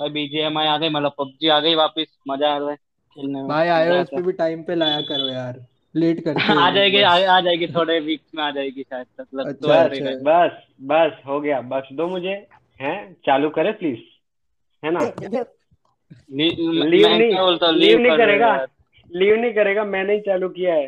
भाई 0.00 0.08
बीजीएमआई 0.10 0.66
आ 0.66 0.76
गई 0.78 0.88
मतलब 0.88 1.12
पबजी 1.18 1.48
आ 1.48 1.58
गई 1.60 1.74
वापस 1.74 2.06
मज़ा 2.28 2.48
आ 2.48 2.56
रहा 2.58 2.70
है 2.70 2.76
खेलने 2.76 3.38
में 3.38 3.48
भाई 3.48 3.68
आईओएस 3.70 4.08
पे 4.08 4.22
भी 4.22 4.32
टाइम 4.34 4.62
पे 4.62 4.74
लाया 4.74 5.00
करो 5.08 5.28
यार 5.28 5.60
लेट 5.94 6.20
करते 6.24 6.40
हो 6.52 6.58
आ 6.60 6.70
जाएगी 6.70 7.00
आ, 7.02 7.12
आ 7.28 7.40
जाएगी 7.40 7.66
थोड़े 7.68 7.98
वीक्स 8.00 8.34
में 8.34 8.42
आ 8.44 8.50
जाएगी 8.50 8.82
शायद 8.82 9.06
तक 9.18 9.26
लग 9.34 9.52
तो 9.54 9.68
अच्छा। 9.68 9.84
अच्छा 9.96 10.14
बस 10.24 10.62
बस 10.92 11.20
हो 11.26 11.40
गया 11.40 11.60
बस 11.70 11.88
दो 11.92 12.06
मुझे 12.08 12.34
हैं 12.80 12.96
चालू 13.26 13.50
करे 13.50 13.72
प्लीज़ 13.72 13.98
है 14.82 14.90
ना? 14.90 15.00
लीव 16.30 17.08
मैं 17.08 17.18
नहीं 17.18 17.30
क्या 17.30 17.42
बोलता 17.42 17.70
लीव 17.70 17.80
लीव 17.80 17.98
नहीं 17.98 18.10
कर 18.10 18.16
करेगा 18.18 18.46
यार। 18.48 18.66
लीव 19.10 19.34
नहीं 19.36 19.52
करेगा 19.54 19.84
मैंने 19.86 20.14
ही 20.14 20.20
चालू 20.20 20.48
किया 20.50 20.74
है 20.74 20.86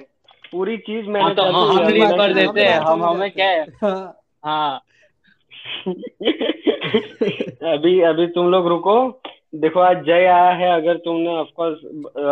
पूरी 0.52 0.76
चीज़ 0.78 1.04
हाँ 1.04 1.12
मैंने 1.12 1.34
तो 1.34 1.42
चालू 1.42 1.58
हम 1.58 1.76
किया 1.76 1.86
है। 1.86 1.92
लीव 1.92 2.16
कर 2.16 2.32
देते 2.34 2.64
हैं 2.64 2.78
हम 2.80 3.04
हमें 3.04 3.30
क्या 3.30 3.48
है? 3.48 3.66
हाँ। 3.82 4.22
हाँ। 4.44 4.80
अभी 7.62 8.00
अभी 8.00 8.26
तुम 8.26 8.50
लोग 8.50 8.68
रुको। 8.68 9.22
देखो 9.54 9.80
आज 9.80 10.04
जय 10.04 10.24
आया 10.24 10.50
है 10.50 10.74
अगर 10.74 10.96
तुमने 10.96 11.28
ऑफ़ 11.28 11.48
कोर्स 11.56 11.78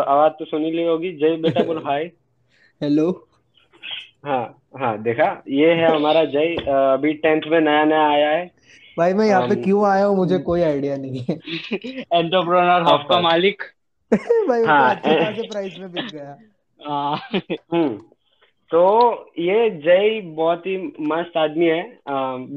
आवाज़ 0.09 0.33
तो 0.33 0.45
सुनी 0.45 0.71
ली 0.71 0.85
होगी। 0.85 1.13
जय 1.13 1.37
बेटा 1.37 1.63
बोलो 1.63 1.81
हाय 1.81 2.05
हेलो 2.83 3.27
हाँ 4.27 4.63
हाँ 4.81 5.03
देखा। 5.03 5.45
ये 5.49 5.73
है 5.73 5.97
हमारा 5.97 6.25
जय। 6.25 6.55
अभी 6.69 7.13
टेंथ 7.15 7.43
में 7.47 7.61
नया 7.61 7.85
नया 7.85 8.09
आया 8.09 8.31
है। 8.31 8.51
भाई 8.99 9.13
मैं 9.13 9.27
यहाँ 9.27 9.49
पे 9.49 9.55
um, 9.55 9.65
क्यों 9.65 9.85
आया 9.87 10.05
हूँ? 10.05 10.17
मुझे 10.17 10.39
कोई 10.39 10.63
आइडिया 10.63 10.97
नहीं 10.97 11.21
है। 11.21 11.35
एंटरप्रेन्योर 11.99 12.83
हब 12.83 13.07
का 13.09 13.21
मालिक। 13.21 13.63
भाई 14.49 14.63
तो 14.63 14.67
हाँ। 14.67 14.95
प्राइस 15.35 15.79
में 15.79 15.93
बिक 15.93 16.05
गया। 16.05 16.39
हाँ। 16.87 17.21
हम्म। 17.73 18.03
तो 18.73 18.83
ये 19.39 19.71
जय 19.85 20.21
बहुत 20.35 20.67
ही 20.67 20.77
मस्त 21.07 21.37
आदमी 21.37 21.67
है। 21.67 21.83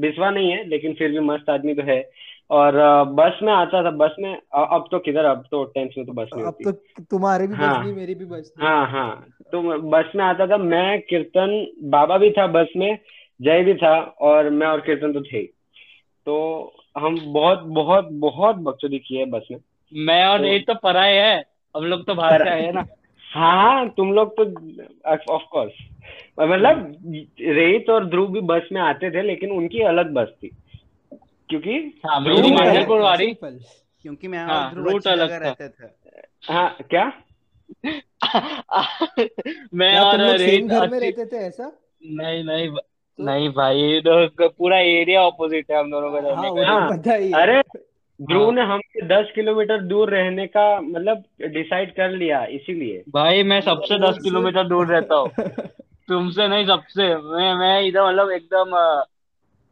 बिस्वा 0.01 0.29
नहीं 0.31 0.51
है 0.51 0.67
लेकिन 0.69 0.93
फिर 0.93 1.11
भी 1.11 1.19
मस्त 1.27 1.49
आदमी 1.49 1.73
तो 1.73 1.83
है। 1.83 2.01
और 2.49 2.75
बस 3.13 3.39
में 3.43 3.51
आता 3.53 3.83
था 3.83 3.91
बस 3.97 4.15
में 4.19 4.33
अब 4.33 4.87
तो 4.91 4.99
किधर 4.99 5.25
अब 5.25 5.43
तो 5.51 5.63
टेंथ 5.65 5.89
में 5.97 6.05
तो 6.05 6.13
बस 6.13 6.29
नहीं 6.35 6.45
अब 6.45 6.57
तो 6.63 6.71
तुम्हारी 7.01 7.47
भी 7.47 7.55
हाँ। 7.55 7.83
गई 7.85 7.91
मेरी 7.93 8.15
भी 8.15 8.25
बच 8.25 8.41
गई। 8.41 8.65
हाँ 8.65 8.85
हाँ। 8.91 9.25
तो 9.51 9.61
बस 9.89 10.11
में 10.15 10.23
आता 10.25 10.47
था 10.47 10.57
मैं 10.57 10.99
कीर्तन 11.01 11.55
बाबा 11.89 12.17
भी 12.17 12.29
था 12.31 12.47
बस 12.47 12.73
में 12.77 12.97
जय 13.39 13.63
भी 13.63 13.73
था 13.73 13.97
और 14.21 14.49
मैं 14.49 14.67
और 14.67 14.81
कीर्तन 14.81 15.13
तो 15.13 15.21
थे 15.23 15.43
तो 15.43 16.35
हम 16.97 17.19
बहुत 17.33 17.59
बहुत 17.73 18.09
बहुत 18.21 18.55
बकचोदी 18.57 18.99
की 18.99 19.15
है 19.15 19.25
बस 19.25 19.47
में। 19.51 19.57
मैं 19.91 20.25
और 20.25 20.37
तो 20.39 20.45
ये 20.45 20.59
तो 20.59 20.75
पराए 20.83 21.15
है 21.17 21.37
हम 21.75 21.85
लोग 21.85 22.05
तो 22.05 22.15
बाहर 22.15 22.47
आए 22.47 22.61
हैं 22.61 22.73
ना। 22.73 22.85
हाँ 23.33 23.89
तुम 23.89 24.13
लोग 24.13 24.35
तो 24.39 24.43
ऑफ़ 25.33 25.43
कोर्स 25.51 25.73
मतलब 26.39 27.01
रेत 27.41 27.89
और 27.89 28.05
ध्रुव 28.05 28.31
भी 28.31 28.41
बस 28.41 28.69
में 28.71 28.81
आते 28.81 29.11
थे 29.11 29.21
लेकिन 29.21 29.51
उनकी 29.51 29.81
अलग 29.81 30.13
बस 30.13 30.27
थी। 30.43 30.51
क्योंकि 31.49 32.01
हाँ 32.05 32.23
क्योंकि 34.01 34.27
मैं 34.27 34.45
हाँ 34.45 34.73
रूट 34.75 35.07
अलग 35.07 35.31
रहते 35.31 35.69
थे। 35.69 35.85
हाँ 36.53 36.77
क्या? 36.93 37.11
मैं 39.73 39.99
और 39.99 40.17
तुम 40.17 40.21
रेत 40.21 40.39
सेम 40.39 40.67
घर 40.67 40.89
में 40.89 40.99
रहते 40.99 41.25
थे 41.25 41.37
ऐसा? 41.37 41.71
नहीं 42.05 42.43
नहीं 42.43 42.69
तो 42.69 43.23
नहीं 43.25 43.49
भाई 43.49 44.01
तो 44.07 44.49
पूरा 44.49 44.77
एरिया 44.77 45.21
ऑपोजिट 45.21 45.71
है 45.71 45.79
हम 45.79 45.91
दोनों 45.91 46.11
का 46.11 46.35
हाँ 46.35 46.49
का 46.55 46.97
तो 46.97 47.11
हाँ 47.11 47.15
ही 47.15 47.31
है। 47.31 47.41
अरे 47.41 47.61
ध्रुव 48.21 48.45
हाँ। 48.45 48.53
ने 48.53 48.61
हमसे 48.61 49.01
दस 49.01 49.31
किलोमीटर 49.35 49.81
दूर 49.81 50.09
रहने 50.09 50.47
का 50.47 50.81
मतलब 50.81 51.23
डिसाइड 51.41 51.91
कर 51.91 52.09
लिया 52.09 52.45
इसीलिए। 52.45 53.03
भाई 53.09 53.43
मैं 53.43 53.61
सबसे 53.61 53.99
दस 53.99 54.17
किलोमीटर 54.23 54.67
दूर 54.67 54.87
रहता 54.87 55.15
हूँ। 55.15 55.29
तुमसे 56.07 56.47
नहीं 56.47 56.65
सबसे। 56.65 57.15
मैं 57.15 57.53
मैं 57.55 57.81
इधर 57.81 58.07
मतलब 58.07 58.31
एकदम 58.31 58.71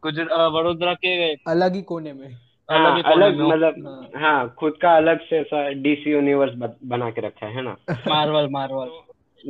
गुजर 0.02 0.24
वडोदरा 0.46 0.94
के 0.94 1.34
अलग 1.34 1.74
ही 1.74 1.82
कोने 1.82 2.12
में। 2.12 2.28
अलग 2.70 2.86
हाँ 2.86 2.96
ही 2.96 3.02
अलग 3.02 3.40
मतलब 3.40 4.08
हाँ। 4.14 4.20
हाँ 4.22 4.54
खुद 4.58 4.78
का 4.82 4.96
अलग 4.96 5.20
से 5.20 5.38
ऐसा 5.40 5.68
डीसी 5.68 6.10
यूनिवर्स 6.10 6.50
बना 6.84 7.10
के 7.10 7.20
रखा 7.20 7.46
है 7.46 7.62
ना? 7.62 7.76
Marvel 8.08 8.48
Marvel. 8.50 8.90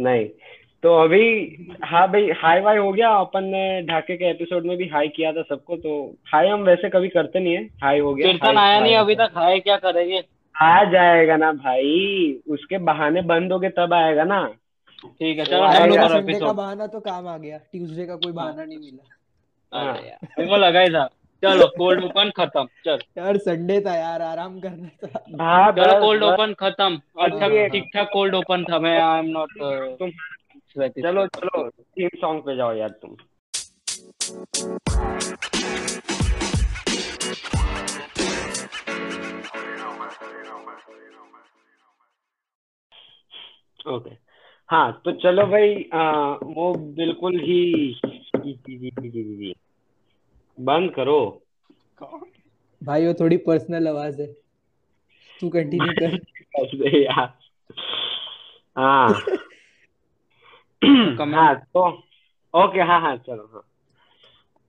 नहीं। 0.02 0.28
तो 0.82 0.94
अभी 0.98 1.24
हाँ 1.84 2.06
भाई 2.12 2.30
हाई 2.36 2.60
वाई 2.60 2.76
हो 2.76 2.92
गया। 2.92 3.08
अपन 3.16 3.44
ने 3.46 3.82
ढाके 3.86 4.16
के 4.16 4.30
एपिसोड 4.30 4.64
में 4.66 4.76
भी 4.76 4.86
हाई 4.88 5.08
किया 5.08 5.32
था 5.32 5.42
सबको 5.44 5.76
तो 5.76 5.92
हाई 6.32 6.48
हम 6.48 6.62
वैसे 6.64 6.88
कभी 6.90 7.08
करते 7.08 7.40
नहीं 7.40 7.54
है। 7.56 7.64
हाई 7.82 7.98
हो 7.98 8.14
गया 8.14 8.26
कीर्तन 8.26 8.56
हाई 8.56 8.68
आया 8.68 8.78
बाय 8.78 8.82
नहीं 8.82 8.96
अभी 8.96 9.14
तक 9.16 9.30
हाय 9.36 9.58
क्या 9.60 9.76
करेंगे? 9.78 10.22
आ 10.54 10.84
जाएगा 10.92 11.36
ना 11.36 11.52
भाई 11.54 12.40
उसके 12.50 12.78
बहाने 12.88 13.22
बंद 13.28 13.52
हो 13.52 13.58
गए 13.58 13.68
तब 13.78 13.94
आएगा 13.94 14.24
ना। 14.24 14.44
ठीक 14.98 15.38
है 15.38 15.44
वो 15.44 15.50
चलो 15.50 15.62
आएगा 15.62 16.08
संडे 16.08 16.38
का 16.40 16.52
बहाना 16.52 16.86
तो 16.86 17.00
काम 17.00 17.28
आ 17.28 17.36
गया 17.38 17.58
ट्यूसडे 17.58 18.06
का 18.06 18.16
कोई 18.16 18.32
बहाना 18.32 18.64
नहीं 18.64 18.78
मिला। 18.78 19.78
हाँ। 19.78 19.94
अरे 19.94 20.16
मेरे 20.38 20.48
को 20.50 20.56
लगा 20.56 20.80
ही 20.80 20.88
था। 20.90 21.08
चलो 21.42 21.66
कोल्ड 21.76 22.04
ओपन 22.04 22.30
खत्म 22.36 22.64
चल। 22.84 22.98
यार 23.18 23.36
संडे 23.38 23.80
था 23.80 23.94
यार 23.94 24.22
आराम 24.22 24.58
करना 24.60 24.88
था। 25.04 25.24
हाँ 25.40 25.72
चलो 25.72 25.98
कोल्ड 26.00 26.22
ओपन 26.24 26.52
खत्म। 26.58 27.00
अच्छा 27.22 27.68
ठीक 27.68 27.90
ठाक 27.94 28.10
कोल्ड 28.12 28.34
ओपन 28.34 28.64
था 28.64 28.78
मैं 28.78 28.98
आई 29.00 29.18
एम 29.18 29.30
नॉट 29.30 29.58
तुम 30.76 30.88
चलो 30.88 31.26
चलो 31.26 31.70
थीम 31.70 32.08
सॉन्ग 32.14 32.40
पे 32.40 32.56
जाओ 32.56 32.74
यार 32.74 32.88
तुम। 32.88 33.16
ओके 43.94 44.10
हाँ 44.68 45.02
तो 45.04 45.12
चलो 45.12 45.46
भाई 45.46 45.90
आ, 45.94 46.32
वो 46.32 46.74
बिल्कुल 46.74 47.40
ही 47.40 48.00
जी 48.36 48.52
जी 48.52 48.78
जी 48.78 48.90
जी 48.90 49.10
जी 49.10 49.36
जी। 49.36 49.54
बंद 50.60 50.94
करो। 50.94 51.42
भाई 52.84 53.06
वो 53.06 53.14
थोड़ी 53.14 53.36
पर्सनल 53.36 53.88
आवाज़ 53.88 54.22
है। 54.22 54.26
तू 55.40 55.48
कंटिन्यू 55.48 55.92
कर। 55.92 56.96
यार। 56.96 57.38
हाँ। 58.76 59.22
हाँ 60.84 61.54
तो 61.56 61.88
ओके 62.54 62.80
हाँ 62.80 63.00
हाँ 63.00 63.16
चलो 63.16 63.50
हाँ। 63.54 63.62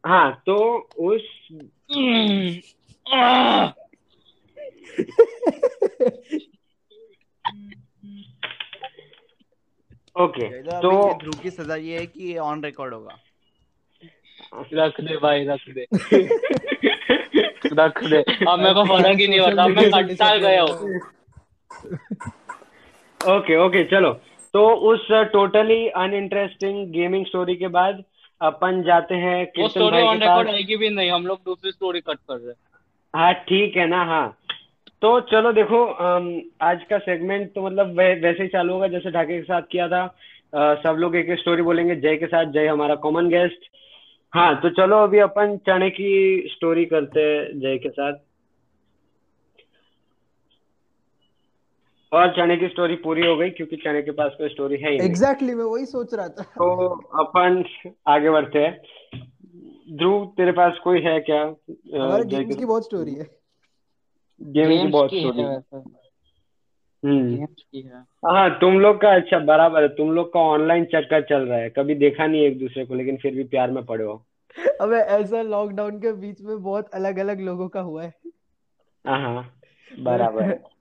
हाँ 0.03 0.43
तो 0.45 0.55
उस 0.99 1.21
ओके 10.15 10.47
तो 10.81 10.91
ध्रुव 11.13 11.41
की 11.43 11.49
सजा 11.49 11.75
ये 11.75 11.99
है 11.99 12.05
कि 12.05 12.37
ऑन 12.37 12.63
रिकॉर्ड 12.63 12.93
होगा। 12.93 13.17
रख 14.73 15.01
दे 15.01 15.17
भाई 15.17 15.45
रख 15.45 15.69
दे। 15.69 15.85
रख 17.73 18.03
दे। 18.03 18.21
अब 18.47 18.59
मेरे 18.59 18.73
को 18.73 18.83
फ़र्क 18.85 19.19
ही 19.19 19.27
नहीं 19.27 19.39
होता 19.39 19.67
मैं 19.67 19.75
मीडिया 19.75 19.89
से 19.89 20.03
कट्टाल 20.03 20.39
डिसअपियर 20.39 20.39
गया 20.39 20.61
हूँ। 20.61 20.99
ओके 23.37 23.57
ओके 23.57 23.83
चलो। 23.83 24.11
तो 24.53 24.67
उस 24.91 25.07
टोटली 25.33 25.87
अनइंटरेस्टिंग 25.87 26.91
गेमिंग 26.93 27.25
स्टोरी 27.25 27.55
के 27.55 27.67
बाद 27.67 28.03
अपन 28.41 28.81
जाते 28.83 29.15
हैं 29.15 29.43
वो 29.59 29.67
स्टोरी 29.67 30.01
ऑन 30.01 30.19
रिकॉर्ड 30.19 30.49
आएगी 30.49 30.75
भी 30.77 30.89
नहीं 30.89 31.11
हम 31.11 31.25
लोग 31.27 31.39
दूसरी 31.45 31.71
स्टोरी 31.71 32.01
कट 32.01 32.17
कर 32.29 32.37
रहे 32.37 32.47
हैं। 32.47 32.55
हाँ 33.13 33.33
ठीक 33.33 33.77
है 33.77 33.87
ना 33.87 34.03
हाँ। 34.03 34.37
तो 35.01 35.19
चलो 35.21 35.51
देखो 35.53 35.83
आज 36.61 36.83
का 36.83 36.97
सेगमेंट 36.97 37.53
तो 37.53 37.65
मतलब 37.65 37.97
वै, 37.97 38.13
वैसे 38.15 38.43
ही 38.43 38.49
चालू 38.49 38.73
होगा 38.73 38.87
जैसे 38.87 39.11
ढाके 39.11 39.37
के 39.37 39.43
साथ 39.43 39.61
किया 39.71 39.87
था। 39.87 40.03
अ, 40.53 40.75
सब 40.83 40.95
लोग 40.99 41.15
एक 41.15 41.29
एक 41.29 41.39
स्टोरी 41.39 41.61
बोलेंगे 41.61 41.95
जय 41.95 42.17
के 42.17 42.25
साथ 42.25 42.51
जय 42.51 42.67
हमारा 42.67 42.95
कॉमन 43.05 43.29
गेस्ट 43.29 43.69
हाँ 44.33 44.61
तो 44.61 44.69
चलो 44.69 44.97
अभी 44.97 45.19
अपन 45.19 45.57
चने 45.67 45.89
की 45.89 46.11
स्टोरी 46.51 46.85
करते 46.85 47.21
हैं 47.21 47.59
जय 47.59 47.77
के 47.77 47.89
साथ। 47.89 48.13
और 52.13 52.31
चने 52.31 52.57
की 52.57 52.67
स्टोरी 52.67 52.95
पूरी 52.95 53.27
हो 53.27 53.37
गई 53.37 53.49
क्योंकि 53.49 53.75
चने 53.75 54.01
के 54.01 54.11
पास 54.11 54.31
कोई 54.37 54.49
स्टोरी 54.49 54.77
है 54.77 54.91
ही 54.91 54.97
नहीं। 54.97 55.09
एग्जैक्टली 55.09 55.53
मैं 55.53 55.65
वही 55.65 55.85
सोच 55.85 56.13
रहा 56.13 56.27
था। 56.27 56.43
तो 56.43 56.87
अपन 57.23 57.65
आगे 58.07 58.29
बढ़ते 58.29 58.59
हैं। 58.59 58.81
ध्रुव 59.97 60.33
तेरे 60.37 60.51
पास 60.51 60.73
कोई 60.83 61.01
है 61.01 61.19
क्या? 61.19 61.41
हमारे 62.03 62.25
गेम्स 62.25 62.55
की 62.55 62.65
बहुत 62.65 62.83
स्टोरी 62.83 63.13
है। 63.13 63.27
गेमिंग 64.41 64.81
की 64.81 64.87
बहुत 64.87 65.09
की 65.09 65.19
स्टोरी 65.19 65.41
है 65.41 65.47
है 65.47 65.83
हम्म। 67.05 67.35
गेम्स 67.35 67.65
की 67.71 67.81
है। 67.81 67.97
हाँ 68.01 68.59
तुम 68.59 68.79
लोग 68.79 69.01
का 69.01 69.15
अच्छा 69.15 69.39
बराबर 69.39 69.81
है। 69.81 69.87
तुम 69.87 70.11
लोग 70.11 70.33
का 70.33 70.39
ऑनलाइन 70.39 70.85
चक्कर 70.85 71.21
चल 71.21 71.41
रहा 71.41 71.59
है। 71.59 71.69
कभी 71.69 71.95
देखा 71.95 72.27
नहीं 72.27 72.41
एक 72.41 72.59
दूसरे 72.59 72.85
को 72.85 72.95
लेकिन 72.95 73.17
फिर 73.17 73.35
भी 73.35 73.43
प्यार 73.43 73.71
में 73.71 73.85
पड़े 73.85 74.05
हो। 74.05 74.25
अबे 74.81 74.95
ऐसा 74.95 75.41
लॉकडाउन 75.41 75.99
के 75.99 76.13
बीच 76.13 76.41
में 76.41 76.63
बहुत 76.63 76.89
अलग 76.93 77.19
अलग 77.19 77.41
लोगों 77.41 77.69
का 77.69 77.81
हुआ 77.81 78.03
है। 78.03 78.13
हाँ 79.07 79.19
हाँ 79.21 79.59
बराबर 79.99 80.43
है। 80.43 80.72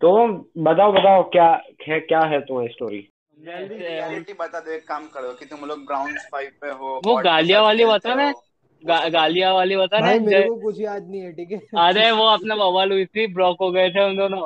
तो 0.00 0.10
बताओ 0.58 0.92
बताओ 0.92 1.22
क्या 1.30 1.48
है 1.88 1.98
क्या 2.00 2.20
है 2.20 2.40
तुम्हारी 2.40 2.68
स्टोरी 2.68 3.06
रियलिटी 3.38 4.32
बता 4.32 4.60
दो 4.60 4.72
एक 4.72 4.86
काम 4.88 5.04
करो 5.06 5.32
कि 5.32 5.46
तुम 5.46 5.66
लोग 5.68 5.84
ग्राउंड 5.86 6.18
फाइव 6.32 6.50
पे 6.60 6.70
हो 6.70 7.00
वो 7.06 7.16
गालिया 7.22 7.62
वाली 7.62 7.84
बता 7.84 8.14
ना 8.14 8.32
गा, 8.84 9.08
गालिया 9.08 9.52
वाली 9.52 9.76
बता 9.76 9.98
ना 9.98 10.14
मेरे 10.20 10.48
को 10.48 10.54
कुछ 10.56 10.80
याद 10.80 11.08
नहीं 11.10 11.20
है 11.20 11.32
ठीक 11.32 11.50
है? 11.52 11.58
अरे 11.78 12.10
वो 12.10 12.26
अपना 12.26 12.56
बवाल 12.56 12.92
हुई 12.92 13.04
थी 13.06 13.26
ब्लॉक 13.34 13.56
हो 13.60 13.70
गए 13.70 13.90
थे 13.90 14.04
उन 14.08 14.16
दोनों। 14.16 14.40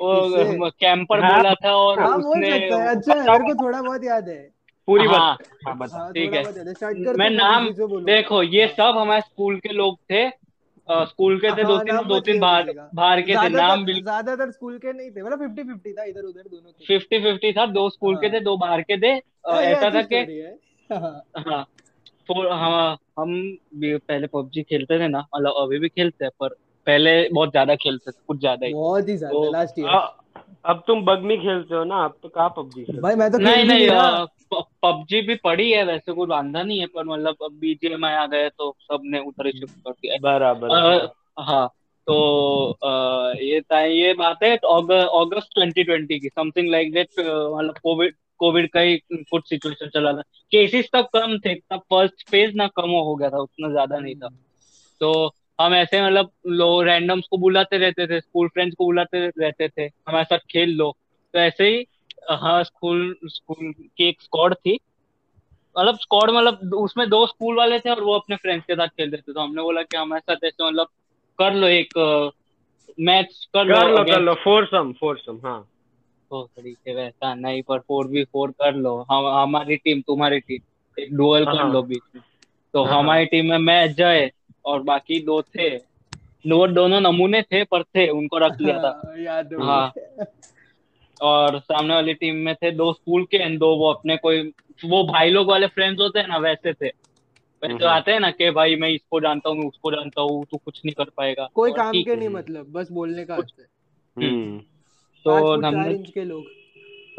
वो 0.00 0.70
कैंपर 0.80 1.22
हाँ। 1.24 1.36
बोला 1.36 1.54
था 1.54 1.74
और 1.76 2.00
हाँ 2.00 2.16
उसने 2.16 2.50
अच्छा 2.50 3.14
मेरे 3.14 3.38
को 3.38 3.54
थोड़ा 3.64 3.80
बहुत 3.82 4.04
याद 4.04 4.28
है। 4.28 4.38
पूरी 4.88 5.08
बता। 5.08 5.36
हाँ। 5.66 5.76
बता। 5.78 6.10
ठीक 6.10 6.34
है। 6.34 7.14
मैं 7.16 7.30
नाम 7.30 7.68
देखो 8.04 8.42
ये 8.42 8.66
सब 8.68 8.98
हमारे 8.98 9.20
स्कूल 9.20 9.58
के 9.58 9.72
लोग 9.72 9.98
थे। 10.10 10.28
स्कूल 10.88 11.38
के 11.40 11.50
थे 11.52 11.64
दो 11.64 11.74
हाँ 11.74 11.84
तीन 11.84 12.08
दो 12.08 12.18
तीन 12.20 12.40
बाहर 12.40 12.72
बाहर 12.94 13.20
के 13.22 13.34
थे 13.34 13.48
नाम 13.48 13.50
ज़्यादातर 13.50 13.84
बिल्कुल 13.84 14.02
ज़्यादातर 14.02 14.50
स्कूल 14.50 14.78
के 14.78 14.92
नहीं 14.92 15.10
थे 15.10 15.22
मतलब 15.22 15.38
फिफ्टी 15.38 15.62
फिफ्टी 15.64 15.92
था 15.92 16.04
इधर 16.04 16.22
उधर 16.22 16.42
दोनों 16.42 16.70
थे 16.70 16.84
फिफ्टी 16.86 17.18
फिफ्टी 17.22 17.52
था 17.52 17.66
दो 17.72 17.88
स्कूल 17.90 18.16
के 18.16 18.26
हाँ। 18.26 18.34
थे 18.34 18.40
दो 18.40 18.56
बाहर 18.56 18.82
के 18.82 18.96
थे 19.02 19.12
हाँ, 19.12 19.60
ऐसा 19.62 19.90
था 19.90 20.02
कि 20.04 20.50
हाँ। 20.90 21.24
हाँ। 21.44 21.66
हम 22.28 22.96
हम 23.18 23.32
भी 23.80 23.96
पहले 23.98 24.26
पबजी 24.26 24.62
खेलते 24.62 24.98
थे 24.98 25.08
ना 25.08 25.18
मतलब 25.34 25.54
अभी 25.58 25.78
भी 25.78 25.88
खेलते 25.88 26.24
हैं 26.24 26.30
पर 26.40 26.54
पहले 26.86 27.12
बहुत 27.32 27.50
ज़्यादा 27.50 27.74
खेलते 27.76 28.10
थे 28.10 28.20
कुछ 28.26 28.38
ज़्यादा 28.40 28.66
ही। 28.66 28.72
बहुत 28.74 29.08
ही 29.08 29.16
ज़्यादा 29.16 29.34
तो 29.34 29.50
लास्ट 29.52 29.78
ईयर 29.78 29.88
अब 30.64 30.82
तुम 30.86 31.04
बगमी 31.04 31.36
खेलते 31.36 31.74
हो 31.74 31.84
ना 31.84 32.04
अब 32.04 32.14
तो 32.22 32.28
कहाँ 32.28 32.48
पबजी 32.56 32.84
खेलते 32.84 33.02
भाई 33.02 33.14
मैं 33.14 33.30
तो 33.32 33.38
नहीं 33.38 33.64
नहीं 33.64 33.66
नहीं 33.68 33.88
रहा। 33.88 34.24
पबजी 34.54 35.20
भी 35.20 35.34
पड़ी 35.34 35.70
है 35.72 35.84
वैसे 35.84 36.12
कोई 36.12 36.26
बांधा 36.26 36.62
नहीं 36.62 36.80
है 36.80 36.86
पर 36.86 37.04
मतलब 37.04 37.36
अब 37.42 37.52
बीजीएमआई 37.52 38.12
आ 38.12 38.26
गए 38.26 38.48
तो 38.48 38.76
सबने 38.80 39.18
उधर 39.18 39.46
ही 39.46 39.52
शिफ्ट 39.52 39.72
कर 39.84 39.90
दिया 39.90 40.16
बराबर 40.22 41.00
है 41.50 41.66
तो 42.06 42.64
अ, 42.72 43.34
ये 43.40 43.60
था 43.60 43.80
ये 43.80 44.14
बात 44.14 44.42
है 44.42 44.56
अगस्त 44.56 45.48
2020 45.58 46.18
की 46.20 46.28
समथिंग 46.28 46.70
लाइक 46.70 46.92
दैट 46.92 47.08
मतलब 47.18 47.74
कोविड 47.82 48.14
कोविड 48.38 48.70
का 48.70 48.80
ही 48.80 48.96
कुछ 49.12 49.48
सिचुएशन 49.48 49.88
चला 49.88 50.12
था। 50.12 50.20
केसेस 50.20 50.88
तब 50.92 51.08
कम 51.12 51.38
थे 51.38 51.54
तब 51.54 51.78
फ़र्स्ट 51.78 52.30
फ़ेज़ 52.30 52.54
ना 52.56 52.66
कम 52.66 52.90
हो 52.90 53.16
गया 53.16 53.30
था 53.30 53.38
उतना 53.38 53.70
ज़्यादा 53.70 53.98
नहीं 53.98 54.14
था। 54.14 54.28
तो 55.00 55.30
हम 55.60 55.74
ऐसे 55.74 56.06
मतलब 56.06 56.30
लोग 56.46 56.82
रैंडम्स 56.82 57.26
को 57.30 57.38
बुलाते 57.38 57.78
रहते 57.78 58.06
थे 58.06 58.20
स्कूल 58.20 58.48
फ्रेंड्स 58.48 58.74
को 58.78 58.84
बुलाते 58.84 59.26
रहते 59.28 59.68
थे 59.68 59.82
हमारे 59.82 60.24
साथ 60.24 60.38
खेल 60.38 60.70
लो 60.70 60.96
तो 61.34 61.38
ऐसे 61.38 61.68
ही 61.68 61.84
हाँ 62.30 62.62
स्कूल 62.64 63.16
स्कूल 63.24 63.72
की 63.72 64.08
एक 64.08 64.22
स्क्वाड 64.22 64.54
थी। 64.54 64.78
मतलब 65.76 65.98
स्क्वाड 65.98 66.30
मतलब 66.30 66.74
उसमें 66.74 67.08
दो 67.08 67.26
स्कूल 67.26 67.56
वाले 67.56 67.78
थे 67.80 67.90
और 67.90 68.02
वो 68.04 68.14
अपने 68.14 68.36
फ्रेंड्स 68.36 68.64
के 68.66 68.74
साथ 68.74 68.88
खेल 68.88 69.10
रहे 69.10 69.20
थे। 69.20 69.32
तो 69.32 69.40
हमने 69.40 69.62
बोला 69.62 69.82
कि 69.82 69.96
हमारे 69.96 70.20
साथ 70.20 70.44
ऐसे 70.44 70.66
मतलब 70.66 70.88
कर 71.38 71.54
लो 71.54 71.66
एक 71.66 72.32
मैच 73.00 73.48
कर 73.54 73.64
लो 73.64 73.74
कर 73.74 73.90
लो 73.90 74.04
कर 74.04 74.20
लो। 74.20 74.34
फोरसम 74.34 74.92
फोरसम 74.92 75.40
हाँ। 75.44 75.60
तो 76.30 76.42
तरीके 76.56 76.94
वैसा 76.94 77.34
नहीं 77.34 77.62
पर 77.62 77.78
फोर 77.78 78.06
वी 78.06 78.24
फोर 78.24 78.50
कर 78.52 78.74
लो। 78.74 78.96
हम 79.10 79.26
हमारी 79.28 79.76
टीम 79.76 80.00
तुम्हारी 80.00 80.40
टीम 80.40 81.02
एक 81.02 81.14
डुअल 81.16 81.44
कर 81.44 81.56
हाँ। 81.56 81.72
लो 81.72 81.82
बीच 81.82 82.02
में। 82.14 82.22
तो 82.74 82.84
हाँ 82.84 82.92
हाँ। 82.92 83.02
हमारी 83.02 83.26
टीम 83.26 83.48
में 83.50 83.58
मैं 83.58 83.92
जय 83.94 84.30
और 84.64 84.82
बाकी 84.82 85.20
दो 85.20 85.40
थे। 85.42 85.76
वो 86.44 86.66
दोनों 86.68 87.00
नमूने 87.00 87.42
थे 87.42 87.62
पर 87.64 87.82
थे 87.84 88.08
उनको 88.08 88.38
रख 88.38 88.60
लिया 88.60 88.78
था। 88.78 88.88
हाँ, 89.04 89.18
याद 89.18 89.52
हाँ 89.60 89.92
और 91.22 91.58
सामने 91.58 91.94
वाली 91.94 92.14
टीम 92.14 92.34
में 92.36 92.54
थे 92.54 92.70
दो 92.70 92.92
स्कूल 92.92 93.24
के 93.24 93.36
एंड 93.36 93.58
दो 93.58 93.76
वो 93.76 93.92
अपने 93.92 94.16
कोई 94.16 94.52
वो 94.84 95.04
भाई 95.04 95.30
लोग 95.30 95.48
वाले 95.48 95.66
फ्रेंड्स 95.66 96.00
होते 96.00 96.18
हैं 96.18 96.28
ना 96.28 96.36
वैसे 96.36 96.72
थे। 96.72 96.86
वैसे 97.62 97.72
हम्म। 97.72 97.84
आते 97.84 98.12
हैं 98.12 98.20
ना 98.20 98.30
कि 98.30 98.50
भाई 98.50 98.76
मैं 98.76 98.88
इसको 98.88 99.20
जानता 99.20 99.50
हूँ 99.50 99.58
मैं 99.58 99.66
उसको 99.66 99.90
जानता 99.90 100.20
हूँ 100.20 100.44
तू 100.50 100.56
कुछ 100.56 100.82
नहीं 100.84 100.94
कर 100.94 101.10
पाएगा। 101.16 101.48
कोई 101.54 101.72
काम 101.72 101.92
के 101.92 102.16
नहीं 102.16 102.28
हम्म 102.28 102.38
मतलब 102.38 102.72
बस 102.72 102.88
बोलने 102.92 103.24
का 103.24 103.36
कुछ 103.36 103.52
हक 103.58 103.66
है। 104.18 104.28
हम्म। 104.28 104.58
तो 105.24 105.60
हमने 105.66 105.94
के 105.94 106.24
लोग। 106.24 106.44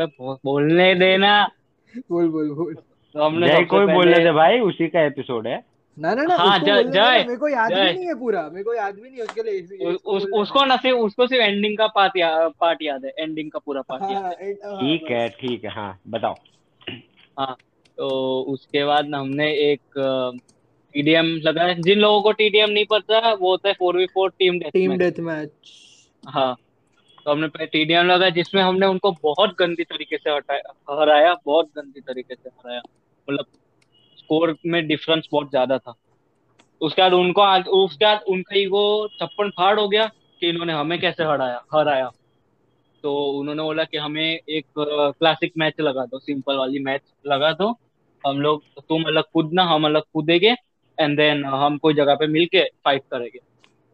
पे 0.01 0.05
बोलने 0.21 0.95
देना। 0.95 1.51
बोल 1.97 2.29
बोल 2.29 2.49
बोल। 2.49 2.73
तो 3.13 3.23
हमने 3.23 3.47
जय 3.47 3.53
सबसे 3.53 3.65
को 3.65 3.79
भी 3.79 3.93
बोलने 3.93 4.23
दे 4.23 4.31
भाई 4.31 4.59
उसी 4.59 4.87
का 4.87 5.01
एपिसोड 5.01 5.47
है। 5.47 5.72
ना 5.97 6.13
ना 6.13 6.23
ना 6.23 6.35
हाँ 6.35 6.55
उसको 6.55 6.65
जय 6.65 6.83
बोलने 6.83 6.91
जय 6.91 7.23
मेरे 7.23 7.37
को 7.37 7.47
याद 7.47 7.73
भी 7.73 7.93
नहीं 7.93 8.07
है 8.07 8.15
पूरा 8.19 8.49
मेरे 8.49 8.63
को 8.63 8.73
याद 8.73 8.95
भी 8.95 9.09
नहीं 9.09 9.19
है 9.19 9.25
उसके 9.25 9.43
लिए 9.43 9.53
इस- 9.53 9.71
उस, 9.71 9.93
इसको 9.95 10.11
उस, 10.11 10.23
बोलना 10.23 10.41
उसको 10.41 10.65
ना 10.65 10.75
सिर्फ़ 10.75 10.97
उसको 10.97 11.27
सिर्फ़ 11.27 11.43
एंडिंग 11.43 11.77
का 11.77 11.87
पार्ट 11.87 12.17
या, 12.17 12.47
पार्ट 12.49 12.81
याद 12.81 13.05
है 13.05 13.11
एंडिंग 13.19 13.51
का 13.51 13.59
पूरा 13.59 13.81
पार्ट 13.81 14.03
हाँ 14.03 14.11
याद 14.11 14.23
हाँ। 14.23 14.31
है 14.31 14.51
हाँ 14.53 14.79
ठीक 14.79 15.11
है 15.11 15.29
बस। 15.29 15.35
ठीक 15.39 15.63
है 15.63 15.69
हाँ 15.71 15.99
बताओ। 16.07 16.35
हाँ 17.39 17.55
तो 17.97 18.41
उसके 18.41 18.85
बाद 18.85 19.05
ना 19.05 19.17
हमने 19.19 19.53
एक 19.53 19.81
टीडीएम 20.93 21.25
लगाया 21.25 21.73
जिन 21.73 21.99
लोगों 21.99 22.21
को 22.21 22.31
टीडीएम 22.31 22.69
नहीं 22.69 22.85
पता 22.85 23.33
वो 23.33 23.49
होता 23.49 23.67
है 23.67 23.73
four 23.73 23.97
v 23.97 24.05
four 24.05 24.29
team 24.29 24.59
death 24.59 24.71
team 24.71 24.91
match 24.91 24.99
death 24.99 25.19
match 25.19 25.51
हाँ 26.27 26.55
तो 27.25 27.31
हमने 27.31 27.47
पहले 27.47 27.65
टीडीएम 27.65 28.05
लगाया 28.05 28.29
जिसमें 28.29 28.61
हमने 28.61 28.85
उनको 28.85 29.11
बहुत 29.11 29.55
गंदी 29.59 29.83
तरीके 29.83 30.17
से 30.17 30.29
हराया 30.29 31.35
बहुत 31.45 31.65
गंदी 31.65 32.01
तरीके 32.01 32.35
से 32.35 32.49
हराया। 32.49 32.81
मतलब 33.29 33.45
स्कोर 34.23 34.55
में 34.65 34.85
डिफरेंस 34.87 35.27
बहुत 35.31 35.49
ज़्यादा 35.49 35.77
था। 35.77 35.93
उसके 36.81 37.01
बाद 37.01 37.13
उनको 37.13 37.41
आज 37.41 37.67
उसके 37.69 38.05
बाद 38.05 38.23
उनका 38.29 38.57
ईगो 38.57 38.83
छप्पन 39.13 39.49
फाड़ 39.49 39.79
हो 39.79 39.87
गया 39.87 40.05
कि 40.41 40.49
इन्होंने 40.49 40.73
हमें 40.73 40.99
कैसे 41.01 41.23
हराया 41.23 41.61
हराया। 41.73 42.09
तो 43.03 43.13
उन्होंने 43.39 43.63
बोला 43.63 43.83
कि 43.83 43.97
हमें 43.97 44.23
एक 44.25 44.65
क्लासिक 44.79 45.53
मैच 45.57 45.79
लगा 45.81 46.05
दो 46.05 46.19
सिंपल 46.19 46.57
वाली 46.57 46.79
मैच 46.79 47.01
लगा 47.27 47.51
दो। 47.53 47.69
हम 48.23 48.41
लोग 48.41 48.63
तुम 48.79 49.03
अलग 49.03 49.23
कूदना 49.33 49.63
हम 49.65 49.85
अलग 49.85 50.03
कूदेंगे 50.13 50.55
एंड 50.97 51.17
देन 51.17 51.43
हम 51.45 51.77
कोई 51.77 51.93
जगह 51.93 52.15
पे 52.15 52.27
मिलके 52.27 52.63
फाइट 52.85 53.03
करेंगे। 53.11 53.39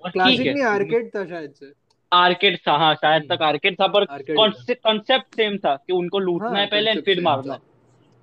क्लासिक 0.03 0.39
है। 0.39 0.53
नहीं 0.53 0.63
आर्केड 0.63 1.09
था 1.15 1.25
शायद 1.25 1.53
से। 1.53 1.71
आर्केड 2.11 2.57
था 2.67 2.75
हाँ 2.77 2.93
शायद 2.95 3.27
तक 3.31 3.41
आर्केड 3.43 3.79
था 3.81 3.87
पर 3.87 4.05
कॉन्सेप्ट 4.29 5.35
सेम 5.35 5.57
था 5.57 5.75
कि 5.77 5.93
उनको 5.93 6.19
लूटना 6.19 6.49
हाँ 6.49 6.59
है 6.59 6.65
पहले 6.67 6.93
फिर 7.01 7.21
मारना 7.21 7.53
है। 7.53 7.59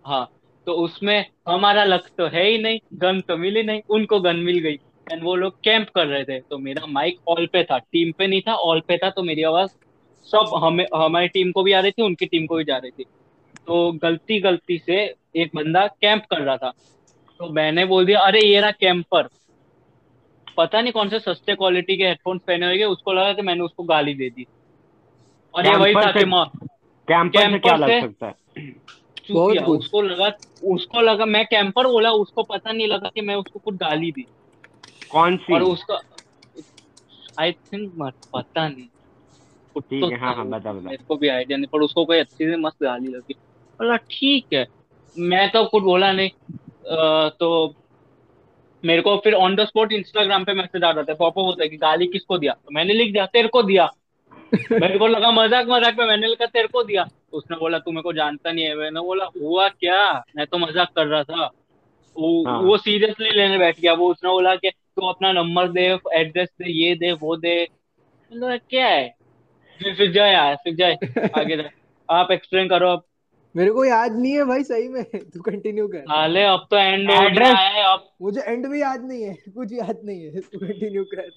हाँ 0.05 0.25
तो 0.67 0.73
उसमें 0.75 1.25
हमारा 1.49 1.85
लक 1.85 2.07
तो 2.19 2.27
है 2.27 2.45
ही 2.47 2.59
नहीं 2.59 2.79
गन 2.95 3.21
तो 3.21 3.37
मिली 3.37 3.63
नहीं 3.63 3.81
उनको 3.91 4.21
गन 4.21 4.37
मिल 4.37 4.59
गई। 4.59 4.79
एंड 5.07 5.23
वो 5.23 5.35
लोग 5.35 5.61
कैंप 5.65 5.89
कर 5.89 6.07
रहे 6.07 6.25
थे। 6.25 6.39
तो 6.41 6.59
मेरा 6.59 6.87
माइक 6.87 7.19
ऑल 7.29 7.47
पे 7.47 7.63
था 7.65 7.79
टीम 7.79 8.13
पे 8.19 8.27
नहीं 8.27 8.41
था 8.41 8.55
ऑल 8.65 8.81
पे 8.81 8.97
था 8.97 9.11
तो 9.11 9.23
मेरी 9.23 9.43
आवाज़ 9.43 9.71
सब 10.27 10.51
हमें 10.65 10.85
हमारी 10.95 11.29
टीम 11.29 11.53
को 11.53 11.63
भी 11.63 11.73
आ 11.73 11.81
रही 11.81 11.91
थी 11.91 12.03
उनकी 12.03 12.27
टीम 12.27 12.47
को 12.47 12.57
भी 12.57 12.65
जा 12.65 12.77
रही 12.77 12.91
थी। 12.91 13.05
तो 13.67 13.93
गलती 14.03 14.41
गलती 14.41 14.79
से 14.79 14.97
एक 15.37 15.51
बंदा 15.55 15.87
कैंप 15.87 16.25
कर 16.31 16.41
रहा 16.41 16.57
था। 16.57 16.73
तो 17.41 17.49
मैंने 17.53 17.85
बोल 17.85 18.07
दिया 18.07 18.21
अरे 18.21 18.41
ये 18.41 18.61
रहा 18.61 18.71
कैंपर 18.71 19.29
पता 20.57 20.81
नहीं 20.81 20.93
कौन 20.93 21.09
से 21.09 21.19
सस्ते 21.19 21.55
क्वालिटी 21.55 21.97
के 21.97 22.05
हेडफोन्स 22.05 22.43
पहने 22.47 22.67
हुए 22.67 22.85
उसको 22.85 23.13
लगा 23.13 23.33
कि 23.33 23.43
मैंने 23.43 23.61
उसको 23.61 23.83
गाली 23.85 24.15
दे 24.15 24.29
दी। 24.31 24.47
और 25.55 25.67
ये 25.67 25.77
वही 25.77 25.95
था 25.95 26.11
कि 26.13 26.25
माँ 26.25 26.45
कैंपर 27.09 27.51
से 27.51 27.59
क्या 27.59 27.77
लग 27.77 28.01
सकता 28.01 28.27
है? 28.27 28.35
बहुत 29.35 29.49
चूतिया 29.49 29.67
कुछ। 29.67 29.79
उसको 29.79 30.03
लगा 30.03 30.33
उसको 30.65 31.01
लगा 31.01 31.25
मैं 31.25 31.47
कैंपर 31.47 31.87
बोला 31.87 32.11
उसको 32.11 32.43
पता 32.43 32.73
नहीं 32.73 32.87
लगा 32.87 33.11
कि 33.15 33.21
मैं 33.21 33.35
उसको 33.35 33.59
कुछ 33.59 33.75
गाली 33.75 34.13
दी। 34.13 34.27
कौन 35.11 35.37
सी? 35.37 35.55
और 35.55 35.63
उसका 35.63 36.01
आई 37.41 37.53
थिंक 37.53 38.13
पता 38.35 38.69
नहीं। 38.69 38.87
ठीक 39.81 40.05
तो 40.05 40.09
है 40.09 40.19
हाँ 40.19 40.35
हाँ 40.35 40.49
बता 40.49 40.73
बता। 40.73 40.91
मेरे 40.91 41.05
को 41.05 41.17
भी 41.17 41.29
आइडिया 41.29 41.59
नहीं 41.59 41.69
पर 41.69 41.81
उसको 41.81 42.05
कोई 42.05 42.19
अच्छी 42.19 42.45
से 42.45 42.57
मस्त 42.57 42.83
गाली 42.83 43.09
लगी। 43.09 43.35
बोला 43.79 43.97
ठीक 43.97 44.47
है। 44.53 44.67
मैं 45.19 45.51
तो 45.51 45.65
कुछ 45.65 45.83
बोला 45.83 46.13
नहीं। 46.13 46.31
अ, 46.97 47.29
तो 47.29 47.75
मेरे 48.85 49.03
को 49.03 49.17
फिर 49.17 49.35
ऑन 49.35 49.57
द 49.57 49.65
स्पॉट 49.65 49.93
इंस्टाग्राम 49.93 50.45
पे 50.45 50.53
मैसेज 50.53 50.85
आ 50.85 50.93
जाता 50.93 51.13
है 51.13 51.19
पॉपअप 51.19 51.45
होता 51.45 51.63
है 51.63 51.69
कि 51.69 51.77
गाली 51.77 52.07
किसको 52.07 52.39
दिया? 52.39 52.53
तो 52.53 52.69
मैंने 52.73 52.95
लिख 52.95 53.13
दिया 53.13 53.27
तेरे 53.27 53.49
को 53.49 53.63
दिया। 53.63 53.93
मेरे 54.53 54.99
को 54.99 55.07
लगा 55.07 55.31
मज़ाक 55.33 55.67
मज़ाक 55.69 55.99
में 55.99 56.07
मैंने 56.07 56.27
लिखा 56.27 56.47
तेरे 56.47 56.69
को 56.69 56.83
दिया। 56.85 57.05
तो 57.05 57.37
उसने 57.39 57.57
बोला 57.57 57.79
तू 57.79 57.91
मेरे 57.91 58.03
को 58.03 58.13
जानता 58.13 58.53
नहीं 58.53 58.65
है 58.65 58.75
मैंने 58.77 59.01
बोला 59.03 59.25
हुआ 59.41 59.69
क्या? 59.71 60.25
मैं 60.37 60.47
तो 60.47 60.59
मज़ाक 60.59 60.93
कर 60.97 61.07
रहा 61.07 61.23
था। 61.25 61.47
वो 62.17 62.45
हाँ। 62.47 62.61
वो 62.63 62.77
सीरियसली 62.79 63.31
लेने 63.31 63.59
बैठ 63.59 63.81
गया। 63.81 63.93
वो 63.95 64.11
उसने 64.11 64.31
बोला 64.31 64.55
कि 64.57 64.71
तू 64.71 65.07
अपना 65.07 65.33
नंबर 65.33 65.69
दे 65.69 65.87
एड्रेस 66.15 66.49
दे 66.59 66.71
ये 66.73 66.95
दे 66.95 67.13
वो 67.15 67.37
दे। 67.37 67.57
मैंने 67.57 68.41
बोला 68.41 68.57
क्या 68.59 68.87
है? 68.87 69.09
फिर 69.81 69.95
फिर 69.95 70.13
जय 70.13 70.35
आया 70.35 70.55
फिर 70.55 70.75
जय 70.75 71.31
आगे 71.39 71.57
जा। 71.57 71.69
आप 72.09 72.31
एक्सप्लेन 72.33 72.69
करो 72.69 72.89
अब। 72.89 73.03
मेरे 73.55 73.71
को 73.71 73.85
याद 73.85 74.13
नहीं 74.13 74.33
है 74.33 74.45
भाई 74.45 74.63
सही 74.65 74.89
में। 74.89 75.03
तू 75.05 75.41
कंटिन्यू 75.43 75.87
कर। 75.89 76.05
हाले 76.09 76.43
अब 76.45 76.67
तो 76.71 76.77
एंड 76.77 77.11
एड्रेस 77.11 77.49
आया 77.49 77.69
है 77.69 77.85
अब 77.93 78.09
मुझे 78.23 78.41
एंड 78.43 78.67
भी 78.67 78.81
याद 78.81 79.05
नहीं 79.05 79.23
है। 79.23 79.35
कुछ 79.55 79.73
याद 79.73 80.01
नहीं 80.05 80.25
है। 80.25 80.41
तू 80.41 80.59
कंटिन्यू 80.59 81.05
कर। 81.05 81.31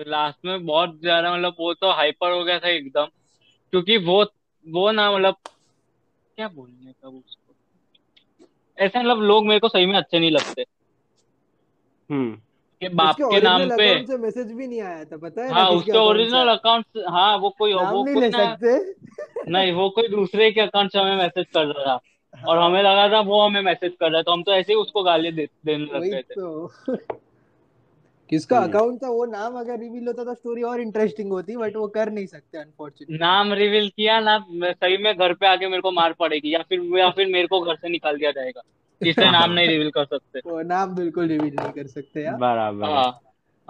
तो 0.00 0.10
लास्ट 0.10 0.44
में 0.44 0.64
बहुत 0.66 1.00
ज़्यादा 1.00 1.32
मतलब 1.32 1.56
वो 1.60 1.72
तो 1.74 1.90
हाइपर 1.92 2.30
हो 2.32 2.44
गया 2.44 2.58
था 2.58 2.68
एकदम 2.68 3.06
क्योंकि 3.72 3.96
वो 3.96 4.22
वो 4.66 4.90
ना 4.90 5.10
मतलब 5.12 5.36
क्या 5.44 6.48
बोलने 6.48 6.92
का 6.92 7.08
वो 7.08 7.16
उसको? 7.18 7.54
ऐसे 8.78 8.98
मतलब 8.98 9.20
लोग 9.22 9.46
मेरे 9.46 9.60
को 9.60 9.68
सही 9.68 9.86
में 9.86 9.96
अच्छे 9.96 10.18
नहीं 10.18 10.30
लगते। 10.30 10.64
हम्म। 12.10 12.34
कि 12.82 12.88
बाप 12.90 13.16
के 13.22 13.40
नाम 13.40 13.68
पे 13.70 13.88
से 14.06 14.16
मैसेज 14.16 14.52
भी 14.52 14.66
नहीं 14.66 14.80
आया 14.80 15.04
था 15.04 15.16
पता 15.18 15.42
है 15.42 15.52
हाँ 15.52 15.68
उसके 15.70 15.98
ओरिजिनल 15.98 16.48
अकाउंट 16.48 17.02
हाँ 17.08 17.36
वो 17.38 17.50
कोई 17.58 17.74
नाम 17.74 17.94
वो 17.94 18.04
नहीं 18.04 18.20
ले 18.20 18.30
सकते। 18.30 19.50
नहीं 19.50 19.72
वो 19.72 19.88
कोई 19.90 20.08
दूसरे 20.08 20.50
के 20.52 20.60
अकाउंट 20.60 20.92
से 20.92 20.98
हमें 20.98 21.16
मैसेज 21.16 21.46
कर 21.54 21.66
रहा 21.66 21.84
था। 21.86 22.44
और 22.48 22.58
हाँ। 22.58 22.66
हमें 22.66 22.82
लगा 22.82 23.08
था 23.08 23.20
वो 23.20 23.42
हमें 23.42 23.60
मैसेज 23.62 23.92
कर 24.00 24.08
रहा 24.08 24.16
है 24.16 24.22
तो 24.22 24.32
हम 24.32 24.42
तो 24.42 24.52
ऐसे 24.52 24.72
ही 24.72 24.78
उसको 24.78 25.02
गाली 25.02 25.32
दे, 25.32 25.48
देने 25.66 25.84
लग 25.84 26.02
गए 26.02 26.22
थे। 26.22 26.34
तो। 26.34 26.96
किसका 28.30 28.58
हम्म। 28.58 28.68
अकाउंट 28.68 29.02
था 29.02 29.08
वो 29.08 29.24
नाम 29.24 29.54
अगर 29.54 29.78
रिवील 29.78 30.06
होता 30.06 30.24
तो 30.24 30.34
स्टोरी 30.34 30.62
और 30.62 30.80
इंटरेस्टिंग 30.80 31.30
होती 31.30 31.56
बट 31.56 31.76
वो 31.76 31.86
कर 31.86 32.10
नहीं 32.10 32.26
सकते 32.26 32.58
अनफॉर्चुनेटली 32.58 33.18
नाम 33.18 33.52
रिवील 33.52 33.88
किया 33.88 34.20
ना 34.20 34.38
सही 34.62 34.96
में 34.96 35.16
घर 35.16 35.32
पे 35.32 35.46
आके 35.46 35.68
मेरे 35.68 35.82
को 35.82 35.90
मार 35.90 36.12
पड़ेगी 36.12 36.54
या 36.54 36.62
फिर 36.68 36.98
या 36.98 37.10
फिर 37.10 37.26
मेरे 37.26 37.46
को 37.46 37.60
घर 37.60 37.74
से 37.74 37.88
निकाल 37.88 38.16
दिया 38.16 38.30
जाएगा 38.30 38.62
इसलिए 39.00 39.30
नाम 39.30 39.52
नहीं 39.52 39.68
रिवील 39.68 39.90
कर 39.90 40.04
सकते। 40.04 40.40
वो 40.50 40.62
नाम 40.62 40.94
बिल्कुल 40.94 41.26
रिवील 41.26 41.54
नहीं 41.54 41.72
कर 41.72 41.86
सकते 41.86 42.22
यार। 42.22 42.36
बराबर। 42.36 42.88
हाँ 42.88 43.20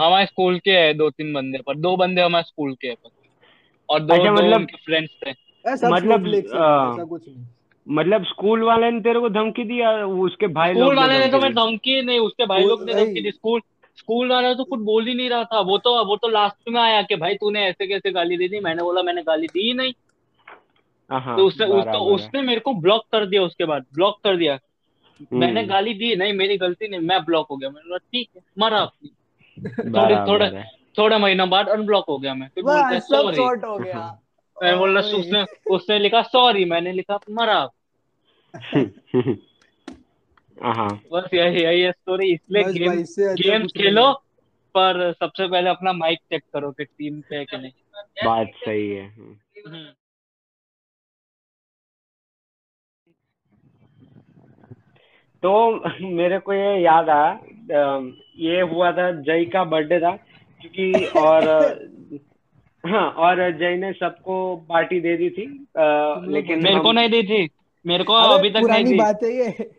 हमारे 0.00 0.26
स्कूल 0.26 0.58
के 0.58 0.70
है 0.70 0.94
दो 0.94 1.10
तीन 1.10 1.32
बंदे 1.32 1.58
पर 1.66 1.76
दो 1.76 1.96
बंदे 1.96 2.22
हमारे 2.22 2.44
स्कूल 2.44 2.74
के 2.74 2.88
है 2.88 2.96
और 3.88 4.00
दो 4.00 4.14
अच्छा 4.14 4.26
दो 4.26 4.32
मतलब 4.32 4.56
उनके 4.56 4.76
फ्रेंड्स 4.76 5.10
थे। 5.26 5.30
मतलब 5.90 6.26
है 6.26 6.38
ऐसा 6.38 7.04
कुछ 7.04 7.28
नहीं। 7.28 7.46
मतलब 7.88 8.24
स्कूल 8.24 8.62
वाले 8.62 8.90
ने 8.90 9.00
तेरे 9.00 9.20
को 9.20 9.28
धमकी 9.28 9.64
दी 9.64 9.80
या 9.80 10.06
उसके 10.06 10.46
भाई 10.46 10.72
लोग 10.72 10.82
स्कूल 10.82 10.96
वाले 10.96 11.18
ने 11.18 11.26
तो 11.26 11.38
धमकी 11.38 11.42
मैं 11.42 11.54
धमकी 11.54 12.02
नहीं 12.02 12.18
उसके 12.18 12.46
भाई 12.46 12.64
लोग 12.64 12.82
ने 12.82 12.94
धमकी 12.94 13.22
दी 13.22 13.30
स्कूल 13.30 13.60
स्कूल 14.00 14.32
वाला 14.32 14.54
तो 14.54 14.64
कुछ 14.64 14.80
बोल 14.80 15.06
ही 15.06 15.14
नहीं 15.14 15.30
रहा 15.30 15.44
था। 15.44 15.60
वो 15.60 15.78
तो 15.78 16.04
वो 16.04 16.16
तो 16.16 16.28
लास्ट 16.28 16.68
में 16.68 16.80
आया 16.80 17.02
कि 17.02 17.16
भाई 17.16 17.34
तूने 17.34 17.64
ऐसे 17.64 17.86
कैसे 17.86 18.10
गाली 18.10 18.36
दे 18.36 18.48
दी? 18.48 18.60
मैंने 18.60 18.82
बोला 18.82 19.02
मैंने 19.02 19.22
गाली 19.22 19.46
दी 19.46 19.66
ही 19.66 19.74
नहीं। 19.74 19.92
हाँ 21.10 21.36
तो 21.36 21.46
उसने 21.46 21.66
उसको 21.66 21.80
बराबर 21.82 21.98
उसने 21.98 22.42
मेरे 22.42 22.60
को 22.60 22.74
ब्लॉक 22.74 23.02
कर 23.12 23.26
दिया 23.26 23.42
उसके 23.42 23.64
बाद। 23.64 23.84
ब्लॉक 23.94 24.20
कर 24.24 24.36
दिया। 24.36 24.58
मैंने 25.32 25.60
हम्म, 25.60 25.70
गाली 25.70 25.94
दी 25.94 26.16
नहीं 26.16 26.32
मेरी 26.32 26.56
गलती 26.56 26.88
नहीं 26.88 27.00
मैं 27.00 27.24
ब्लॉक 27.24 27.46
हो 27.50 27.56
गया। 27.56 27.70
मैंने 27.70 27.88
बोला 27.88 27.98
ठीक 27.98 28.28
है 28.36 28.42
मरा 28.58 28.78
अपनी 28.78 29.10
थोड़े 29.90 30.16
थोड़े 30.16 30.64
थोड़ा 30.98 31.18
महीना 31.18 31.46
बाद 31.46 31.68
अनब्लॉक 31.68 32.04
हो 32.08 32.18
गया 32.18 32.34
मैं। 32.34 32.48
फिर 32.54 32.64
बोलता 32.64 32.88
है 32.88 33.00
सब 33.00 33.16
सॉरी 33.16 33.36
सॉर्ट 33.36 33.64
हो 33.64 33.78
गया। 33.78 34.22
मैं 34.62 34.78
बोला। 34.78 35.00
उसने 35.20 35.44
उसने 35.70 35.98
लिखा 35.98 36.22
सॉरी 36.22 36.64
मैंने 36.64 36.92
लिखा 36.92 37.18
मरा 37.30 37.60
बस 40.62 41.28
यही 41.34 41.62
यही 41.62 41.90
स्टोरी 41.90 42.32
इसलिए 42.32 42.62
बस 42.64 42.72
गेम 42.72 42.88
भाई, 42.88 43.00
इससे 43.02 43.24
अच्छा 43.24 43.58
खेलो। 43.82 44.12
पर 44.74 45.12
सबसे 45.12 45.48
पहले 45.48 45.70
अपना 45.70 45.92
माइक 45.92 46.18
चेक 46.18 46.42
करो 46.52 46.70
कि 46.70 46.84
टीम 46.84 47.20
पे 47.20 47.36
है 47.36 47.44
कि 47.44 47.56
नहीं। 47.56 47.70
बात 48.24 48.50
सही 48.64 48.88
है। 48.90 49.06
हम्म। 49.08 49.86
तो 55.42 55.52
मेरे 56.06 56.38
को 56.38 56.52
ये 56.52 56.76
याद 56.82 57.08
आया 57.10 57.30
ये 58.38 58.60
हुआ 58.60 58.90
था 58.92 59.10
जय 59.20 59.44
का 59.44 59.64
बर्थडे 59.64 59.98
था 60.00 60.10
क्योंकि 60.60 61.04
और 61.20 61.48
हाँ 62.84 63.08
और 63.10 63.50
जय 63.58 63.76
ने 63.76 63.92
सबको 63.92 64.56
पार्टी 64.68 65.00
दे 65.00 65.16
दी 65.16 65.30
थी 65.30 65.46
लोग 65.46 66.26
लेकिन 66.32 66.62
मेरे 66.62 66.80
को 66.80 66.92
नहीं 66.92 67.08
दी 67.08 67.22
थी। 67.22 67.48
मेरे 67.86 68.04
को 68.04 68.12
अभी 68.12 68.50
तक 68.50 68.56
नहीं 68.56 68.84
दी। 68.84 68.96
बात 68.96 69.22
है 69.22 69.32
ये। 69.36 69.70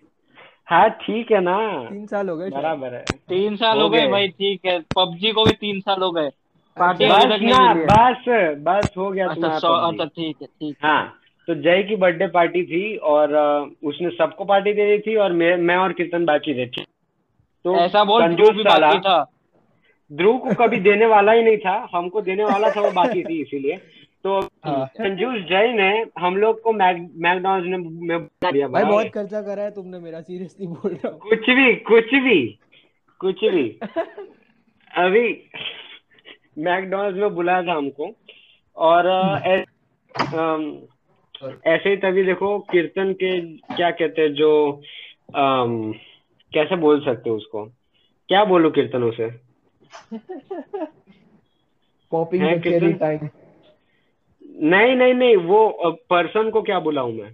हाँ 0.68 0.90
ठीक 0.98 1.32
है 1.32 1.40
ना। 1.40 1.58
तीन 1.90 2.06
साल 2.06 2.30
हो 2.30 2.36
गए 2.38 2.50
बराबर 2.50 2.94
है। 2.94 3.04
तीन 3.30 3.56
साल 3.56 3.78
हो 3.78 3.84
हो 3.84 3.90
गए। 3.90 4.08
भाई 4.08 4.28
ठीक 4.28 4.66
है। 4.66 4.80
पबजी 4.96 5.32
को 5.32 5.44
भी 5.46 5.54
तीन 5.54 5.80
साल 5.80 6.02
हो 6.02 6.12
गए। 6.12 6.30
पार्टी 6.78 7.06
अच्छा, 7.06 7.26
बस 7.28 7.42
ना 7.42 7.74
बस 7.74 8.24
बस 8.60 8.94
हो 8.98 9.10
गया 9.12 9.28
अच्छा 9.28 9.48
अच्छा 9.48 10.06
ठीक 10.06 10.36
है 10.42 10.48
ठीक 10.48 10.76
है। 10.84 10.90
हाँ 10.90 11.18
तो 11.48 11.56
जय 11.56 11.84
की 11.84 11.96
बर्थडे 11.96 12.28
पार्टी 12.28 12.64
थी 12.64 12.96
और 13.12 13.34
उसने 13.84 14.10
सबको 14.10 14.46
पार्टी 14.46 14.74
दे 14.74 14.86
दी 14.88 14.98
थी 15.02 15.16
और 15.16 15.34
मैं 15.34 15.56
मैं 15.58 15.76
और 15.76 15.94
कीर्तन 15.94 16.26
बाकी 16.26 16.54
थे। 16.56 16.66
तो 16.66 17.76
ऐसा 17.76 18.04
बोल 18.04 18.22
कंजूस 18.22 18.38
ध्रुव 18.38 18.58
भी 18.58 18.64
साला। 18.64 18.88
बाकी 18.88 19.00
था। 19.00 19.24
ध्रुव 20.12 20.38
को 20.38 20.54
कभी 20.54 20.80
देने 20.80 21.06
वाला 21.06 21.32
ही 21.32 21.44
नहीं 21.44 21.58
था। 21.58 21.76
हमको 21.94 22.22
देने 22.22 22.44
वाला 22.44 22.70
था 22.70 22.82
वो 22.82 22.92
बाकी 22.92 23.24
थी 23.24 23.42
इसीलिए। 23.42 23.76
तो 24.24 24.40
हाँ। 24.66 24.86
कंजूस 24.98 25.42
जय 25.42 25.74
ने 25.74 26.06
हम 26.20 26.38
लोग 26.38 26.62
को 26.62 26.72
मैक 26.72 27.12
मैकडॉनल्ड्स 27.16 27.70
ने 27.70 27.78
में 27.78 28.20
बुला 28.20 28.52
दिया 28.52 28.68
भाई 28.68 28.84
बहुत 28.84 29.08
खर्चा 29.08 29.42
करा 29.42 29.64
है 29.64 29.72
तुमने 29.72 30.00
मेरा 30.00 30.22
सीरियसली 30.22 30.68
बोल 30.68 30.92
रहा 30.92 31.10
हूँ। 31.10 31.20
कुछ 31.20 31.50
भी 31.50 31.76
कुछ 31.76 32.06
भी 32.06 32.60
कुछ 33.20 33.46
भी। 33.46 33.80
अभी 34.98 35.50
मैकडॉनल्ड्स 36.58 37.20
में 37.20 37.36
बुलाया 37.36 37.64
था 37.64 37.74
हमको 37.74 38.16
और 38.78 39.06
अम, 39.06 40.82
ऐसे 41.68 41.90
ही 41.90 41.98
तभी 41.98 42.24
देखो 42.24 42.60
कीर्तन 42.60 43.14
के 43.14 43.42
क्या 43.76 43.92
कहते 43.92 44.22
हैं 44.22 44.34
जो 44.34 44.82
अम, 45.36 45.94
कैसे 46.52 46.76
बोल 46.76 47.06
सकते 47.06 47.30
हो 47.30 47.36
उसको? 47.36 47.66
क्या 48.30 48.44
बोलूँ 48.44 48.72
कीर्तन 48.72 49.04
उसे 49.04 49.24
है 49.24 49.40
कितने? 52.60 52.94
टाइम 52.94 53.20
नहीं 54.62 54.96
नहीं 54.96 55.14
नहीं 55.14 55.36
वो 55.36 55.92
पर्सन 56.10 56.50
को 56.50 56.62
क्या 56.62 56.80
बुलाऊं 56.80 57.14
मैं? 57.14 57.32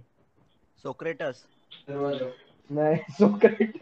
सोक्रेटस। 0.76 1.44
नहीं 1.90 2.96
सोक्रेट। 3.10 3.72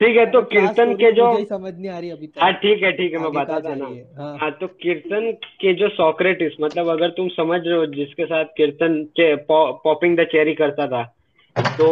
ठीक 0.00 0.16
है 0.16 0.24
तो 0.30 0.42
कीर्तन 0.42 0.94
के 0.94 1.12
जो 1.12 1.44
समझ 1.44 1.74
नहीं 1.74 1.88
आ 1.90 1.98
रही 1.98 2.10
अभी 2.10 2.28
हाँ 2.40 2.52
ठीक 2.52 2.82
है 2.82 2.92
ठीक 2.92 3.12
है 3.12 3.18
मैं 3.18 3.32
बताता 3.32 3.74
ना 3.74 3.86
हाँ। 4.18 4.38
हाँ। 4.38 4.50
तो 4.50 4.66
कीर्तन 4.66 5.32
के 5.60 5.74
जो 5.74 5.88
सोक्रेटिस 5.88 6.52
मतलब 6.60 6.88
अगर 6.88 7.10
तुम 7.10 7.28
समझ 7.28 7.60
रहे 7.66 7.78
हो 7.78 7.86
जिसके 7.86 8.24
साथ 8.26 8.44
कीर्तन 8.44 9.02
के 9.04 9.34
पॉपिंग 9.52 10.16
द 10.18 10.24
चेरी 10.24 10.54
करता 10.54 10.86
था 10.86 11.02
तो 11.56 11.90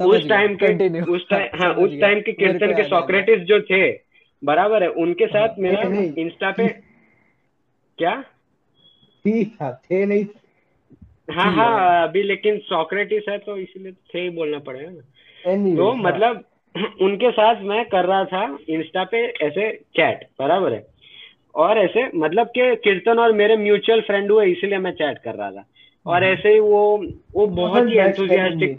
उस 0.00 0.28
टाइम 0.28 0.56
के 0.62 1.00
उस 1.00 1.28
टाइम 1.30 1.62
हाँ 1.62 1.74
उस 1.74 2.00
टाइम 2.00 2.20
के 2.20 2.32
कीर्तन 2.32 2.76
के 2.76 2.82
सोक्रेटिस 2.82 3.38
जो 3.38 3.60
थे 3.60 4.07
बराबर 4.42 4.82
है 4.82 4.88
उनके 4.96 5.26
साथ 5.26 5.58
मेरा। 5.58 5.80
इंस्टा 6.22 6.50
पे 6.50 6.68
क्या? 7.98 8.20
ठीक 9.24 9.54
था 9.54 9.70
थे 9.84 10.04
नहीं। 10.06 10.24
हाँ 11.30 11.52
हाँ। 11.52 12.08
अभी 12.08 12.22
लेकिन 12.22 12.58
सोक्रेटिस 12.58 13.24
है 13.28 13.38
तो 13.38 13.56
इसीलिए 13.56 13.92
थे 13.92 14.20
ही 14.20 14.28
बोलना 14.30 14.58
पड़ेगा 14.58 14.90
ना। 14.90 15.76
तो 15.76 15.92
मतलब 15.94 16.44
उनके 17.02 17.30
साथ 17.30 17.62
मैं 17.62 17.84
कर 17.84 18.04
रहा 18.04 18.24
था 18.24 18.58
इंस्टा 18.68 19.04
पे 19.04 19.24
ऐसे 19.42 19.70
चैट 19.96 20.26
बराबर 20.40 20.72
है। 20.72 20.86
और 21.54 21.78
ऐसे 21.78 22.08
मतलब 22.14 22.46
के 22.48 22.74
कीर्तन 22.76 23.18
और 23.18 23.32
मेरे 23.32 23.56
म्यूचुअल 23.56 24.00
फ्रेंड 24.00 24.30
हुए 24.32 24.46
इसीलिए 24.46 24.78
मैं 24.78 24.92
चैट 24.92 25.18
कर 25.18 25.34
रहा 25.34 25.50
था। 25.50 25.64
और 26.06 26.24
ऐसे 26.24 26.52
ही 26.52 26.60
वो 26.60 26.82
वो 27.34 27.46
बहुत 27.46 27.88
ही 27.88 27.96
एंथुजियास्टिक 27.98 28.78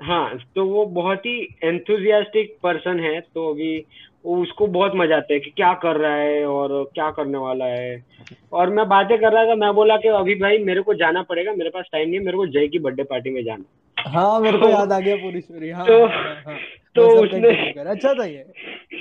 हाँ। 0.00 0.38
तो 0.56 0.64
वो 0.66 0.84
बहुत 0.86 1.26
ही 1.26 1.40
एंथुजियास्टिक 1.64 2.56
पर्सन 2.62 3.00
है 3.00 3.20
तो 3.20 3.48
अभी 3.50 3.84
उसको 4.26 4.66
बहुत 4.66 4.92
मज़ा 4.96 5.16
आता 5.16 5.34
है 5.34 5.40
कि 5.40 5.50
क्या 5.50 5.74
कर 5.74 5.96
रहा 5.96 6.14
है 6.14 6.46
और 6.46 6.90
क्या 6.94 7.10
करने 7.10 7.38
वाला 7.38 7.64
है 7.64 8.04
और 8.52 8.70
मैं 8.70 8.88
बातें 8.88 9.18
कर 9.18 9.32
रहा 9.32 9.44
था 9.44 9.54
मैं 9.54 9.74
बोला 9.74 9.96
कि 9.96 10.08
अभी 10.08 10.34
भाई 10.34 10.58
मेरे 10.58 10.82
को 10.82 10.94
जाना 10.94 11.22
पड़ेगा 11.22 11.52
मेरे 11.52 11.70
पास 11.70 11.84
टाइम 11.92 12.08
नहीं 12.08 12.18
है 12.18 12.24
मेरे 12.24 12.36
को 12.36 12.46
जय 12.46 12.68
की 12.68 12.78
बर्थडे 12.78 13.02
पार्टी 13.02 13.30
में 13.30 13.44
जाना 13.44 14.10
हाँ 14.10 14.40
मेरे 14.40 14.58
को 14.58 14.68
याद 14.68 14.92
आ 14.92 15.00
गया 15.00 15.16
पूरी 15.16 15.40
स्टोरी 15.40 15.70
हाँ 15.70 15.86
तो- 15.86 16.00
हाँ, 16.00 16.08
हाँ, 16.24 16.42
हाँ। 16.46 16.58
तो 16.96 17.22
उसने-। 17.22 17.86
अच्छा 17.86 18.14
था 18.14 18.24
ये 18.24 18.46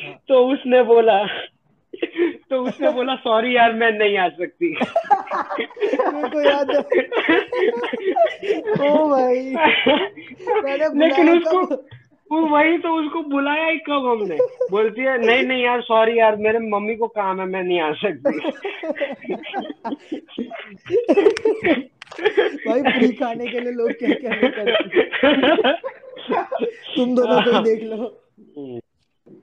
हाँ। 0.05 0.19
तो 0.27 0.53
उसने 0.53 0.83
बोला 0.83 1.25
तो 2.49 2.61
उसने 2.61 2.89
बोला 2.91 3.15
सॉरी 3.15 3.55
यार 3.55 3.73
मैं 3.73 3.91
नहीं 3.91 4.17
आ 4.17 4.27
सकती 4.29 4.75
मेरे 6.13 6.29
को 6.29 6.41
याद 6.41 6.71
है 6.71 6.81
ओ 8.91 9.07
भाई 9.09 9.53
मैंने 10.63 10.87
लेकिन 10.99 11.29
उसको? 11.37 11.75
वो 12.31 12.39
वही 12.47 12.77
तो 12.77 12.91
उसको 13.01 13.21
बुलाया 13.21 13.65
ही 13.65 13.77
कब 13.79 14.05
हमने। 14.05 14.37
बोलती 14.71 15.01
है 15.01 15.17
नहीं 15.25 15.43
नहीं 15.43 15.63
यार 15.63 15.81
सॉरी 15.81 16.19
यार 16.19 16.35
मेरे 16.35 16.59
मम्मी 16.59 16.95
को 16.95 17.07
काम 17.07 17.39
है 17.39 17.45
मैं 17.45 17.63
नहीं 17.63 17.79
आ 17.81 17.91
सकती। 17.93 18.39
भाई 22.67 22.81
फ्री 22.81 23.11
खाने 23.11 23.47
के 23.47 23.59
लिए 23.59 23.71
लोग 23.71 23.91
क्या 23.91 24.09
क्या 24.13 24.31
नहीं 24.31 24.49
करते। 24.51 25.03
तुम 26.95 27.15
दोनों 27.15 27.41
को 27.41 27.63
देख 27.63 27.83
लो। 27.83 27.97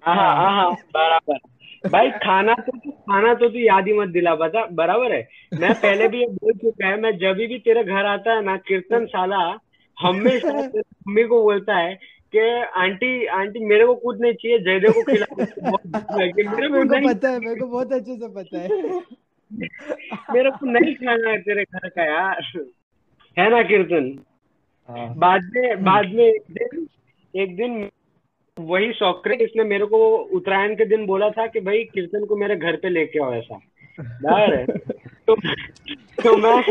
हाँ 0.05 0.35
हाँ 0.37 0.51
हाँ 0.53 0.73
बराबर। 0.95 1.39
भाई 1.89 2.11
खाना 2.19 2.55
तो 2.55 2.73
तू 2.79 2.91
खाना 2.91 3.35
तो 3.35 3.49
तू 3.49 3.59
याद 3.59 3.87
ही 3.87 3.93
मत 3.93 4.09
दिला 4.09 4.35
बता 4.35 4.65
बराबर 4.73 5.13
है? 5.13 5.29
मैं 5.55 5.75
पहले 5.75 6.09
भी 6.09 6.21
ये 6.21 6.27
बोल 6.27 6.53
चुका 6.53 6.87
है 6.87 7.01
मैं 7.01 7.17
जब 7.19 7.37
भी 7.39 7.59
तेरे 7.59 7.85
घर 7.85 8.07
आता 8.07 8.33
है 8.33 8.45
ना 8.45 8.57
कीर्तन 8.57 9.07
साला 9.07 9.39
हमेशा 9.97 10.53
मम्मी 10.59 11.25
को 11.25 11.43
बोलता 11.43 11.77
है 11.77 11.99
कि 12.37 12.63
आंटी 12.77 13.27
आंटी 13.27 13.61
मेरे 13.61 13.87
को 13.87 13.95
कुछ 13.95 14.21
नहीं 14.21 14.33
चाहिए 14.33 14.59
जयदेव 14.59 14.93
को 14.93 15.03
खिला 15.03 15.27
है। 15.31 16.33
मेरे 16.33 16.69
को 16.69 17.15
पता 17.15 17.31
है 17.31 17.39
मेरे 17.39 17.61
को 17.61 17.67
बहुत 17.67 17.93
अच्छे 17.93 18.17
से 18.17 18.29
पता 18.29 18.59
है। 18.59 18.69
मेरे 20.35 20.51
को 20.51 20.67
नहीं 20.67 20.95
खाना 20.95 21.31
है 21.31 21.39
तेरे 21.39 21.65
घर 21.65 21.89
का 21.89 22.05
यार। 22.05 22.65
है 23.39 23.51
ना 23.51 23.63
कीर्तन? 23.63 24.19
हाँ। 24.89 25.15
बाद 25.15 25.41
में 25.57 25.85
बाद 25.85 26.07
में 26.07 26.25
एक 26.25 26.43
दिन 26.51 26.87
एक 27.37 27.57
दिन 27.57 27.89
वही 28.59 28.93
सोक्रेटिस 28.93 29.51
ने 29.57 29.65
मेरे 29.65 29.85
को 29.85 30.17
उत्तरायण 30.17 30.75
के 30.75 30.85
दिन 30.85 31.07
बोला 31.07 31.31
था 31.31 31.47
कि 31.47 31.61
भाई 31.61 31.85
कीर्तन 31.85 32.25
को 32.25 32.37
मेरे 32.37 32.57
घर 32.57 32.77
पे 32.77 32.89
लेके 32.89 33.25
आओ 33.25 33.33
ऐसा। 33.33 33.61
यार 34.01 34.67
तो 35.27 35.37
तो 36.23 36.37
मैं 36.37 36.63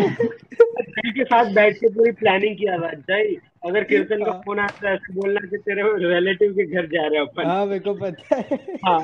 जय 0.71 1.11
के 1.11 1.23
साथ 1.23 1.53
बैठ 1.53 1.75
के 1.75 1.89
पूरी 1.89 2.11
प्लानिंग 2.11 2.55
किया 2.57 2.77
था 2.77 2.91
जय 2.93 3.35
अगर 3.65 3.83
कीर्तन 3.83 4.23
का 4.25 4.31
फ़ोन 4.31 4.59
आता 4.59 4.89
है 4.89 4.95
ऐसे 4.95 5.13
बोलना 5.13 5.47
कि 5.47 5.57
तेरे 5.57 6.09
रिलेटिव 6.13 6.51
के 6.51 6.65
घर 6.65 6.85
जा 6.85 7.07
रहे 7.07 7.19
हैं 7.19 7.27
अपन। 7.27 7.45
हाँ 7.45 7.65
मेरे 7.65 7.79
को 7.79 7.93
पता 7.93 8.35
है। 8.35 8.59
हाँ। 8.85 8.99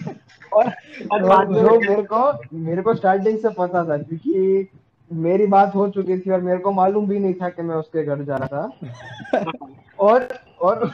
और 0.53 0.65
और 1.11 1.21
तो 1.21 1.27
बाद 1.27 1.49
में 1.49 1.61
जो 1.61 1.79
मेरे 1.79 2.03
को 2.13 2.39
मेरे 2.57 2.81
को 2.81 2.95
स्टार्टिंग 2.95 3.37
से 3.39 3.49
पता 3.49 3.83
था 3.83 3.97
क्योंकि 3.97 4.67
मेरी 5.13 5.45
बात 5.45 5.75
हो 5.75 5.89
चुकी 5.89 6.19
थी 6.19 6.29
और 6.29 6.41
मेरे 6.41 6.59
को 6.59 6.71
मालूम 6.71 7.07
भी 7.07 7.19
नहीं 7.19 7.33
था 7.33 7.49
कि 7.49 7.61
मैं 7.61 7.75
उसके 7.75 8.03
घर 8.03 8.23
जा 8.23 8.35
रहा 8.35 8.47
था। 8.47 9.51
और 9.99 10.27
और 10.61 10.91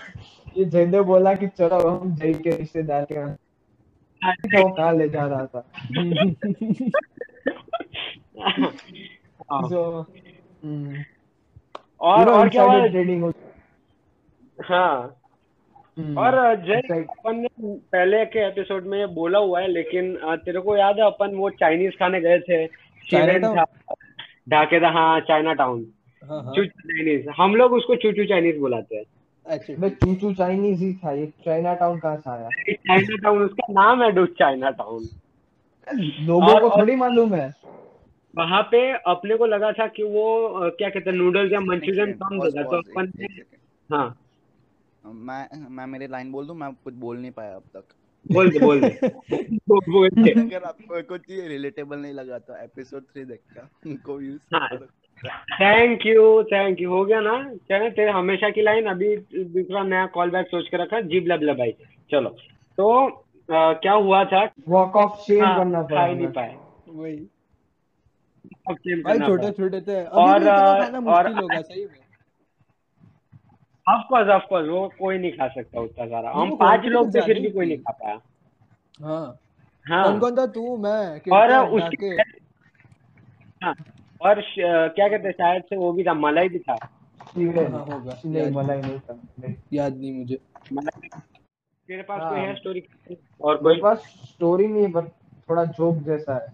ये 0.57 0.65
जयदेव 0.65 1.03
बोला 1.03 1.33
कि 1.33 1.47
चलो 1.47 1.89
हम 1.89 2.15
जय 2.15 2.33
के 2.33 2.49
रिश्तेदार 2.49 3.03
के 3.03 3.15
यहाँ 3.15 3.35
तो 4.25 4.67
वो 4.67 4.75
कहाँ 4.75 4.93
ले 4.97 5.09
जा 5.09 5.25
रहा 5.25 5.45
था। 5.45 5.71
हम्म, 10.63 11.03
और 12.01 12.29
और 12.29 12.49
क्या 12.49 12.63
हुआ? 12.63 12.87
ट्रेडिंग 12.87 13.31
हाँ 14.63 15.19
और 16.17 16.55
जय 16.55 16.81
अपन 17.01 17.35
ने 17.35 17.47
पहले 17.63 18.25
के 18.25 18.47
एपिसोड 18.47 18.85
में 18.85 18.99
ये 18.99 19.05
बोला 19.05 19.39
हुआ 19.39 19.59
है 19.61 19.67
लेकिन 19.67 20.17
तेरे 20.45 20.59
को 20.59 20.77
याद 20.77 20.99
है 20.99 21.05
अपन 21.05 21.35
वो 21.35 21.49
चाइनीज़ 21.49 21.91
खाने 21.91 22.21
गए 22.21 22.39
थे? 22.39 22.65
ढाके 24.49 24.75
हाँ 24.77 25.19
चाइना 25.19 25.53
टाउन 25.53 25.83
चूचू 26.23 26.65
चाइनीज़ 26.65 27.29
हम 27.37 27.55
लोग 27.55 27.73
उसको 27.73 27.95
चूचू 27.95 28.25
चाइनीज़ 28.25 28.59
बुलाते 28.59 28.95
हैं। 28.95 29.03
अच्छा 29.45 29.73
मैं 29.79 29.89
चूचू 29.89 30.33
चाइनीज़ 30.33 30.83
ही 30.83 30.93
था 30.93 31.11
ये 31.11 31.25
चाइना 31.45 31.73
टाउन 31.73 31.99
कहाँ 31.99 32.17
से 32.17 32.29
आया? 32.29 32.49
चाइना 32.73 33.15
टाउन 33.15 33.41
उसका 33.41 33.73
नाम 33.73 34.03
है 34.03 34.11
डू 34.11 34.25
चाइना 34.25 34.69
टाउन 34.69 35.03
लोगों 36.19 36.49
और- 36.49 36.61
को 36.61 36.79
थोड़ी 36.79 36.95
मालूम 36.95 37.33
है। 37.33 37.53
वहाँ 38.33 38.61
पे 38.71 38.79
अपने 39.07 39.35
को 39.37 39.45
लगा 39.45 39.71
था 39.71 39.87
कि 39.87 40.03
वो 40.03 40.69
क्या 40.77 40.89
कहते 40.89 41.09
हैं 41.09 41.17
नूडल्स 41.17 41.51
या 41.53 41.59
मंचूरियन 41.61 42.13
कम 42.13 42.39
देगा 42.39 42.63
तो 42.63 42.77
अपन 42.77 43.11
ने 43.19 43.27
हाँ। 43.89 44.05
मैं 45.03 45.67
मैं 45.69 45.85
मेरी 45.87 46.07
लाइन 46.07 46.31
बोल 46.31 46.47
दूँ? 46.47 46.55
मैं 46.55 46.71
कुछ 46.83 46.93
बोल 46.93 47.17
नहीं 47.17 47.31
पाया 47.31 47.55
अब 47.55 47.63
तक। 47.75 47.83
बोल 48.25 48.49
दे 48.49 48.59
बोल 48.59 48.81
दे। 48.81 49.07
बोल 49.69 50.09
दे 50.09 50.31
अगर 50.41 50.63
आपको 50.63 51.01
कुछ 51.03 51.29
ये 51.31 51.47
रिलेटेबल 51.47 51.97
नहीं 51.99 52.13
लगा 52.13 52.37
तो 52.39 52.55
एपिसोड 52.63 53.03
थ्री 53.03 53.23
देख 53.25 53.39
का 53.57 53.67
उनको 53.87 54.19
यूज़ 54.21 54.55
हाँ। 54.55 54.69
थैंक 55.53 56.05
यू 56.05 56.43
थैंक 56.43 56.81
यू 56.81 56.89
हो 56.89 57.03
गया 57.05 57.19
ना? 57.21 57.35
चले 57.69 57.89
तेरे 57.89 58.11
हमेशा 58.11 58.49
की 58.49 58.61
लाइन 58.61 58.85
अभी 58.85 59.15
दूसरा 59.35 59.83
नया 59.83 60.05
कॉल 60.15 60.29
बैक 60.29 60.47
सोच 60.47 60.67
के 60.67 60.77
रखा 60.77 61.01
जी 61.11 61.19
लब 61.27 61.43
लब 61.43 61.57
भाई 61.57 61.71
चलो। 62.11 62.29
तो 62.77 62.89
अ, 63.49 63.73
क्या 63.83 63.93
हुआ 63.93 64.23
था? 64.25 64.43
वॉक 64.69 64.95
ऑफ़ 64.95 65.19
शेम 65.21 65.45
पड़ा 65.83 66.05
ही 66.05 66.15
नहीं। 66.15 66.27
पाए। 66.27 66.55
वही। 66.89 67.15
भाई 68.47 69.19
छोटे 69.19 69.51
छोटे 69.51 69.81
थे। 69.81 70.03
और, 70.05 70.47
ऑफ़ 73.89 74.07
कोर्स 74.09 74.29
ऑफ़ 74.29 74.43
कोर्स 74.43 74.69
वो 74.69 74.93
कोई 74.99 75.17
नहीं 75.17 75.31
खा 75.31 75.47
सकता 75.47 75.79
उतना 75.81 76.05
सारा। 76.05 76.31
हम 76.31 76.55
पाँच 76.55 76.81
लोग 76.81 77.15
थे 77.15 77.21
फिर 77.21 77.39
भी 77.39 77.49
कोई 77.49 77.65
नहीं 77.65 77.77
खा 77.77 77.91
पाया। 77.91 78.19
हाँ। 79.01 79.37
हाँ। 79.87 80.03
कौन 80.03 80.19
कौन 80.19 80.35
था? 80.35 80.45
तू 80.45 80.77
मैं 80.77 81.31
और 81.31 81.69
उसके 81.69 82.07
हाँ 83.65 83.75
और 84.21 84.41
क्या 84.89 85.09
कहते 85.09 85.27
हैं 85.27 85.31
शायद 85.31 85.63
से 85.63 85.75
वो 85.75 85.93
भी 85.93 86.03
था 86.03 86.13
मलाई 86.13 86.49
भी 86.49 86.59
था। 86.59 86.73
हाँ, 86.73 87.85
होगा। 87.85 88.21
नहीं 88.25 88.43
याद- 88.43 88.55
मलाई 88.55 88.81
नहीं। 88.81 88.99
था। 88.99 89.19
याद 89.73 89.95
नहीं 89.95 90.19
मुझे। 90.19 90.39
मलाई 90.73 91.09
तेरे 91.87 92.03
पास 92.03 92.21
हाँ। 92.21 92.29
कोई 92.29 92.39
है। 92.39 92.55
स्टोरी 92.55 92.83
और 93.41 93.57
कोई? 93.57 93.81
पास 93.81 93.97
स्टोरी 93.97 94.67
नहीं 94.67 94.83
है 94.83 95.07
थोड़ा 95.49 95.65
जोक 95.65 95.95
जैसा 95.95 96.33
है। 96.33 96.53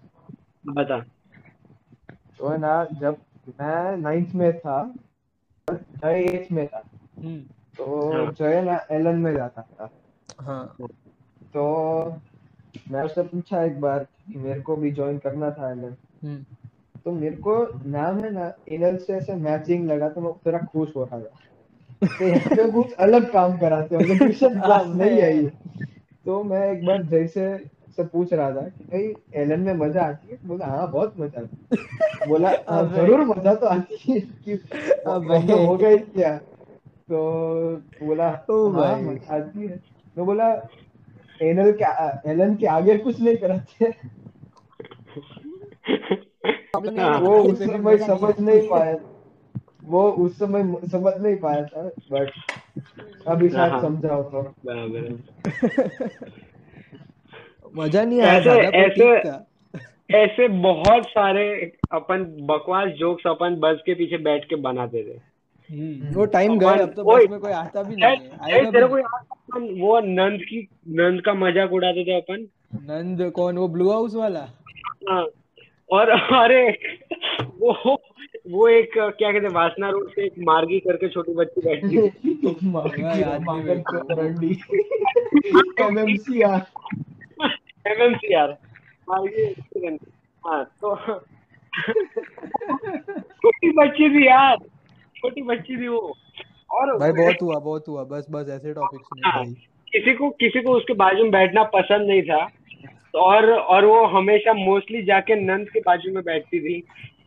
बता। 0.68 1.06
तो 2.40 2.48
है 2.48 2.58
ना 2.58 2.84
जब 3.02 3.18
मैं 3.62 3.98
नाइन्थ 3.98 4.34
में 4.36 4.52
था 4.60 4.82
जय 5.68 6.20
एट्थ 6.24 6.52
में 6.52 6.68
था 6.68 6.84
हम्म। 7.20 7.40
तो 7.78 8.12
हाँ। 8.14 8.32
जय 8.32 8.62
ना 8.62 8.80
एलन 8.92 9.16
में 9.16 9.34
जाता 9.34 9.62
था। 9.62 9.90
हाँ। 10.40 10.76
तो 11.54 11.64
मैं 12.92 13.02
उससे 13.04 13.24
पूछा 13.24 13.64
एक 13.64 13.80
बार 13.82 14.04
कि 14.04 14.38
मेरे 14.38 14.62
को 14.62 14.76
भी 14.76 14.92
ज्वाइन 14.92 15.18
करना 15.18 15.50
था 15.52 15.72
एलन 15.72 15.96
हम्म। 16.24 16.44
तो 17.06 17.12
मेरे 17.12 17.36
को 17.36 17.56
नाम 17.90 18.20
है 18.20 18.32
ना 18.34 18.52
एलन 18.72 18.98
से 18.98 19.14
ऐसे 19.14 19.36
मैचिंग 19.36 19.88
लगा 19.88 20.10
तो 20.10 20.22
मैं 20.22 20.34
थोड़ा 20.46 20.60
खुश 20.66 20.96
हो 20.96 21.04
रहा 21.04 21.20
था। 21.20 22.08
तो 22.08 22.28
यहाँ 22.28 22.56
पे 22.56 22.72
कुछ 22.72 22.94
अलग 23.00 23.32
काम 23.32 23.58
कराते 23.58 23.96
हैं 23.96 24.18
ट्यूशन 24.18 24.60
क्लास 24.62 24.88
नहीं 24.88 25.20
है। 25.22 25.36
ये 25.38 25.52
तो 26.26 26.44
मैं 26.44 26.62
एक 26.72 26.86
बार 26.86 27.04
जैसे 27.04 27.48
से 28.00 28.04
पूछ 28.08 28.34
रहा 28.34 28.52
था 28.52 28.62
कि 28.62 28.84
भाई 28.84 29.42
एलन 29.44 29.60
में 29.60 29.74
मज़ा 29.74 30.02
आती 30.02 30.32
है? 30.32 30.38
बोला 30.48 30.66
हाँ 30.66 30.92
बहुत 30.92 31.14
मज़ा 31.20 31.42
आती 31.42 31.58
है। 31.72 31.78
बोला 32.28 32.50
हाँ 32.70 32.84
ज़रूर 32.96 33.20
मज़ा 33.26 33.54
तो 33.56 33.68
आती 33.68 34.12
है 34.12 34.20
कि 34.20 34.54
अबे। 35.08 35.78
गई 35.78 35.98
क्या 35.98 36.38
तो 37.12 37.22
बोला 38.04 38.46
ओ 38.50 38.70
हाँ 38.70 39.02
मज़ा 39.02 39.36
आती 39.36 39.68
है। 39.68 39.78
तो 40.16 40.26
बोला 40.26 40.50
एनल 41.42 41.72
के 41.82 41.86
एलन 42.32 42.56
के 42.56 42.68
आगे 42.68 42.98
कुछ 42.98 43.22
नहीं 43.22 43.38
कराते। 43.38 43.90
वो 47.22 47.44
उस 47.44 47.60
समय 47.60 47.98
समझ 47.98 48.40
नहीं 48.40 48.70
पाया। 48.70 48.96
वो 49.84 50.12
उस 50.12 50.40
समय 50.40 50.64
समझ 50.92 51.14
नहीं 51.18 51.36
पाया 51.36 51.64
था 51.66 51.90
बट 52.12 52.32
अभी 53.28 53.50
शायद 53.50 53.72
हाँ। 53.72 53.82
समझाओ 53.82 54.24
तो। 54.24 54.42
बराबर 54.66 55.04
है। 55.04 56.42
मज़ा 57.76 58.06
नहीं 58.06 58.22
आया 58.22 58.34
ऐसे- 58.34 58.74
ऐसे- 58.74 59.40
ऐसे 60.16 60.48
बहुत 60.48 61.04
सारे 61.04 61.72
अपन 61.92 62.24
बकवास 62.42 62.90
जोक्स 62.90 63.28
अपन 63.28 63.56
बस 63.56 63.78
के 63.86 63.94
पीछे 63.94 64.18
बैठ 64.18 64.46
के 64.46 64.56
बनाते 64.56 65.04
थे। 65.04 65.40
हम्म, 65.74 66.16
वो 66.16 66.26
टाइम 66.26 66.60
गए 66.60 66.66
अब 66.66 66.94
तो 66.94 67.04
बस 67.04 67.30
में 67.30 67.40
कोई 67.40 67.52
आता 67.52 67.84
भी 67.84 67.96
नहीं 67.96 68.16
है। 68.54 68.72
तेरे 68.72 68.88
को 68.88 68.96
अपन 68.96 69.82
वो 69.82 70.00
नंद 70.00 70.40
की 70.42 70.68
नंद 70.88 71.22
का 71.22 71.34
मज़ाक 71.34 71.74
उड़ाते 71.74 72.06
थे 72.06 72.18
अपन? 72.18 72.48
नंद 72.76 73.32
कौन 73.32 73.58
वो 73.58 73.68
ब्लू 73.68 73.92
हाउस 73.92 74.16
वाला? 74.16 74.48
हाँ 75.10 75.28
और 75.92 76.10
अरे 76.10 76.70
वो 77.60 78.02
वो 78.52 78.68
एक 78.68 78.92
क्या 78.98 79.32
कहते 79.32 79.48
वासना 79.48 79.90
रोड 79.90 80.10
से 80.10 80.26
एक 80.26 80.34
मार्गी 80.40 80.80
करके 80.80 81.10
छोटी 81.10 81.34
बच्ची 81.34 81.62
बैठती 81.62 81.98
थी। 81.98 82.30
एमएमसीआर 87.86 88.50
एक्सीडेंट 89.12 90.00
हाँ 90.44 90.64
तो 90.82 90.96
छोटी 93.36 93.72
बच्ची 93.72 94.10
थी 94.10 94.26
यार। 94.28 94.58
छोटी 95.18 95.42
बच्ची 95.42 95.78
थी 95.78 95.88
वो। 95.88 96.00
और 96.72 96.98
भाई 96.98 97.12
बहुत 97.12 97.42
हुआ 97.42 97.60
बहुत 97.60 97.88
हुआ। 97.88 98.04
बस 98.04 98.26
बस 98.32 98.50
ऐसे 98.50 98.74
टॉपिक्स 98.74 99.08
नहीं 99.14 99.32
हाँ, 99.32 99.44
भाई। 99.44 99.54
किसी 99.94 100.14
को 100.14 100.30
किसी 100.30 100.62
को 100.62 100.72
उसके 100.72 100.94
बाजू 100.94 101.24
में 101.24 101.32
बैठना 101.32 101.64
पसंद 101.64 102.08
नहीं 102.08 102.22
था। 102.22 102.46
तो 103.14 103.20
और 103.20 103.52
और 103.52 103.86
वो 103.86 104.06
हमेशा 104.08 104.54
मोस्टली 104.54 105.02
जाके 105.04 105.36
नंद 105.36 105.70
के 105.70 105.80
बाजू 105.80 106.14
में 106.14 106.24
बैठती 106.24 106.60
थी। 106.60 106.80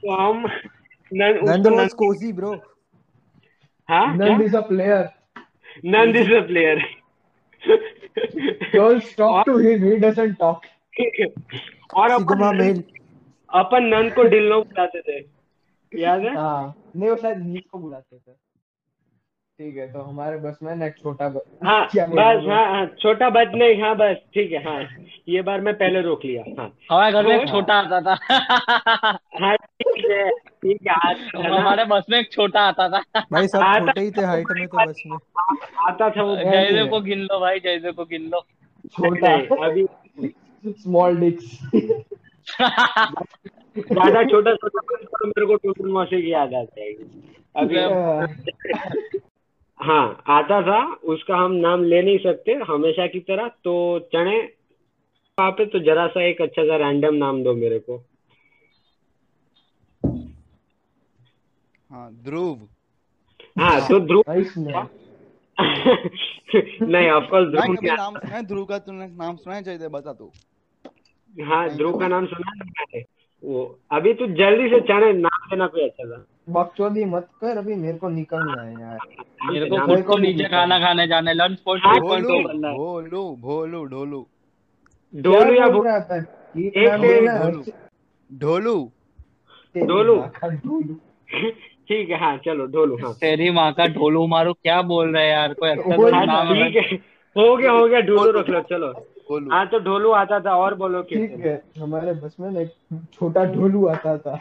तो 0.02 0.10
हम 0.10 0.46
नंद 1.12 1.40
नंद 1.48 1.66
उसको 1.66 2.08
वाज 2.08 2.24
नंद 2.24 2.34
ब्रो 2.36 2.52
हाँ 3.88 4.06
Nand 4.16 4.42
is 4.42 4.56
a 4.56 4.60
player 4.60 5.08
Nand 5.86 6.16
is 6.16 6.32
a 6.34 6.40
player 6.46 6.84
girls 8.74 9.16
talk 9.16 9.46
to 9.46 9.58
him 9.58 9.84
he 9.84 9.96
doesn't 9.96 10.38
talk 10.38 10.62
और 11.94 12.10
अपन 12.10 12.56
मेल 12.56 12.84
अपन 13.54 13.84
नन 13.84 14.10
को 14.10 14.22
डिल्लो 14.22 14.62
बुलाते 14.62 15.00
थे। 15.00 15.26
याद 15.94 16.20
है? 16.20 16.36
हाँ। 16.36 16.74
नहीं 16.96 17.10
वो 17.10 17.16
शायद 17.16 17.38
नीक 17.38 17.66
को 17.72 17.78
बुलाते 17.78 18.16
थे। 18.16 18.41
ठीक 19.58 19.76
है 19.76 19.86
तो 19.92 20.02
हमारे 20.02 20.36
बस 20.38 20.58
में 20.62 20.74
ना 20.76 20.88
छोटा. 20.90 21.24
हाँ 21.64 21.86
क्या 21.88 22.04
बस 22.08 22.46
हाँ? 22.48 22.64
हाँ 22.66 22.86
छोटा 23.00 23.28
बच 23.30 23.48
नहीं 23.54 23.80
हाँ 23.82 23.94
बस 23.96 24.16
ठीक 24.34 24.52
है 24.52 24.62
हाँ 24.64 24.78
ये 25.28 25.42
बार 25.42 25.60
मैं 25.60 25.74
पहले 25.74 26.00
रोक 26.02 26.24
लिया 26.24 26.42
हाँ। 26.58 26.66
हमारे 26.90 27.12
घर 27.12 27.26
में 27.26 27.34
एक 27.34 27.40
तो- 27.40 27.50
छोटा 27.50 27.74
आता 27.74 28.00
था। 28.00 28.14
हाँ 29.42 29.56
ठीक 29.56 30.04
है 30.10 30.28
ठीक 30.30 30.78
है 30.88 30.94
आज 31.08 31.16
हमारे 31.46 31.84
बस 31.84 32.06
में 32.10 32.18
एक 32.18 32.32
छोटा 32.32 32.60
आता 32.68 32.88
था। 32.88 33.02
भाई 33.32 33.46
सब 33.48 33.62
छोटे 33.78 34.00
ही 34.00 34.10
थे 34.10 34.24
हाइट 34.24 34.46
में 34.58 34.66
तो 34.66 34.76
बस 34.86 35.02
में। 35.06 35.16
आता 35.88 36.08
था 36.10 36.22
वो। 36.22 36.36
जयदेव 36.36 36.88
को 36.90 37.00
गिन 37.10 37.20
लो 37.22 37.40
भाई 37.40 37.60
जयदेव 37.60 37.92
को 37.92 38.04
गिन 38.04 38.28
लो। 38.32 38.40
छोटा। 38.94 39.32
अभी 39.66 39.86
स्मॉल 40.64 41.16
डिक्स 41.20 41.58
ज़्यादा 43.76 44.22
छोटा 44.24 44.54
छोटा 44.54 44.80
तो 44.96 45.26
मेरे 45.26 45.46
को 45.46 45.56
टूटन 45.56 45.90
मौसी 45.92 46.22
की 46.22 46.32
याद 46.32 46.54
आ 46.54 46.62
जाएगी। 46.62 47.28
अभी 47.56 47.76
हाँ 49.82 50.22
आता 50.30 50.60
था 50.62 50.78
उसका 51.12 51.36
हम 51.36 51.52
नाम 51.52 51.84
ले 51.84 52.02
नहीं 52.02 52.18
सकते 52.18 52.52
हमेशा 52.68 53.06
की 53.06 53.20
तरह 53.20 53.48
तो 53.64 53.74
चने 54.14 54.38
वहाँ 55.38 55.50
पे 55.50 55.64
तो 55.66 55.78
जरा 55.78 56.06
सा 56.06 56.22
एक 56.22 56.40
अच्छा 56.42 56.62
सा 56.62 56.76
रैंडम 56.76 57.14
नाम 57.14 57.42
दो 57.42 57.54
मेरे 57.54 57.78
को। 57.78 57.96
हाँ 61.90 62.10
ध्रुव। 62.24 62.68
हाँ 63.58 63.80
तो 63.88 63.98
ध्रुव 64.00 64.22
नहीं 66.82 67.08
ऑफकोर्स 67.10 67.46
मैं 67.46 67.62
ध्रुव 67.62 67.76
क्या 67.76 67.94
नाम 67.94 68.14
सुना 68.14 68.34
है? 68.36 68.42
ध्रुव 68.46 68.64
का 68.64 68.78
तूने 68.78 69.06
नाम 69.06 69.36
सुना 69.36 69.54
है 69.54 69.62
जयदेव? 69.62 69.88
बता 69.90 70.12
तू 70.12 70.30
हाँ 71.34 71.68
ध्रुव 71.76 71.98
का 72.00 72.08
नाम 72.08 72.26
सुना 72.26 72.52
है 72.94 73.02
वो 73.42 73.64
अभी 73.92 74.12
तू 74.14 74.26
जल्दी 74.34 74.68
से 74.68 74.80
चने 74.80 75.12
नाम 75.12 75.48
देना 75.50 75.66
कोई 75.66 75.88
अच्छा 75.88 76.04
था 76.10 76.24
बकचोदी 76.48 77.04
मत 77.04 77.28
कर 77.40 77.56
अभी 77.58 77.74
मेरे 77.74 77.98
को 77.98 78.08
निकलना 78.08 78.62
है 78.62 78.72
यार। 78.80 78.98
मेरे 79.52 79.68
को 79.70 79.76
नाम 79.76 79.86
खुद 79.86 80.02
को 80.04 80.16
नीचे 80.18 80.44
खाना 80.44 80.78
खाने 80.78 81.06
जाना 81.06 81.30
है 81.30 81.36
लंच 81.36 81.58
पॉइंट 81.64 81.84
हाँ, 81.84 81.98
पॉइंट 82.00 82.24
भोलू 82.26 82.42
करना 82.48 82.68
है। 82.68 82.76
भोलू 82.76 83.22
भोलू 83.40 83.84
ढोलू। 83.84 84.26
डोलू 85.14 85.54
या 85.54 85.68
बोल 85.68 85.86
रहा 85.88 85.96
एक 86.56 86.88
नाम 86.88 87.02
ढोलू 87.02 87.62
ढोलू। 88.30 88.74
ढोलू। 89.74 90.16
ढोलू। 90.66 90.94
ठीक 91.88 92.10
है 92.10 92.18
हाँ 92.20 92.36
चलो 92.44 92.66
ढोलू 92.66 92.96
हाँ। 92.96 93.12
तेरी 93.20 93.50
माँ 93.50 93.72
का 93.72 93.86
ढोलू 93.94 94.26
मारू 94.26 94.52
क्या 94.52 94.80
बोल 94.82 95.14
रहे 95.14 95.24
हैं 95.24 95.30
यार? 95.32 95.52
कोई 95.54 95.70
अच्छा 95.70 95.94
वही 95.96 96.10
सा 96.10 96.16
हाँ 96.16 96.26
नाम 96.26 96.52
है 96.54 96.70
ठीक 96.70 96.76
है 96.76 96.96
हो 97.36 97.56
गया 97.56 97.70
हो 97.72 97.86
गया 97.88 98.00
ढोलू 98.00 98.30
रख 98.38 98.48
लो 98.50 98.60
चलो। 98.70 98.92
हाँ 99.52 99.66
तो 99.66 99.78
ढोलू 99.80 100.10
आता 100.12 100.38
था 100.40 100.54
और 100.56 100.74
बोलो 100.74 101.02
ठीक 101.02 101.38
है 101.46 101.54
हमारे 101.78 102.12
बस 102.14 102.36
में 102.40 102.50
ना 102.50 102.60
एक 102.60 102.72
छोटा 103.14 103.44
ढोलू 103.54 103.86
आता 103.88 104.16
था। 104.18 104.38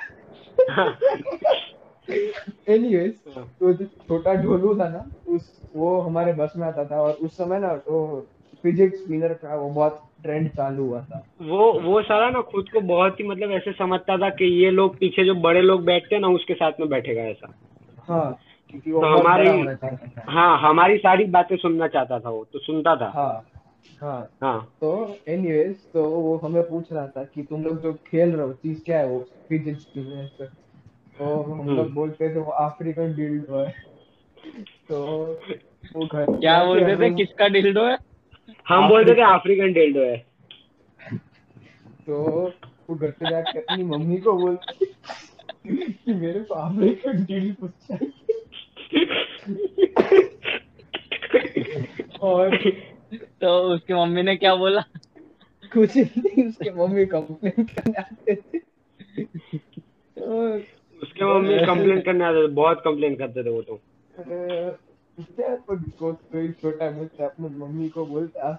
एनीवेज 2.13 3.13
तो 3.59 3.73
जो 3.73 3.85
छोटा 3.85 4.33
ढोलू 4.33 4.75
था 4.75 4.89
ना 4.89 5.05
उस 5.27 5.61
वो 5.75 5.99
हमारे 6.01 6.33
बस 6.33 6.53
में 6.57 6.67
आता 6.67 6.85
था 6.85 7.01
और 7.01 7.11
उस 7.11 7.37
समय 7.37 7.59
ना 7.59 7.75
तो 7.75 8.27
फिजिट 8.63 8.95
स्पिनर 8.95 9.33
का 9.33 9.55
वो 9.55 9.69
बहुत 9.69 10.01
ट्रेंड 10.23 10.49
चालू 10.49 10.85
हुआ 10.87 11.01
था। 11.01 11.25
वो 11.41 11.79
वो 11.79 12.01
सारा 12.01 12.29
ना 12.29 12.41
खुद 12.41 12.69
को 12.69 12.81
बहुत 12.81 13.19
ही 13.19 13.27
मतलब 13.27 13.51
ऐसे 13.51 13.71
समझता 13.71 14.17
था 14.17 14.29
कि 14.29 14.45
ये 14.63 14.71
लोग 14.71 14.97
पीछे 14.97 15.25
जो 15.25 15.35
बड़े 15.35 15.61
लोग 15.61 15.85
बैठते 15.85 16.15
हैं 16.15 16.21
ना 16.21 16.27
उसके 16.27 16.53
साथ 16.53 16.71
में 16.79 16.89
बैठेगा 16.89 17.21
ऐसा। 17.21 17.53
हाँ 18.07 18.39
क्योंकि 18.69 18.91
वो 18.91 19.01
तो 19.01 19.07
हमारी- 19.07 19.77
हाँ 20.29 20.69
हमारी 20.69 20.97
सारी 20.97 21.25
बातें 21.25 21.57
सुनना 21.57 21.87
चाहता 21.87 22.19
था 22.19 22.29
वो 22.29 22.47
तो 22.53 22.59
सुनता 22.59 22.95
था। 22.95 23.11
हाँ 23.15 23.47
हाँ। 24.01 24.29
हाँ। 24.41 24.73
तो 24.81 25.15
एनीवेज 25.27 25.75
तो 25.93 26.03
वो 26.03 26.37
हमें 26.37 26.63
पूछ 26.63 26.93
रहा 26.93 27.07
था 27.07 27.23
कि 27.23 27.43
तुम 27.43 27.63
लोग 27.63 27.81
जो 27.81 27.93
खेल 27.93 28.31
रहे 28.31 28.47
हो 28.47 28.53
चीज़ 28.53 28.83
क्या 28.83 28.99
है 28.99 29.07
वो? 29.07 29.19
फिजिक्स 29.49 29.85
तो 31.19 31.41
हम 31.41 31.61
हम्म। 31.61 31.75
लोग 31.75 31.93
बोलते 31.93 32.29
थे 32.29 32.39
वो 32.39 32.51
अफ्रीकन 32.51 33.15
डिल्डो 33.15 33.57
है। 33.57 33.73
तो 34.89 35.01
वो 35.95 36.05
घर 36.05 36.25
क्या 36.25 36.63
बोलते 36.63 36.95
थे? 36.95 37.15
किसका 37.15 37.47
डिल्डो 37.47 37.85
है? 37.85 37.97
हम 38.67 38.89
बोलते 38.89 39.15
थे 39.15 39.21
अफ्रीकन 39.21 39.73
डेल्डो 39.73 39.99
है। 39.99 40.17
तो 42.05 42.21
वो 42.89 42.95
घर 42.95 43.11
पे 43.11 43.29
जाके 43.29 43.59
अपनी 43.59 43.83
मम्मी 43.83 44.17
को 44.17 44.33
बोलते 44.33 44.85
कि 44.85 46.13
मेरे 46.13 46.39
को 46.39 46.53
अफ्रीकन 46.53 47.25
डिल्डो 47.25 47.67
चाहिए। 47.67 48.27
और 52.21 52.57
तो 53.41 53.59
उसकी 53.73 53.93
मम्मी 53.93 54.21
ने 54.21 54.35
क्या 54.35 54.55
बोला? 54.55 54.81
कुछ 55.73 55.97
नहीं 55.97 56.47
उसके 56.47 56.71
मम्मी 56.71 57.05
कंप्लेन 57.05 57.63
करने 57.63 57.99
आते 57.99 58.35
थे। 58.35 58.59
तो 60.17 60.57
उसके 61.01 61.25
मम्मी 61.25 61.57
कंप्लेन 61.65 62.01
करने 62.01 62.23
आते 62.25 62.43
थे 62.43 62.51
बहुत 62.53 62.81
कंप्लेन 62.85 63.15
करते 63.15 63.43
थे 63.43 63.49
वो 63.49 63.61
तो। 63.61 63.79
छोटा 66.51 66.89
बच्चा 66.91 67.25
अपनी 67.25 67.47
मम्मी 67.57 67.89
को 67.89 68.05
बोलता 68.05 68.51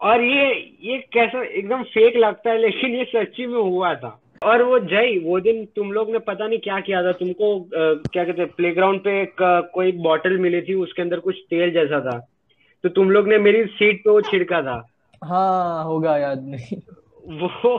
और 0.00 0.20
ये 0.20 0.44
ये 0.82 0.98
कैसा 1.12 1.42
एकदम 1.42 1.82
फेक 1.82 2.16
लगता 2.16 2.50
है 2.50 2.58
लेकिन 2.58 2.90
ये 2.90 3.04
सच्ची 3.04 3.46
में 3.46 3.58
हुआ 3.58 3.94
था। 3.94 4.18
और 4.42 4.62
वो 4.62 4.78
जय 4.78 5.18
वो 5.24 5.40
दिन 5.40 5.64
तुम 5.76 5.92
लोग 5.92 6.10
ने 6.10 6.18
पता 6.18 6.46
नहीं 6.46 6.58
क्या 6.58 6.80
किया 6.80 7.02
था 7.02 7.12
तुमको 7.12 7.60
अ, 7.60 8.02
क्या 8.12 8.24
कहते 8.24 8.44
प्ले 8.44 8.70
ग्राउंड 8.70 9.00
पे 9.00 9.20
एक 9.22 9.36
कोई 9.74 9.92
बॉटल 9.92 10.38
मिली 10.38 10.62
थी 10.62 10.74
उसके 10.74 11.02
अंदर 11.02 11.20
कुछ 11.20 11.36
तेल 11.50 11.70
जैसा 11.70 12.00
था। 12.00 12.18
तो 12.84 12.88
तुम 12.88 13.10
लोग 13.10 13.28
ने 13.28 13.38
मेरी 13.38 13.64
सीट 13.64 14.00
पे 14.04 14.10
वो 14.10 14.20
छिड़का 14.20 14.62
था। 14.62 14.91
हाँ 15.22 15.84
होगा 15.84 16.16
याद 16.18 16.44
नहीं। 16.46 16.76
वो 17.40 17.78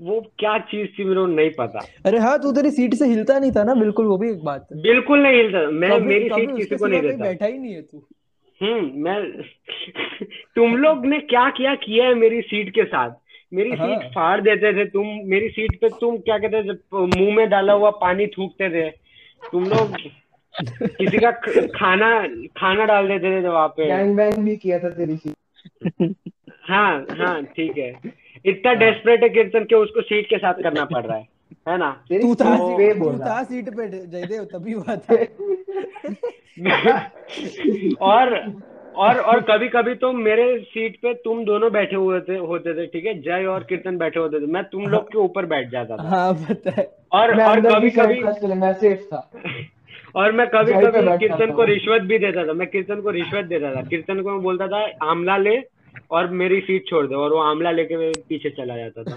वो 0.00 0.20
क्या 0.38 0.58
चीज़ 0.70 0.88
थी 0.88 1.04
मेरे 1.04 1.20
को 1.20 1.26
नहीं 1.26 1.50
पता। 1.58 1.86
अरे 2.06 2.18
हाँ 2.18 2.38
तू 2.38 2.52
तेरी 2.52 2.70
सीट 2.70 2.94
से 2.94 3.06
हिलता 3.06 3.38
नहीं 3.38 3.52
था 3.52 3.62
ना 3.64 3.74
बिल्कुल 3.74 4.06
वो 4.06 4.16
भी 4.18 4.30
एक 4.30 4.42
बात। 4.44 4.66
है 4.72 4.80
बिल्कुल 4.82 5.22
नहीं 5.22 5.36
हिलता 5.36 5.70
मैं 5.70 5.90
कभी 5.90 6.06
मेरी 6.06 6.28
कभी 6.28 6.40
सीट 6.40 6.50
उसके 6.50 6.62
किसी 6.64 6.76
को 6.76 6.86
सिवा 6.86 6.88
नहीं 6.88 7.10
देता। 7.10 7.24
बैठा 7.24 7.46
ही 7.46 7.58
नहीं 7.58 7.74
है 7.74 7.82
तू। 7.82 8.02
हम्म 8.60 9.02
मैं 9.04 9.42
तुम 10.56 10.76
लोग 10.76 11.06
ने 11.06 11.18
क्या 11.20 11.48
क्या 11.50 11.74
किया 11.74 12.06
है 12.06 12.14
मेरी 12.14 12.40
सीट 12.42 12.70
के 12.74 12.84
साथ। 12.84 13.10
मेरी 13.54 13.70
हाँ। 13.70 13.88
सीट 13.88 14.10
फाड़ 14.12 14.40
देते 14.40 14.72
थे 14.72 14.84
तुम 14.90 15.06
मेरी 15.24 15.48
सीट 15.48 15.80
पे 15.80 15.88
तुम 16.00 16.16
क्या 16.18 16.38
कहते 16.38 16.62
थे 16.72 17.06
मुँह 17.06 17.34
में 17.36 17.48
डाला 17.48 17.72
हुआ 17.72 17.90
पानी 18.00 18.26
थूकते 18.26 18.70
थे 18.70 18.88
तुम 19.52 19.64
लोग 19.64 19.96
किसी 20.54 21.18
का 21.18 21.30
खाना 21.78 22.10
खाना 22.58 22.84
डाल 22.84 23.08
देते 23.08 23.42
थे 23.42 23.48
वहाँ 23.48 23.68
पे। 23.68 23.86
गैंग 23.86 24.16
बैंग 24.16 24.44
भी 24.44 24.56
किया 24.56 24.78
था 24.78 24.90
तेरी 24.90 25.16
सीट। 25.16 26.14
हाँ 26.68 27.06
हाँ 27.18 27.42
ठीक 27.56 27.78
है। 27.78 27.92
इतना 28.46 28.72
डेस्परेट 28.74 29.22
है 29.22 29.28
कीर्तन 29.28 29.64
के 29.64 29.76
उसको 29.76 30.00
सीट 30.00 30.28
के 30.28 30.38
साथ 30.38 30.62
करना 30.62 30.84
पड़ 30.84 31.04
रहा 31.06 31.16
है 31.16 31.26
है 31.68 31.76
ना? 31.78 31.90
तू 32.10 32.34
था 32.34 32.56
सीट 32.56 32.98
तू 32.98 33.12
था 33.18 33.42
सीट 33.42 33.68
पे 33.76 33.88
जयदेव 33.88 34.44
तभी 34.52 34.72
हुआ 34.72 34.96
था। 34.96 35.14
और 38.06 38.34
और 38.96 39.18
और 39.20 39.40
कभी 39.40 39.68
कभी 39.68 39.94
तो 39.94 40.12
मेरे 40.12 40.44
सीट 40.60 40.96
पे 41.02 41.12
तुम 41.14 41.44
दोनों 41.44 41.70
बैठे 41.72 41.96
हुए 41.96 42.20
थे 42.20 42.36
होते 42.36 42.74
थे 42.74 42.86
ठीक 42.86 43.06
है? 43.06 43.14
जय 43.22 43.44
और 43.44 43.62
कीर्तन 43.68 43.96
बैठे 43.98 44.20
होते 44.20 44.40
थे। 44.40 44.46
मैं 44.52 44.62
तुम 44.64 44.86
लोग 44.86 45.08
के 45.12 45.18
ऊपर 45.18 45.46
बैठ 45.46 45.70
जाता 45.70 45.96
था। 45.96 46.08
हाँ 46.08 46.32
पता 46.34 46.70
है। 46.70 46.88
और 47.12 47.34
मैं 47.34 47.44
और 47.44 47.60
कभी 47.60 47.90
कभी 47.90 48.54
मैं 48.54 48.72
सेफ़ 48.72 49.02
था। 49.04 49.30
और 50.16 50.32
मैं 50.32 50.46
कभी 50.46 50.72
कभी 50.72 51.16
कीर्तन 51.18 51.50
को 51.52 51.64
रिश्वत 51.64 52.02
भी 52.02 52.18
देता 52.18 52.46
था 52.46 52.52
मैं 52.52 52.66
कीर्तन 52.68 53.00
को 53.00 53.10
रिश्वत 53.10 53.44
देता 53.44 53.74
था। 53.74 53.82
कीर्तन 53.88 54.22
को 54.22 54.30
मैं 54.30 54.42
बोलता 54.42 54.66
था 54.68 55.10
आमला 55.10 55.36
ले 55.36 55.56
और 56.10 56.26
मेरी 56.40 56.60
सीट 56.60 56.88
छोड़ 56.88 57.06
दे 57.06 57.14
और 57.14 57.32
वो 57.32 57.38
आमला 57.40 57.70
लेके 57.70 57.96
मेरे 57.96 58.22
पीछे 58.28 58.50
चला 58.50 58.76
जाता 58.76 59.04
था। 59.04 59.16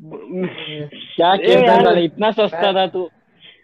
क्या 0.00 1.32
ए 1.34 1.36
कीर्तन 1.36 1.98
इतना 1.98 2.30
सस्ता 2.30 2.72
था 2.72 2.86
तू। 2.86 3.08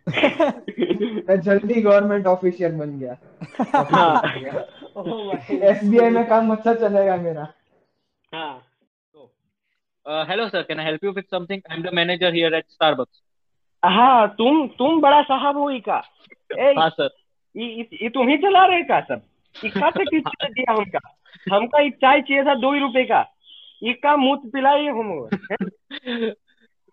मैं 0.08 1.40
जल्दी 1.40 1.80
गवर्नमेंट 1.82 2.26
ऑफिशियल 2.26 2.72
बन 2.72 2.98
गया। 2.98 3.16
हाँ। 3.92 4.22
एसबीआई 5.70 6.10
में 6.10 6.24
काम 6.28 6.52
अच्छा 6.56 6.74
चलेगा 6.74 7.16
मेरा। 7.16 7.52
हाँ। 8.34 8.62
Uh, 10.06 10.22
hello 10.28 10.44
sir, 10.48 10.60
can 10.68 10.80
I 10.80 10.84
help 10.84 11.02
you 11.02 11.12
with 11.16 11.28
something? 11.34 11.60
I'm 11.70 11.82
the 11.82 11.90
manager 11.98 12.30
here 12.32 12.50
at 12.56 12.64
Starbucks. 12.72 13.20
हाँ 13.84 14.28
तुम 14.28 14.66
तुम 14.68 15.00
बड़ा 15.00 15.20
साहब 15.22 15.56
हो 15.56 15.70
इका 15.70 15.96
ए 16.58 16.74
हाँ 16.78 16.88
सर 16.90 17.08
ये 17.56 17.66
ये- 17.66 18.02
ये 18.02 18.08
तुम 18.08 18.28
ही 18.28 18.36
चला 18.36 18.64
रहे 18.66 18.82
का 18.82 19.00
सब 19.00 19.22
इक्का 19.66 19.90
से 19.90 20.04
किस 20.04 20.22
चीज़ 20.22 20.52
दिया 20.52 20.72
हमका? 20.72 21.00
हमका 21.46 21.80
ये 21.80 21.90
चाय 21.92 22.20
चाहिए 22.20 22.42
था 22.44 22.54
दो 22.56 22.72
ही 22.72 22.80
रुपए 22.80 23.04
का। 23.04 23.24
इक्का 23.82 24.16
मूत 24.16 24.42
पिलाई 24.52 24.86
हम 24.88 25.28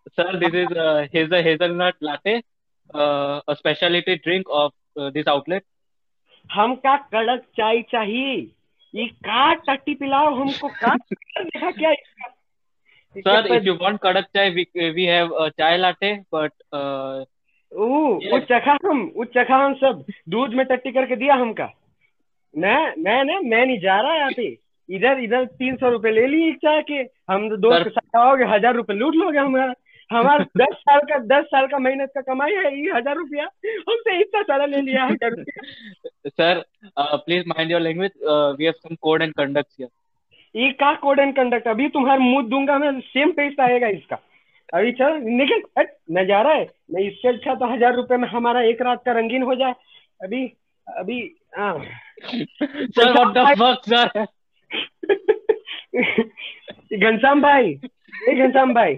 sir 0.09 0.37
this 0.37 0.55
is 0.55 0.77
haze 1.15 1.33
hazelnut 1.45 1.95
latte 2.03 2.33
a 2.35 3.53
speciality 3.53 4.15
drink 4.17 4.49
of 4.61 4.73
this 5.09 5.27
outlet 5.27 5.63
हमका 6.49 6.95
कड़क 7.13 7.43
चाय 7.57 7.81
चाहिए। 7.91 8.33
ये 8.93 9.05
का 9.25 9.53
टट्टी 9.65 9.93
पिलाओ 9.95 10.33
हमको। 10.35 10.67
का 10.69 10.95
देखा 10.95 11.71
क्या 11.71 11.93
sir 13.15 13.47
if 13.55 13.63
you 13.63 13.73
want 13.75 13.99
kadak 13.99 14.25
chai 14.35 14.49
we 14.49 15.05
have 15.05 15.29
chai 15.49 15.77
latte 15.77 16.13
but 16.35 16.51
oh 17.71 17.87
वो 18.31 18.39
चखा 18.49 18.77
हम 18.85 19.01
वो 19.15 19.25
चखा 19.35 19.57
हम 19.57 19.73
सब 19.75 20.03
दूध 20.29 20.53
में 20.53 20.65
टट्टी 20.65 20.91
करके 20.91 21.15
दिया 21.15 21.35
हमका। 21.35 21.69
मैं 22.53 22.93
मैं 23.03 23.23
ना 23.23 23.39
मैं 23.39 23.65
नहीं 23.65 23.79
जा 23.79 23.99
रहा 24.01 24.15
यहाँ 24.15 24.31
पे। 24.31 24.47
इधर 24.89 25.19
इधर 25.23 25.45
तीन 25.45 25.75
सौ 25.75 25.89
रुपए 25.89 26.11
ले 26.11 26.25
लिए 26.27 26.51
चाय 26.53 26.81
के। 26.81 26.99
हम 27.29 27.49
दोस्त 27.57 27.83
के 27.83 27.89
साथ 27.89 28.19
आओगे 28.19 28.45
हज़ार 28.45 28.75
रुपए 28.75 28.93
लूट 28.93 29.15
लोगे 29.15 29.39
हमारा। 29.39 29.73
हमारा 30.09 30.43
दस 30.57 30.73
साल 30.75 30.99
का 30.99 31.17
दस 31.17 31.45
साल 31.45 31.67
का 31.67 31.77
मेहनत 31.79 32.11
का 32.15 32.21
कमाई 32.21 32.53
है 32.53 32.75
ये 32.79 32.91
हज़ार 32.95 33.15
रुपया। 33.15 33.43
हमसे 33.89 34.19
इतना 34.21 34.41
सारा 34.41 34.65
ले 34.65 34.81
लिया 34.81 35.05
हज़ार 35.05 35.31
रुपया। 35.31 36.29
Sir, 36.29 36.63
uh, 36.97 37.17
please 37.17 37.45
mind 37.45 37.69
your 37.69 37.79
language. 37.79 38.13
Uh, 38.27 38.53
we 38.59 38.65
have 38.65 38.75
some 38.81 38.97
code 38.97 39.21
and 39.21 39.33
ये 40.55 40.71
का 40.71 40.93
कोड 40.93 41.19
एंड 41.19 41.35
कंडक्ट 41.35 41.67
अभी 41.67 41.87
तुम्हारे 41.89 42.19
मुँह 42.19 42.47
दूँगा 42.49 42.77
मैं 42.77 42.99
सेम 42.99 43.31
पैसा 43.31 43.63
आएगा 43.63 43.87
इसका। 43.87 44.17
अभी 44.73 44.91
चल 44.91 45.13
निकल 45.23 45.61
हट 45.79 45.95
नज़ारा 46.11 46.53
है। 46.53 46.67
मैं 46.91 47.01
इससे 47.01 47.27
अच्छा 47.27 47.53
तो 47.55 47.73
हज़ार 47.73 47.95
रुपए 47.95 48.17
में 48.17 48.27
हमारा 48.27 48.61
एक 48.61 48.81
रात 48.81 49.03
का 49.05 49.11
रंगीन 49.11 49.43
हो 49.43 49.55
जाए। 49.55 49.73
अभी 50.23 50.45
अभी 50.87 51.19
हाँ। 51.57 51.73
Sir, 52.95 53.13
what 53.13 53.33
the 53.33 53.43
fuck, 53.57 53.85
sir? 53.85 54.27
Ghanshyam 56.93 57.41
भाई 57.41 57.69
ए 58.29 58.33
घनश्याम 58.35 58.73
भाई 58.73 58.93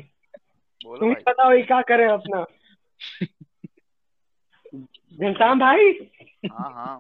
बोलो 0.83 0.99
तुम 0.99 1.13
बताओ 1.13 1.51
ये 1.53 1.61
क्या 1.61 1.81
करे 1.89 2.05
अपना? 2.11 2.43
घनश्याम 5.19 5.59
भाई? 5.59 5.89
हाँ 6.51 6.71
हाँ। 6.73 6.95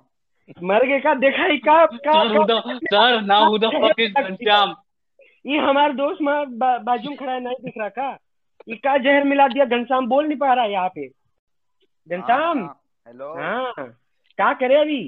मर 0.63 0.85
गए 0.87 0.99
का 0.99 1.13
देखा 1.13 1.45
ही 1.45 1.57
का, 1.57 1.85
का, 1.85 2.21
who 2.33 2.45
the 2.45 2.57
sir? 2.91 3.21
Now 3.21 3.49
who 3.49 3.59
the 3.59 3.71
fuck 3.71 4.77
ये 5.45 5.57
हमारा 5.57 5.93
दोस्त 5.93 6.21
मार 6.21 6.45
बा, 6.45 6.77
बाजू 6.77 7.09
में 7.09 7.17
खड़ा 7.17 7.31
है 7.31 7.39
नहीं 7.43 7.55
दिख 7.63 7.73
रहा 7.77 7.89
का 7.89 8.09
ये 8.69 8.75
का 8.75 8.97
जहर 8.97 9.23
मिला 9.23 9.47
दिया? 9.47 9.65
घनश्याम 9.65 10.07
बोल 10.07 10.27
नहीं 10.27 10.37
पा 10.37 10.53
रहा 10.53 10.65
यहाँ 10.65 10.89
पे। 10.95 11.07
घनश्याम? 12.07 12.59
हाँ, 12.59 12.81
हेलो 13.07 13.33
हाँ। 13.33 13.73
क्या 14.37 14.53
करे 14.53 14.75
अभी? 14.75 15.01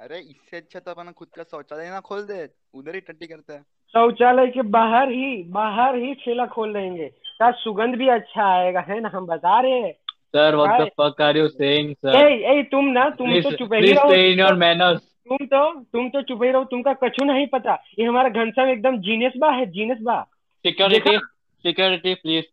अरे 0.00 0.18
इससे 0.18 0.56
अच्छा 0.56 0.80
तो 0.80 0.90
अपन 0.90 1.10
खुद 1.16 1.28
का 1.36 1.42
शौचालय 1.42 1.90
ना 1.90 1.98
खोल 2.00 2.22
दे 2.26 2.48
उधर 2.74 2.94
ही 2.94 3.00
टट्टी 3.00 3.26
करते 3.26 3.52
हैं। 3.52 3.62
शौचालय 3.94 4.46
के 4.50 4.62
बाहर 4.76 5.10
ही 5.10 5.42
बाहर 5.52 5.96
ही 5.96 6.14
ठेला 6.22 6.46
खोल 6.54 6.72
देंगे। 6.74 7.08
का 7.40 7.50
सुगंध 7.62 7.96
भी 7.98 8.08
अच्छा 8.08 8.46
आएगा 8.52 8.80
है 8.88 9.00
ना? 9.00 9.10
हम 9.14 9.26
बता 9.26 9.60
रहे 9.60 9.80
हैं। 9.80 9.94
What 10.32 10.72
the 10.78 10.84
Hi. 10.84 10.90
fuck 11.00 11.20
are 11.20 11.36
you 11.36 11.48
saying, 11.50 11.88
sir? 12.00 12.14
ए 12.16 12.34
ए 12.50 12.62
तुम 12.72 12.84
ना 12.96 13.08
तुम 13.10 13.30
Please, 13.30 13.44
तो 13.44 13.56
चुप 13.56 13.72
ही 13.74 13.92
रहो। 13.92 14.08
stay 14.08 14.32
in 14.32 14.42
your 14.42 14.54
manners. 14.62 15.00
तुम 15.28 15.46
तो 15.46 15.62
तुम 15.92 16.08
तो 16.08 16.22
चुप 16.22 16.42
ही 16.42 16.50
रहो 16.50 16.64
तुमका 16.70 16.92
कछु 17.04 17.24
नहीं 17.24 17.46
पता। 17.46 17.74
ये 17.98 18.04
हमारा 18.06 18.28
घनश्याम 18.28 18.68
एकदम 18.68 18.98
जीनियस 19.08 19.32
बा 19.38 19.50
है 19.52 19.66
जीनियस 19.70 19.98
बा। 20.02 20.20
Security 20.64 21.16
security, 21.64 22.14
please. 22.22 22.46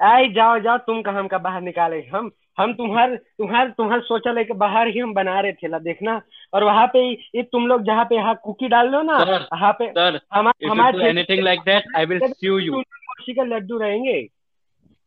आई 0.00 0.28
जाओ 0.32 0.58
जाओ 0.60 0.78
तुम 0.86 1.02
कहाँ 1.02 1.18
हमका 1.18 1.38
बाहर 1.38 1.60
निकाले? 1.62 2.00
हम 2.14 2.30
हम 2.58 2.74
तुम्हार 2.74 3.16
तुम्हार 3.16 3.70
तुम्हार 3.70 4.00
शौचालय 4.00 4.44
के 4.44 4.54
बाहर 4.54 4.88
ही 4.88 4.98
हम 4.98 5.14
बना 5.14 5.40
रहे 5.40 5.52
थे 5.52 5.68
ला 5.68 5.78
देखना। 5.78 6.22
और 6.54 6.64
वहाँ 6.64 6.86
पे 6.86 7.10
ये 7.10 7.42
तुम 7.42 7.66
लोग 7.66 7.82
जहाँ 7.82 8.04
पे 8.04 8.14
यहाँ 8.14 8.40
कुकी 8.44 8.68
डाल 8.68 8.88
लो 8.88 9.02
ना 9.02 9.16
वहाँ 9.52 9.72
पे 9.72 9.84
Sir, 9.84 10.20
हमा- 10.32 10.54
if 10.54 10.62
you 10.62 10.66
do 10.66 10.70
हमारे 10.70 11.12
like 11.42 11.60
that, 11.60 11.82
I 11.96 12.04
will 12.10 12.22
sue 12.44 12.62
you. 12.64 12.74
मौसी 12.74 13.34
का 13.34 13.42
लड्डू 13.42 13.78
रहेंगे। 13.78 14.22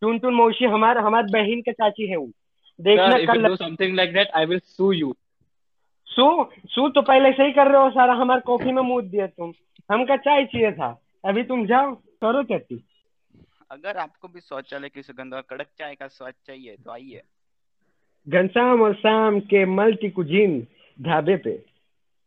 टुन 0.01 0.19
टुन 0.19 0.33
मौसी 0.33 0.65
हमारे 0.65 0.99
हमारे 0.99 1.27
बहन 1.31 1.61
के 1.61 1.71
चाची 1.71 2.07
है 2.07 2.17
वो। 2.17 2.29
देखना 2.81 3.17
कल 3.25 3.41
do 3.41 3.57
something 3.61 3.95
like 3.99 4.11
that, 4.11 4.45
I 4.45 4.49
will 4.49 4.61
sue 4.81 5.13
Sue 6.05 6.49
sue 6.65 6.89
तो 6.89 7.01
पहले 7.01 7.31
से 7.31 7.43
ही 7.43 7.51
कर 7.51 7.67
रहे 7.67 7.81
हो 7.81 7.89
सारा 7.89 8.13
हमारे 8.13 8.41
कॉफ़ी 8.41 8.71
में 8.71 8.81
मूद 8.81 9.03
दिया 9.03 9.27
तुम। 9.27 9.53
हमका 9.91 10.15
चाय 10.17 10.45
चाहिए 10.45 10.71
था। 10.71 11.01
अभी 11.25 11.43
तुम 11.43 11.65
जाओ 11.65 11.95
करो 11.95 12.41
टट्टी 12.41 12.83
अगर 13.71 13.97
आपको 13.97 14.27
भी 14.27 14.39
शौचालय 14.39 14.89
की 14.89 15.01
सुगंध 15.01 15.33
और 15.33 15.41
कड़क 15.41 15.67
चाय 15.79 15.95
का 15.95 16.07
स्वाद 16.07 16.33
चाहिए 16.47 16.75
तो 16.85 16.91
आइए। 16.91 17.21
घनश्याम 18.27 18.81
और 18.81 18.93
शाम 18.95 19.39
के 19.39 19.65
मल्टी 19.65 20.09
कुजीन 20.09 20.59
ढाबे 20.97 21.35
पे। 21.37 21.63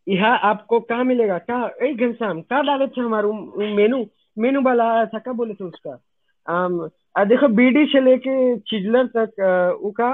यहाँ 0.07 0.38
आपको 0.42 0.80
कहाँ 0.80 1.04
मिलेगा? 1.04 1.38
कहा? 1.38 1.70
ए 1.83 1.92
घनश्याम 1.94 2.40
कहाँ 2.42 2.64
डाले 2.66 2.87
थे 2.87 3.00
हमारे 3.00 3.74
मेनू? 3.74 4.04
मेनू 4.38 4.61
वाला 4.62 4.85
आया 4.92 5.04
था 5.07 5.18
क्या 5.18 5.33
बोले 5.33 5.54
थे 5.54 5.64
उसका? 5.64 5.98
आम, 6.46 6.88
आ 7.18 7.24
देखो 7.24 7.48
बीडी 7.48 7.85
से 7.87 8.00
लेके 8.00 8.57
चिजलर 8.61 9.07
तक 9.16 9.78
उका 9.85 10.11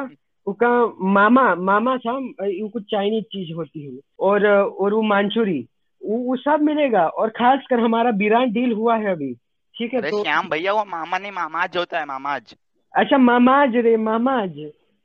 उका 0.47 0.69
मामा 1.15 1.55
मामा 1.57 1.97
था 1.97 2.13
उ 2.17 2.69
कुछ 2.73 2.83
चाइनीज़ 2.91 3.25
चीज़ 3.25 3.53
होती 3.57 3.83
है। 3.87 4.01
और 4.21 4.47
और 4.47 4.95
वो 4.95 5.03
मांचूरी 5.03 5.61
वो 6.03 6.17
वो 6.19 6.37
सब 6.37 6.63
मिलेगा। 6.63 7.07
और 7.09 7.29
खास 7.31 7.67
कर 7.71 7.81
हमारा 7.81 8.11
बिरान 8.13 8.53
डील 8.53 8.73
हुआ 8.73 8.97
है 8.97 9.11
अभी। 9.13 9.33
ठीक 9.75 9.95
है 9.95 10.01
तो 10.03 10.23
श्याम 10.23 10.49
भैया 10.49 10.73
वो 10.73 10.85
मामा 10.85 11.19
नहीं 11.19 11.33
मामाज 11.33 11.77
होता 11.77 11.99
है 11.99 12.05
मामाज। 12.07 12.55
अच्छा 12.95 13.19
मामाज 13.19 13.77
रे 13.77 13.97
मामाज। 13.99 14.59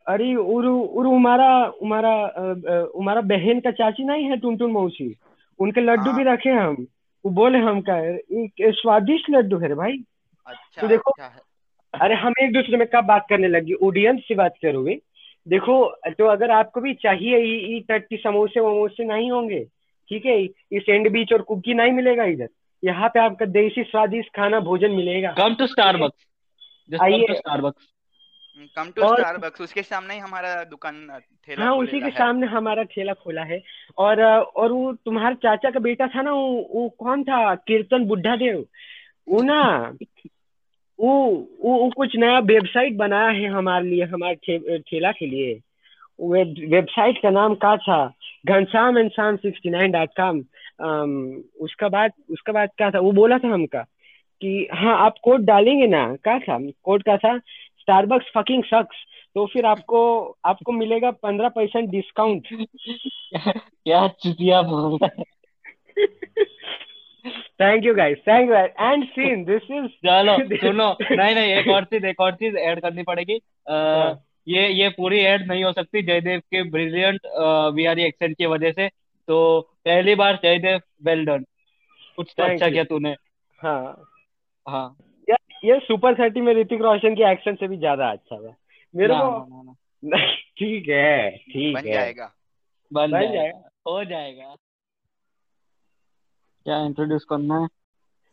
अरे 0.07 0.35
उरु 0.35 0.79
उरु 0.79 1.15
हमारा 1.15 1.71
हमारा 1.81 2.13
अ, 2.13 2.41
अ, 2.41 3.21
बहन 3.21 3.59
का 3.59 3.71
चाची 3.71 4.03
नहीं 4.03 4.25
है 4.25 4.37
टुनटुन 4.37 4.71
मौसी? 4.71 5.17
उनके 5.59 5.81
लड्डू 5.81 6.11
हाँ। 6.11 6.17
भी 6.17 6.23
रखे 6.23 6.49
हम। 6.49 6.87
वो 7.25 7.31
बोले 7.31 7.59
हम 7.59 7.81
का 7.81 7.97
एक 8.15 8.51
स्वादिष्ट 8.61 9.29
लड्डू 9.29 9.57
है 9.57 9.73
भाई। 9.73 9.97
अच्छा 10.47 10.81
तो 10.81 10.87
देखो- 10.87 11.23
अच्छा 11.23 11.41
अरे 12.01 12.15
हम 12.15 12.33
एक 12.41 12.53
दूसरे 12.53 12.77
में 12.77 12.87
कब 12.87 13.03
बात 13.03 13.25
करने 13.29 13.47
लगी? 13.47 13.73
ऑडियंस 13.73 14.21
से 14.27 14.35
बात 14.35 14.53
करोगे? 14.61 14.99
देखो 15.47 15.95
तो 16.05 16.25
अगर 16.25 16.51
आपको 16.51 16.81
भी 16.81 16.93
चाहिए 16.93 17.37
ये 17.37 17.73
ये 17.73 17.79
टट्टी 17.79 18.17
समोसे 18.17 18.59
वमोसे 18.59 19.03
नहीं 19.03 19.31
होंगे 19.31 19.65
ठीक 20.09 20.25
है? 20.25 20.41
ये 20.43 20.79
सैंडविच 20.79 21.33
और 21.33 21.41
कुकी 21.41 21.73
नहीं 21.73 21.91
मिलेगा 21.91 22.23
इधर। 22.23 22.47
यहाँ 22.83 23.09
पे 23.09 23.19
आपका 23.19 23.45
देसी 23.45 23.83
स्वादिष्ट 23.83 24.35
खाना 24.35 24.59
भोजन 24.59 24.91
मिलेगा। 24.91 25.35
Come 25.35 25.59
टू 25.59 25.65
come 25.67 27.01
आइए। 27.01 27.25
to 27.25 27.33
Starbucks. 27.33 27.94
कम 28.57 28.91
टू 28.95 29.01
और- 29.01 29.19
स्टारबक्स 29.19 29.61
उसके 29.61 29.81
सामने 29.81 30.13
ही 30.13 30.19
हमारा 30.19 30.63
दुकान 30.63 31.19
ठेला 31.45 31.65
हाँ 31.65 31.75
उसी 31.75 31.99
के 31.99 32.09
सामने 32.09 32.47
हमारा 32.47 32.83
ठेला 32.83 33.13
खोला 33.13 33.43
है। 33.43 33.61
और 33.97 34.23
और 34.33 34.71
वो 34.71 34.93
तुम्हारे 34.93 35.35
चाचा 35.35 35.71
का 35.71 35.79
बेटा 35.79 36.07
था 36.07 36.21
ना 36.21 36.31
वो 36.33 36.67
वो 36.71 36.89
कौन 36.89 37.23
था? 37.23 37.55
कीर्तन 37.55 38.05
बुड्ढा 38.05 38.35
देव। 38.35 38.65
वो 39.29 39.41
ना 39.41 39.93
वो 40.99 41.25
वो 41.61 41.77
वो 41.77 41.89
कुछ 41.89 42.15
नया 42.17 42.39
वेबसाइट 42.39 42.95
बनाया 42.95 43.29
है 43.29 43.45
हमारे 43.45 43.85
लिए 43.85 44.03
हमारे 44.03 44.35
ठे, 44.35 44.79
ठेला 44.79 45.11
के 45.11 45.25
लिए। 45.25 45.59
वेब 46.21 46.55
वेबसाइट 46.69 47.17
का 47.21 47.29
नाम 47.29 47.55
क्या 47.55 47.77
था? 47.77 48.13
Ghanshyam 48.45 48.97
and 48.97 49.11
Shyam 49.11 49.35
sixty 49.35 49.69
nine 49.69 49.91
dot 49.91 50.09
com 50.19 50.37
उसका 51.61 51.87
बाद 51.87 52.11
उसका 52.31 52.53
बाद 52.53 52.69
क्या 52.77 52.91
था? 52.91 52.99
वो 52.99 53.11
बोला 53.11 53.37
था 53.37 53.47
हमका 53.47 53.81
कि 54.41 54.67
हाँ 54.73 54.97
आप 55.05 55.15
कोड 55.23 55.41
डालेंगे 55.41 55.87
ना 55.87 56.15
क्या 56.15 56.39
था? 56.39 56.59
कोड 56.83 57.03
का 57.03 57.17
था 57.17 57.39
स्टारबक्स 57.85 58.25
फकिंग 58.37 58.63
सक्स 58.63 58.95
तो 59.35 59.45
फिर 59.45 59.65
आपको 59.65 59.99
आपको 60.45 60.71
मिलेगा 60.71 61.11
पंद्रह 61.11 61.49
परसेंट 61.49 61.89
डिस्काउंट 61.89 62.47
क्या 63.57 64.07
चुतिया 64.07 64.61
बोल 64.61 64.97
रहा 65.03 65.09
है? 65.19 65.23
Thank 67.61 67.85
you 67.85 67.95
guys 67.95 68.17
thank 68.17 68.49
you 68.49 68.55
and 68.55 69.07
scene 69.07 69.43
this 69.43 69.71
is 69.71 69.85
चलो 69.85 70.37
सुनो 70.57 70.97
नहीं 71.11 71.35
नहीं 71.35 71.53
एक 71.53 71.67
और 71.67 71.83
चीज़ 71.83 72.05
एक 72.05 72.21
और 72.21 72.35
चीज़ 72.35 72.55
ऐड 72.55 72.81
करनी 72.81 73.03
पड़ेगी। 73.03 73.39
हाँ। 73.69 74.23
ये 74.47 74.67
ये 74.69 74.89
पूरी 74.89 75.19
ऐड 75.19 75.47
नहीं 75.47 75.63
हो 75.63 75.71
सकती 75.71 76.01
जयदेव 76.01 76.39
के 76.39 76.63
ब्रिलियंट 76.63 77.19
वीआर 77.75 77.99
एक्सेंट 77.99 78.37
की 78.37 78.45
वजह 78.45 78.71
से। 78.71 78.89
तो 79.27 79.61
पहली 79.85 80.15
बार 80.15 80.39
जयदेव 80.43 80.81
वेल 81.03 81.25
डन 81.25 81.45
कुछ 82.15 82.33
तो 82.37 82.43
अच्छा 82.43 82.69
किया 82.69 82.83
तूने। 82.83 83.15
हाँ। 83.59 84.03
हाँ। 84.67 84.95
ये 85.63 85.79
सुपर 85.79 86.15
थर्टी 86.15 86.41
में 86.41 86.53
ऋतिक 86.53 86.81
रोशन 86.81 87.15
की 87.15 87.23
एक्शन 87.23 87.55
से 87.55 87.67
भी 87.67 87.77
ज़्यादा 87.77 88.09
अच्छा 88.11 88.35
था। 88.35 88.55
मेरे 88.93 89.13
ना, 89.13 89.19
को 89.19 89.29
ना, 89.29 89.61
ना, 89.63 89.73
ना, 90.03 90.25
ठीक 90.57 90.87
है 90.89 91.29
ठीक 91.37 91.75
बन 91.75 91.87
है। 91.87 91.93
जाएगा। 91.93 92.31
बन 92.91 93.11
जाएगा। 93.11 93.69
हो 93.87 94.03
जाएगा। 94.05 94.55
क्या 96.65 96.77
इंट्रोड्यूस 96.85 97.23
करना 97.23 97.59
है? 97.59 97.67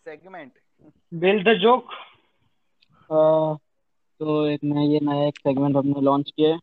सेगमेंट 0.06 0.52
बिल 1.14 1.42
द 1.44 1.58
जोक 1.58 1.92
तो 3.10 4.46
एक 4.46 4.60
नया 4.64 4.82
ये 4.82 5.00
नया 5.02 5.26
एक 5.28 5.38
सेगमेंट 5.38 5.76
हमने 5.76 6.00
लॉन्च 6.00 6.30
किया 6.36 6.50
है। 6.50 6.58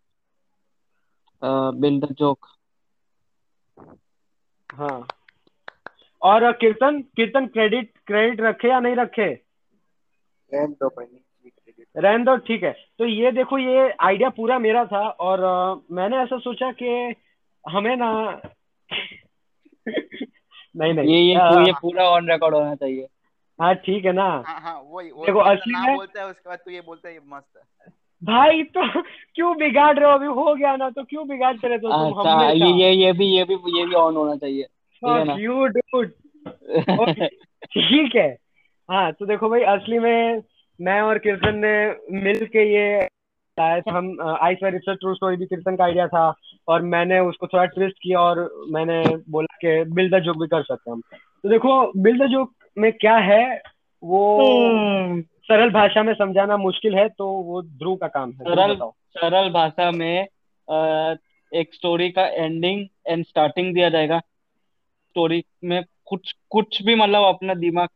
बिल्ड 1.80 2.06
द 2.06 2.13
जोक 2.13 2.48
हाँ। 4.69 5.08
और 6.22 6.52
कीर्तन 6.52 7.02
कीर्तन 7.15 7.48
क्रेडिट 7.48 7.91
क्रेडिट 8.08 8.41
रखे 8.41 8.67
या 8.67 8.80
नहीं 8.80 8.95
रखे? 8.95 9.30
रहने 10.54 12.24
दो 12.24 12.38
ठीक 12.38 12.64
है 12.64 12.72
तो 12.72 13.06
ये 13.06 13.32
देखो 13.32 13.58
ये 13.58 13.94
आइडिया 14.02 14.30
पूरा 14.30 14.60
मेरा 14.60 14.86
था 14.86 15.10
और 15.10 15.44
अ, 15.44 15.82
मैंने 15.92 16.18
ऐसा 16.18 16.38
सोचा 16.38 16.72
कि 16.72 17.16
हमें 17.70 17.96
ना 17.96 18.42
नहीं 20.78 20.94
नहीं। 20.94 21.08
ये 21.08 21.22
ये 21.22 21.36
अ, 21.36 21.66
ये 21.66 21.72
पूरा 21.72 22.10
ऑन 22.10 22.32
रिकॉर्ड 22.32 22.56
होना 22.56 22.76
चाहिए। 22.76 23.08
हाँ 23.62 23.76
ठीक 23.76 24.06
है 24.06 24.12
ना। 24.12 24.44
हाँ 24.48 24.62
हाँ 24.62 24.82
वही 24.86 25.12
वो 25.12 25.26
देखो, 25.26 25.40
असली 25.40 25.74
में- 25.74 25.96
बोलता 25.96 26.22
है 26.22 26.28
उसके 26.28 26.50
बाद 26.50 26.60
तू 26.60 26.72
ये 26.72 26.82
बोलता 26.82 27.08
है 27.08 27.14
ये 27.14 27.22
मस्त 27.28 27.58
है। 27.58 27.64
भाई 28.24 28.64
तो 28.64 29.02
क्यों 29.36 29.58
बिगाड़ 29.58 30.00
रहे 30.00 30.10
हो? 30.10 30.16
अभी 30.18 30.26
हो 30.26 30.56
गया 30.56 30.76
ना 30.76 30.90
तो 30.90 31.04
क्यों 31.04 31.28
बिगाड़ते 31.28 31.68
रहते 31.68 31.88
हो 31.88 31.94
तुम 31.94 32.06
अच्छा 32.12 32.52
ये 32.52 32.70
ये 32.72 32.92
ये 32.92 33.14
भी 33.14 33.26
ये 33.26 33.44
भी 33.44 33.80
ये 33.80 33.86
भी 33.86 33.94
ऑन 33.94 34.16
होना 34.16 34.36
चाहिए 34.36 34.64
ठीक 34.64 35.04
है 35.04 35.24
ना? 35.24 35.34
ठीक 37.66 38.16
है। 38.16 38.49
हाँ 38.89 39.12
तो 39.12 39.25
देखो 39.25 39.49
भाई 39.49 39.62
असली 39.62 39.99
में 39.99 40.41
मैं 40.80 41.02
और 41.02 41.17
कीर्तन 41.17 41.56
ने 41.56 41.73
मिल 42.19 42.45
के 42.45 42.63
ये 42.73 43.08
थे 43.58 43.91
हम 43.91 44.38
I 44.41 44.56
swear 44.56 44.75
it's 44.75 44.89
true 44.89 45.13
story 45.15 45.38
भी 45.38 45.45
कीर्तन 45.45 45.75
का 45.75 45.84
आइडिया 45.84 46.08
था 46.08 46.34
और 46.67 46.82
मैंने 46.82 47.19
उसको 47.19 47.47
थोड़ा 47.47 47.65
ट्विस्ट 47.65 47.97
किया 48.04 48.19
और 48.19 48.39
मैंने 48.69 49.02
बोला 49.30 49.56
कि 49.56 49.84
बिल 49.91 50.10
द 50.10 50.19
जोक 50.19 50.38
भी 50.38 50.47
कर 50.47 50.63
सकते 50.63 50.89
हैं 50.89 50.95
हम। 50.95 51.02
तो 51.43 51.49
देखो 51.49 52.02
बिल 52.02 52.17
द 52.19 52.28
जोक 52.28 52.54
में 52.78 52.91
क्या 52.93 53.15
है 53.17 53.62
वो 54.04 54.21
सरल 55.43 55.69
भाषा 55.69 56.04
में 56.04 56.13
समझाना 56.13 56.58
मुश्किल 56.58 56.95
है 56.95 57.08
तो 57.10 57.28
वो 57.28 57.62
ध्रुव 57.62 57.95
का 57.95 58.08
काम 58.08 58.32
है 58.32 58.45
सरल 58.45 58.75
सरल 59.17 59.49
भाषा 59.49 59.91
में 59.91 60.28
एक 61.52 61.73
स्टोरी 61.73 62.10
का 62.10 62.25
एंडिंग 62.25 62.88
एंड 63.08 63.25
स्टार्टिंग 63.25 63.73
दिया 63.73 63.89
जाएगा। 63.89 64.19
स्टोरी 64.19 65.43
में 65.63 65.84
कुछ 66.06 66.34
कुछ 66.49 66.82
भी 66.84 66.95
मतलब 66.95 67.23
अपना 67.23 67.54
दिमाग 67.54 67.88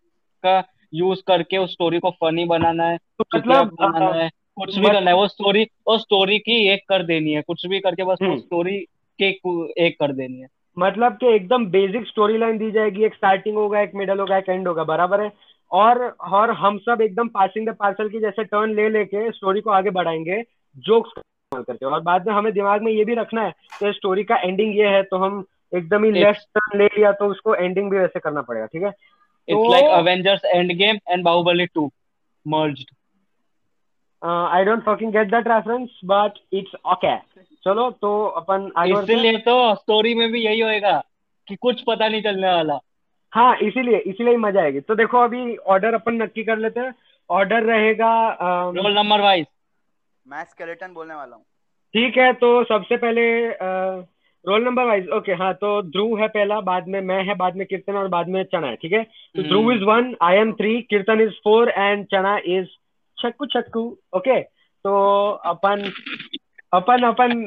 का 0.43 0.59
यूज़ 0.93 1.19
करके 1.27 1.57
उस 1.57 1.71
स्टोरी 1.71 1.99
को 1.99 2.09
फनी 2.11 2.45
बनाना 2.45 2.83
है 2.83 2.97
तो 2.97 3.25
मतलब 3.35 3.67
बनाना 3.67 4.23
है 4.23 4.29
कुछ 4.29 4.79
भी 4.79 4.85
करना 4.85 5.09
है 5.09 5.15
वो 5.15 5.27
स्टोरी 5.27 5.63
वो 5.63 5.97
स्टोरी 5.97 6.39
की 6.39 6.67
एक 6.67 6.79
कर 6.89 7.03
देनी 7.03 7.31
है 7.31 7.41
कुछ 7.41 7.65
भी 7.65 7.79
करके 7.79 8.03
बस 8.03 8.17
वो 8.21 8.27
हम्म। 8.27 8.39
स्टोरी 8.39 8.77
के 9.21 9.29
एक 9.85 9.95
कर 9.99 10.11
देनी 10.11 10.39
है। 10.39 10.47
मतलब 10.79 11.13
कि 11.13 11.35
एकदम 11.35 11.65
बेसिक 11.65 12.07
स्टोरी 12.07 12.37
लाइन 12.37 12.57
दी 12.57 12.71
जाएगी 12.71 13.03
एक 13.03 13.13
स्टार्टिंग 13.13 13.55
होगा 13.55 13.81
एक 13.81 13.91
मिडल 13.95 14.19
होगा 14.19 14.37
एक 14.37 14.49
एंड 14.49 14.67
होगा 14.67 14.83
बराबर 14.83 15.21
है? 15.21 15.31
और 15.71 16.15
और 16.21 16.51
हम 16.51 16.77
सब 16.77 17.01
एकदम 17.01 17.27
पासिंग 17.27 17.69
द 17.69 17.75
पार्सल 17.75 18.09
की 18.09 18.19
जैसे 18.19 18.43
टर्न 18.43 18.75
ले 18.75 18.89
लेके 18.89 19.31
स्टोरी 19.31 19.61
को 19.61 19.69
आगे 19.69 19.89
बढ़ाएँगे 19.89 20.43
जोक्स 20.77 21.21
करके 21.55 21.85
और 21.85 22.01
बाद 22.01 22.27
में 22.27 22.33
हमें 22.33 22.53
दिमाग 22.53 22.81
में 22.81 22.91
ये 22.91 23.05
भी 23.05 23.13
रखना 23.13 23.41
है 23.41 23.51
कि 23.51 23.93
स्टोरी 23.93 24.23
का 24.23 24.35
एंडिंग 24.35 24.77
ये 24.77 24.87
है 24.87 25.03
तो 25.03 25.17
हम 25.17 25.45
एकदम 25.75 26.03
ही 26.03 26.11
लेफ़्ट 26.11 26.41
टर्न 26.41 26.79
ले 26.79 26.85
लिया 26.85 27.11
तो 27.11 27.25
उसको 27.25 27.55
एंडिंग 27.55 27.91
भी 27.91 27.97
वैसे 27.97 28.19
करना 28.19 28.41
पड़ेगा 28.41 28.65
ठीक 28.65 28.83
है? 28.83 28.91
It's 29.47 29.69
like 29.71 29.85
Avengers 29.93 30.45
Endgame 30.77 30.99
and 31.09 31.23
Baahubali 31.23 31.67
2 31.77 31.89
merged 32.45 32.91
I 34.21 34.63
don't 34.63 34.83
fucking 34.85 35.11
get 35.13 35.31
that 35.31 35.47
reference 35.47 35.99
but 36.05 36.39
it's 36.53 36.75
okay 36.93 37.15
चलो 37.65 37.89
तो 37.91 38.11
अपन 38.37 38.71
आगे 38.77 38.91
इसीलिए 38.93 39.37
तो 39.41 39.53
स्टोरी 39.75 40.13
में 40.15 40.31
भी 40.31 40.45
यही 40.45 40.59
होएगा 40.59 40.97
कि 41.47 41.55
कुछ 41.55 41.81
पता 41.87 42.07
नहीं 42.07 42.21
चलने 42.21 42.47
वाला। 42.47 42.79
हाँ 43.33 43.55
इसीलिए 43.63 43.97
इसीलिए 44.07 44.37
मज़ा 44.37 44.61
आएगी। 44.61 44.79
तो 44.79 44.95
देखो 44.95 45.17
अभी 45.19 45.55
ऑर्डर 45.57 45.93
अपन 45.93 46.21
नक्की 46.21 46.43
कर 46.43 46.57
लेते 46.57 46.79
हैं। 46.79 46.93
ऑर्डर 47.29 47.63
रहेगा 47.63 48.11
रोल 48.41 48.93
नंबर 48.95 49.21
वाइज 49.21 49.45
मैं 50.25 50.43
स्केलेटन 50.45 50.93
बोलने 50.93 51.15
वाला 51.15 51.35
हूँ। 51.35 51.43
ठीक 51.93 52.17
है 52.17 52.31
तो 52.33 52.63
सबसे 52.63 52.97
पहले 52.97 53.23
रोल 54.45 54.63
नंबर 54.63 54.85
वाइज 54.85 55.07
ओके 55.17 55.33
हाँ 55.41 55.53
तो 55.53 55.81
ध्रुव 55.81 56.19
है 56.21 56.27
पहला 56.27 56.59
बाद 56.61 56.87
में 56.87 56.99
मैं 57.01 57.23
है 57.25 57.35
बाद 57.35 57.55
में 57.55 57.65
कीर्तन 57.67 57.95
और 57.97 58.07
बाद 58.15 58.27
में 58.29 58.43
चना 58.43 58.67
है 58.67 58.75
ठीक 58.75 58.93
है? 58.93 59.03
तो 59.03 59.39
हम्म। 59.39 59.47
Dhruv 59.49 59.71
is 59.73 59.83
one 59.83 60.15
I 60.21 60.35
am 60.37 60.51
three 60.53 60.81
Kirtan 60.89 61.21
is 61.21 61.33
four 61.43 61.69
and 61.69 62.05
Chana 62.11 62.37
is 62.55 62.65
Chhakku 63.17 63.45
Chhakku 63.53 63.85
okay 64.17 64.39
तो 64.41 64.95
अपन 65.53 65.91
अपन 66.73 67.03
अपन 67.03 67.43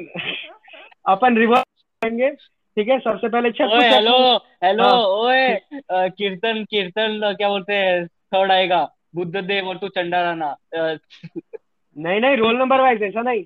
अपन 1.13 1.37
रिवर्स 1.39 1.65
करेंगे 2.03 2.31
ठीक 2.31 2.89
है? 2.89 2.99
सबसे 2.99 3.29
पहले 3.29 3.51
छक्कू 3.53 3.81
हेलो 3.83 4.17
हेलो 4.65 4.85
हाँ। 4.85 5.05
ओए 5.19 6.09
कीर्तन 6.19 6.65
कीर्तन 6.71 7.21
क्या 7.39 7.49
बोलते 7.49 7.73
हैं 7.75 8.07
थर्ड 8.07 8.53
आएगा 8.53 8.83
बुद्ध 9.15 9.37
देव 9.37 9.69
और 9.69 9.77
तू 9.79 9.89
चंडा 9.89 10.19
अ, 10.31 10.97
नहीं 11.97 12.21
नहीं 12.21 12.37
रोल 12.37 12.57
नंबर 12.59 12.81
वाइज 12.81 13.03
ऐसा 13.03 13.23
नहीं। 13.23 13.45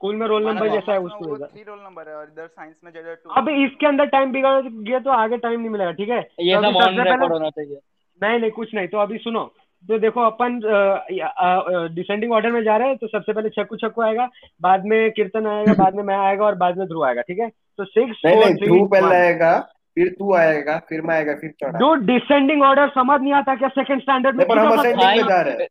स्कूल 0.00 0.14
में 0.16 0.26
रोल 0.26 0.46
नंबर 0.46 0.68
जैसा 0.70 0.92
है 0.92 0.98
उसको 1.00 1.36
थ्री 1.36 1.62
रोल 1.62 1.78
नंबर 1.78 2.08
है 2.08 2.14
और 2.16 2.24
इधर 2.24 2.46
साइंस 2.46 2.74
में 2.84 2.90
जेडर 2.92 3.14
टू। 3.14 3.30
अब 3.30 3.48
इसके 3.50 3.86
अंदर 3.86 4.06
टाइम 4.08 4.30
बिगड़ 4.32 4.60
गया 4.62 4.98
तो 4.98 5.10
आगे 5.12 5.36
टाइम 5.38 5.60
नहीं 5.60 5.70
मिलेगा 5.70 5.90
ठीक 5.92 6.08
है? 6.08 6.20
ये 6.40 6.56
तो 6.56 6.62
सब 6.62 6.76
ऑन 6.78 7.00
रिकॉर्ड 7.00 7.32
होना 7.32 7.50
चाहिए। 7.50 7.76
नहीं 8.20 8.38
नहीं 8.40 8.50
कुछ 8.50 8.74
नहीं 8.74 8.88
तो 8.88 8.98
अभी 8.98 9.18
सुनो। 9.18 9.42
तो 9.84 9.98
देखो 9.98 10.20
अपन 10.22 10.58
डिसेंडिंग 11.94 12.32
ऑर्डर 12.32 12.52
में 12.52 12.62
जा 12.64 12.76
रहे 12.76 12.88
हैं 12.88 12.96
तो 12.96 13.06
सबसे 13.08 13.32
पहले 13.32 13.48
छक्कू 13.50 13.76
छक्कू 13.76 14.02
आएगा 14.02 14.28
बाद 14.62 14.86
में 14.86 15.10
कीर्तन 15.12 15.46
आएगा 15.48 15.74
बाद 15.74 15.94
में 15.94 16.02
मैं 16.04 16.16
आएगा 16.18 16.44
और 16.46 16.54
बाद 16.64 16.78
में 16.78 16.86
ध्रुव 16.86 17.04
आएगा 17.06 17.22
ठीक 17.22 17.38
है? 17.38 17.48
तो 17.48 17.84
सिक्स 17.86 18.26
ध्रुव 18.64 18.86
पहले 18.88 19.14
आएगा 19.16 19.52
फिर 19.96 20.08
तू 20.18 20.34
आएगा 20.36 20.78
फिर 20.88 21.02
मैं 21.02 21.14
आएगा 21.16 21.34
फिर 21.36 21.50
चढ़ा। 21.60 21.78
जो 21.78 21.94
डिसेंडिंग 22.06 22.62
ऑर्डर 22.62 22.88
समझ 22.90 23.20
नहीं 23.20 23.32
आता 23.34 23.54
क्या 23.56 23.68
सेकंड 23.70 24.02
स्टैंडर्ड 24.02 24.36
में 24.36 24.46
पर 24.48 24.58
हम 24.58 24.70
कितना 24.72 25.14
में 25.14 25.22
जा 25.28 25.40
रहे 25.42 25.54
हैं। 25.54 25.68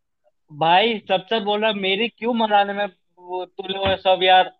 भाई 0.51 0.97
सबसे 1.09 1.39
बोल 1.41 1.71
मेरी 1.77 2.07
क्यों 2.09 2.33
मनाने 2.35 2.73
में 2.73 2.87
वो 3.29 3.45
तूने 3.45 3.77
वो 3.79 3.95
सब 3.97 4.23
यार 4.23 4.51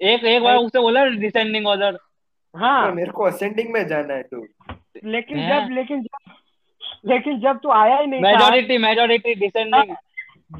एक 0.00 0.24
एक 0.24 0.42
बार 0.42 0.56
उससे 0.56 0.80
बोला 0.80 1.04
डिसेंडिंग 1.22 1.66
ऑर्डर 1.66 1.98
हाँ। 2.54 2.92
मेरे 2.92 3.10
को 3.10 3.24
असेंडिंग 3.24 3.72
में 3.72 3.86
जाना 3.88 4.14
है 4.14 4.22
तू। 4.22 4.44
लेकिन 5.04 5.38
हैं? 5.38 5.48
जब 5.48 5.74
लेकिन 5.74 6.02
जब 6.02 6.32
लेकिन 7.06 7.40
जब 7.40 7.58
तू 7.62 7.70
आया 7.70 7.98
ही 7.98 8.06
नहीं 8.06 8.20
मेजोरिटी 8.20 8.78
मेजोरिटी 8.78 9.34
डिसेंडिंग 9.34 9.94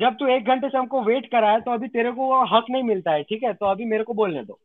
जब 0.01 0.17
तू 0.17 0.27
एक 0.27 0.45
घंटे 0.45 0.69
से 0.69 0.79
हमको 0.79 1.03
वेट 1.03 1.27
करा 1.31 1.51
है 1.51 1.61
तो 1.61 1.71
अभी 1.71 1.89
तेरे 1.89 2.11
को 2.13 2.27
वो 2.27 2.45
हक 2.47 2.67
नहीं 2.71 2.83
मिलता 2.83 3.13
है 3.13 3.23
ठीक 3.23 3.43
है? 3.43 3.53
तो 3.55 3.67
अभी 3.67 3.85
मेरे 3.85 4.05
को 4.05 4.15
बोलने 4.15 4.43
दो। 4.45 4.59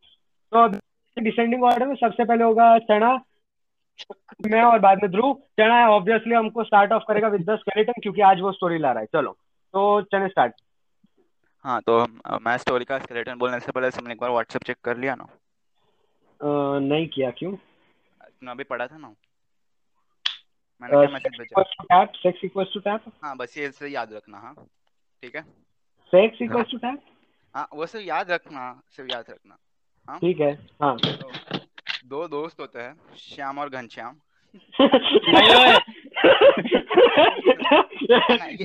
तो 0.51 0.63
अभी 0.63 1.21
डिसेंडिंग 1.21 1.63
ऑर्डर 1.63 1.87
में 1.87 1.95
सबसे 1.95 2.25
पहले 2.25 2.43
होगा 2.43 2.77
चना 2.79 3.13
मैं 4.47 4.61
और 4.61 4.79
बाद 4.79 5.01
में 5.03 5.11
ध्रुव। 5.11 5.33
चना 5.59 5.87
ऑब्वियसली 5.89 6.33
हमको 6.35 6.63
स्टार्ट 6.63 6.91
ऑफ़ 6.91 7.03
करेगा 7.07 7.27
विद 7.27 7.49
द 7.49 7.55
स्केलेटन 7.55 8.01
क्योंकि 8.01 8.21
आज 8.21 8.39
वो 8.39 8.51
स्टोरी 8.51 8.77
ला 8.77 8.91
रहा 8.91 8.99
है। 8.99 9.05
चलो 9.13 9.31
तो 9.73 10.01
चने 10.01 10.27
स्टार्ट 10.27 10.53
हाँ 11.65 11.81
तो 11.81 12.05
मैं 12.39 12.57
स्टोरी 12.57 12.85
का 12.85 12.99
स्केलेटन 12.99 13.35
बोलने 13.35 13.59
से 13.59 13.71
पहले 13.71 13.89
तुमने 13.89 14.13
एक 14.13 14.19
बार 14.19 14.29
व्हाट्सएप 14.29 14.63
चेक 14.63 14.77
कर 14.83 14.97
लिया 14.97 15.15
ना? 15.15 15.27
नहीं 16.79 17.07
किया 17.07 17.31
क्यों? 17.31 17.51
तुमने 17.55 18.51
अभी 18.51 18.63
पढ़ा 18.63 18.87
था 18.87 18.97
ना? 18.97 19.07
मैंने 20.81 20.97
क्या 20.97 21.09
मैसेज 21.09 21.37
भेजा? 21.37 21.61
Tap 21.61 22.11
sex 22.15 22.45
equals 22.45 22.73
to 22.73 22.79
tap 22.79 23.05
हाँ 23.23 23.37
बस 23.37 23.57
ये 23.57 23.67
इससे 23.67 23.87
याद 23.87 24.13
रखना 24.13 24.37
हाँ 24.37 24.53
ठीक 25.21 25.35
है? 25.35 25.41
सेक्स 26.13 26.41
इक्वल्स 26.41 26.71
टू 26.71 26.77
टैप 26.77 27.01
हाँ 27.55 27.67
वो 27.73 27.85
सिर्फ़ 27.85 28.05
याद 28.05 28.31
रखना 28.31 28.81
सिर्फ़ 28.89 29.11
याद 29.11 29.25
रखना 29.29 29.57
हाँ। 30.09 30.19
ठीक 30.19 30.39
है 30.39 30.51
हाँ। 30.81 30.97
तो 30.97 31.31
दो 32.05 32.27
दोस्त 32.27 32.59
होते 32.59 32.79
हैं 32.79 33.15
श्याम 33.15 33.59
और 33.59 33.69
घनश्याम। 33.69 34.19
नहीं 34.55 34.89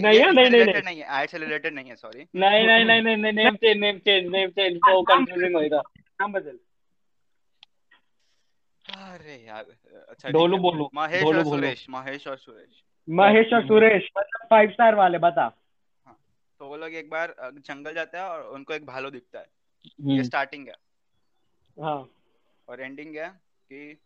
नहीं 0.00 0.32
नहीं 0.32 0.32
नहीं 0.32 0.50
नहीं 0.50 0.82
नहीं। 0.82 1.26
रिलेटेड 1.34 1.74
नहीं 1.74 1.88
है 1.88 1.96
सॉरी 1.96 2.26
नहीं 2.36 2.66
नहीं 2.66 2.84
नहीं 2.84 3.02
नहीं 3.02 3.16
नहीं 3.16 3.32
name 3.32 3.56
change 3.56 3.76
name 3.80 3.98
change 3.98 4.26
name 4.32 4.50
change 4.50 4.76
वो 4.88 5.02
कंफ्यूजिंग 5.02 5.54
होएगा 5.56 5.82
नाम 6.20 6.32
बदल। 6.32 6.58
अरे 8.84 9.34
यार 9.46 9.64
अच्छा 10.08 10.30
डोलू 10.30 10.56
है। 10.56 10.88
महेश 10.94 11.24
और 11.24 11.44
सुरेश 11.44 11.86
महेश 11.90 12.26
और 12.26 12.36
सुरेश। 12.36 12.82
महेश 13.08 13.52
और 13.52 13.66
सुरेश 13.66 14.08
मतलब 14.18 14.46
फाइव 14.50 14.70
स्टार 14.70 14.94
वाले 14.94 15.18
बता। 15.18 15.48
तो 16.60 16.66
वो 16.68 16.76
लोग 16.76 16.94
एक 16.94 17.10
बार 17.10 17.34
जंगल 17.42 17.94
जाते 17.94 18.18
हैं 18.18 18.24
और 18.24 18.42
उनको 18.54 18.74
एक 18.74 18.86
भालू 18.86 19.10
दिखता 19.10 19.38
है। 19.38 19.46
ये 20.00 20.12
हम्म, 20.12 20.22
स्टार्टिंग 20.22 20.66
है। 20.68 20.74
हाँ। 21.76 22.08
और 22.68 22.80
एंडिंग 22.80 23.16
है 23.16 23.28
कि 23.28 23.98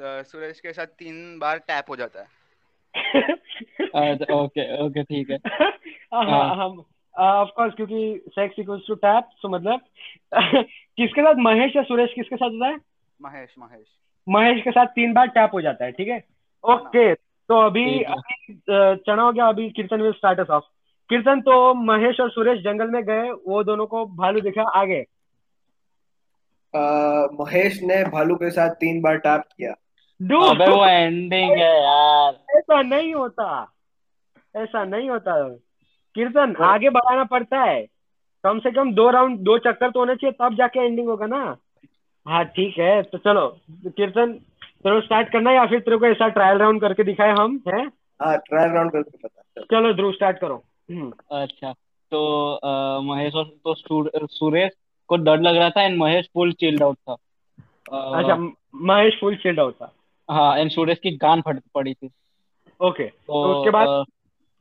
सुरेश 0.00 0.60
के 0.60 0.72
साथ 0.72 0.86
तीन 0.86 1.38
बार 1.38 1.58
टैप 1.58 1.84
हो 1.88 1.96
जाता 1.96 2.20
है। 2.20 2.26
अच्छा, 3.94 4.34
ओके 4.34 4.86
ओके 4.86 5.02
ठीक 5.02 5.30
है। 5.30 5.36
हाँ 6.14 6.56
हम 6.56 6.84
ऑफ़ 7.18 7.48
कोर्स 7.48 7.74
क्योंकि 7.74 8.22
सेक्स 8.28 8.58
इक्वल्स 8.58 8.82
टू 8.88 8.94
टैप 8.94 9.28
तो 9.42 9.48
मतलब 9.48 9.80
किसके 10.96 11.22
साथ 11.22 11.34
महेश 11.34 11.76
या 11.76 11.82
सुरेश 11.82 12.12
किसके 12.14 12.36
साथ 12.36 12.48
होता 12.50 12.66
है? 12.66 12.76
महेश 13.22 13.54
महेश। 13.58 13.86
महेश 14.28 14.62
के 14.64 14.70
साथ 14.70 14.86
तीन 14.86 15.12
बार 15.12 15.26
टैप 15.26 15.50
हो 15.54 15.60
जाता 15.60 15.84
है 15.84 15.92
ठीक 15.92 16.08
है? 16.08 16.24
ओके 16.64 17.14
तो 17.14 17.66
अभी 17.66 18.02
अभी 18.02 18.54
चना 19.06 19.22
हो 19.22 19.32
गया 19.32 19.46
अभी 19.46 19.70
कीर्तन 19.70 20.02
विल 20.02 20.12
स्टार्ट 20.12 20.40
अस 20.40 20.50
ऑफ़ 20.50 20.64
कीर्तन 21.10 21.40
तो 21.40 21.74
महेश 21.74 22.20
और 22.20 22.30
सुरेश 22.30 22.58
जंगल 22.60 22.88
में 22.88 23.04
गए 23.04 23.30
वो 23.30 23.64
दोनों 23.64 23.86
को 23.86 24.06
भालू 24.06 24.40
दिखा 24.40 24.62
आगे। 24.62 25.04
महेश 27.40 27.82
ने 27.82 28.04
भालू 28.04 28.36
के 28.36 28.50
साथ 28.50 28.70
तीन 28.70 29.00
बार 29.00 29.16
टैप 29.16 29.40
किया। 29.40 29.74
अबे 30.20 30.70
वो 30.70 30.86
एंडिंग 30.88 31.50
है 31.50 31.82
यार। 31.82 32.58
ऐसा 32.58 32.82
नहीं 32.82 33.14
होता। 33.14 33.72
ऐसा 34.56 34.84
नहीं 34.84 35.10
होता। 35.10 35.48
कीर्तन 36.14 36.54
आगे 36.64 36.90
बढ़ाना 36.90 37.24
पड़ता 37.24 37.60
है। 37.60 37.86
कम 38.44 38.58
से 38.58 38.70
कम 38.70 38.92
दो 38.92 39.10
राउंड 39.10 39.38
दो 39.38 39.58
चक्कर 39.58 39.90
तो 39.90 40.00
होने 40.00 40.14
चाहिए 40.16 40.36
तब 40.40 40.54
जाके 40.54 40.80
एंडिंग 40.80 41.08
होगा 41.08 41.26
ना। 41.26 41.56
हाँ 42.28 42.44
ठीक 42.44 42.78
है। 42.78 43.02
तो 43.02 43.18
चलो 43.18 43.46
कीर्तन 43.86 44.32
तेरे 44.32 45.00
को 45.00 45.06
स्टार्ट 45.06 45.28
करना 45.28 45.50
है 45.50 45.56
या 45.56 45.66
फिर 45.66 45.80
तेरे 45.80 45.96
को 45.96 46.06
ऐसा 46.06 46.28
ट्रायल 46.28 46.58
राउंड 46.58 46.80
करके 46.80 47.04
दिखाए 47.04 47.30
हम 47.30 47.60
हैं? 47.68 47.86
हाँ 48.22 48.38
ट्रायल 48.38 48.70
राउंड 48.70 48.92
करके 48.92 49.18
पता 49.18 49.62
चलो 49.62 49.92
ध्रुव 49.92 50.12
स्टार्ट 50.12 50.38
करो। 50.38 50.62
हम्म, 50.90 51.12
अच्छा 51.32 51.72
तो 52.12 53.00
महेश 53.02 53.34
और 53.34 53.44
तो 53.44 53.74
सुरेश 54.26 54.72
को 55.08 55.16
डर 55.16 55.40
लग 55.40 55.56
रहा 55.56 55.70
था 55.70 55.82
and 55.82 55.98
Mahesh 55.98 56.28
full 56.34 56.52
chilled 56.52 56.82
out 56.82 56.96
था। 56.96 57.12
अच्छा 57.92 58.36
महेश 58.74 59.20
फुल 59.20 59.36
चिल्ड 59.36 59.60
आउट 59.60 59.74
था। 59.74 59.92
हाँ 60.28 60.56
एंड 60.58 60.70
सुरेश 60.70 60.98
की 60.98 61.10
गान 61.16 61.40
फट 61.40 61.60
पड़ी 61.74 61.94
थी। 61.94 62.10
ओके 62.80 63.04
तो 63.04 63.32
तो 63.34 63.52
उसके 63.52 63.70
बाद 63.70 63.88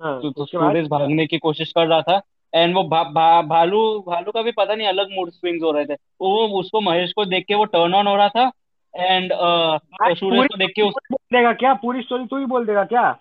हाँ 0.02 0.22
तो, 0.22 0.30
तो 0.32 0.44
उसके 0.44 0.58
बाद? 0.58 0.76
भागने 0.90 1.26
की 1.28 1.38
कोशिश 1.40 1.72
कर 1.72 1.88
रहा 1.88 2.02
था 2.02 2.22
एंड 2.54 2.76
वो 2.76 2.84
भा, 2.84 3.04
भा, 3.04 3.42
भालू 3.44 4.00
भालू 4.08 4.32
का 4.32 4.42
भी 4.42 4.52
पता 4.52 4.76
नहीं 4.76 4.88
अलग 4.88 5.12
मूड 5.12 5.30
स्विंग्स 5.32 5.64
हो 5.64 5.72
रहे 5.72 5.86
थे। 5.86 5.94
वो 5.94 6.48
उसको 6.60 6.82
महेश 6.82 7.14
को 7.14 7.26
देख 7.26 7.46
के 7.48 7.56
वो 7.56 7.66
टर्न 7.68 7.94
ऑन 7.96 8.08
हो 8.08 8.16
रहा 8.16 8.30
था 8.30 8.52
एंड 8.94 9.34
सुरेश 9.34 10.20
पूरी 10.20 10.48
को 10.48 10.58
देख 10.58 10.72
के 10.76 10.82
उस 10.82 10.94
बोल 11.12 11.38
देगा 11.38 11.54
क्या? 11.54 11.74
पूरी 11.76 12.02
स्टोरी 12.02 12.26
तू 12.26 12.38
ही 12.38 12.46
बोल 12.46 12.66
देगा 12.66 12.84
क्या? 12.86 13.12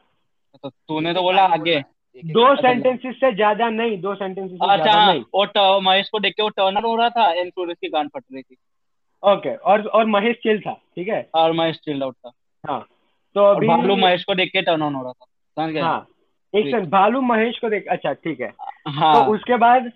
तो 0.54 0.68
तूने 0.68 1.14
तो 1.14 1.22
बोला 1.22 1.42
आगे। 1.54 1.82
दो 2.16 2.54
सेंटेंसेस 2.56 3.14
से 3.14 3.32
ज़्यादा 3.34 3.68
नहीं 3.70 4.00
दो 4.00 4.14
सेंटेंसेस 4.14 4.50
से 4.50 4.64
अच्छा 4.64 4.76
ज़्यादा 4.76 5.00
हाँ, 5.00 5.12
नहीं। 5.12 5.22
वो 5.34 5.80
महेश 5.80 6.08
को 6.08 6.20
देख 6.20 6.34
के 6.34 6.42
वो 6.42 6.48
टर्न 6.48 6.76
ऑन 6.76 6.84
हो 6.84 6.94
रहा 6.96 7.08
था 7.10 7.30
एंड 7.32 7.50
सुरेश 7.50 7.76
की 7.80 7.88
गान 7.88 8.08
फट 8.08 8.22
रही 8.32 8.42
थी। 8.42 8.56
ओके 9.22 9.54
और 9.54 9.86
और 9.88 10.06
महेश 10.06 10.36
चिल 10.36 10.60
था 10.60 10.72
ठीक 10.96 11.08
है? 11.08 11.28
और 11.34 11.52
महेश 11.52 11.76
चिल्ड 11.84 12.02
आउट 12.02 12.14
था। 12.16 12.30
हाँ 12.64 12.86
तो 13.36 13.44
अभी 13.44 13.66
भालू 13.66 13.96
महेश 13.96 14.24
को 14.24 14.34
देख 14.34 14.50
के 14.52 14.62
टर्न 14.62 14.82
ऑन 14.82 14.94
हो 14.94 15.02
रहा 15.02 15.12
था 15.12 15.26
समझ 15.56 15.72
गए? 15.72 15.80
हाँ 15.80 16.06
एक 16.54 16.64
सेकंड 16.64 16.90
भालू 16.90 17.20
महेश 17.20 17.58
को 17.58 17.68
देख 17.70 17.86
अच्छा 17.90 18.12
ठीक 18.12 18.40
है। 18.40 18.52
हाँ। 18.88 19.14
तो 19.14 19.32
उसके 19.34 19.56
बाद? 19.56 19.90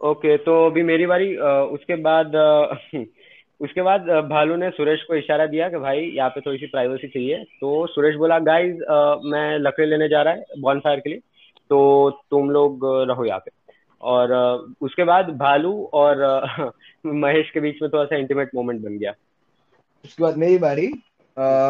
ओके 0.00 0.36
तो 0.36 0.64
अभी 0.66 0.82
मेरी 0.82 1.06
बारी 1.06 1.36
उसके 1.36 1.96
बाद 2.02 2.36
उसके 3.60 3.82
बाद 3.82 4.08
भालू 4.30 4.56
ने 4.56 4.70
सुरेश 4.70 5.02
को 5.02 5.14
इशारा 5.14 5.46
दिया 5.46 5.68
कि 5.68 5.76
भाई 5.76 6.00
यहाँ 6.00 6.30
पे 6.30 6.40
थोड़ी 6.40 6.58
सी 6.58 6.66
प्राइवेसी 6.66 7.08
चाहिए। 7.08 7.42
तो 7.60 7.86
सुरेश 7.86 8.16
बोला 8.16 8.38
गाइज़ 8.38 8.82
मैं 9.26 9.58
लकड़ी 9.58 9.86
लेने 9.86 10.08
जा 10.08 10.22
रहा 10.22 10.34
है 10.34 10.60
बॉनफायर 10.60 11.00
के 11.00 11.10
लिए। 11.10 11.18
तो 11.70 12.10
तुम 12.30 12.50
लोग 12.50 12.80
रहो 13.10 13.24
यहाँ 13.24 13.38
पे। 13.38 13.50
और 14.00 14.32
उसके 14.80 15.04
बाद 15.04 15.28
भालू 15.28 15.90
और 15.92 16.16
महेश 17.06 17.50
के 17.50 17.60
बीच 17.60 17.76
में 17.82 17.90
थोड़ा 17.90 18.04
सा 18.04 18.16
इंटीमेट 18.16 18.50
मोमेंट 18.54 18.80
बन 18.80 18.98
गया। 18.98 19.14
उसके 20.04 20.22
बाद 20.22 20.36
मेरी 20.36 20.58
बारी। 20.58 20.92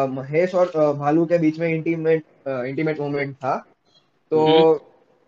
महेश 0.09 0.55
और 0.55 0.93
भालू 0.93 1.25
के 1.25 1.37
बीच 1.37 1.59
में 1.59 1.69
इंटीमेट 1.69 2.23
इंटीमेट 2.47 2.99
मोमेंट 2.99 3.35
था। 3.35 3.65
तो 4.31 4.73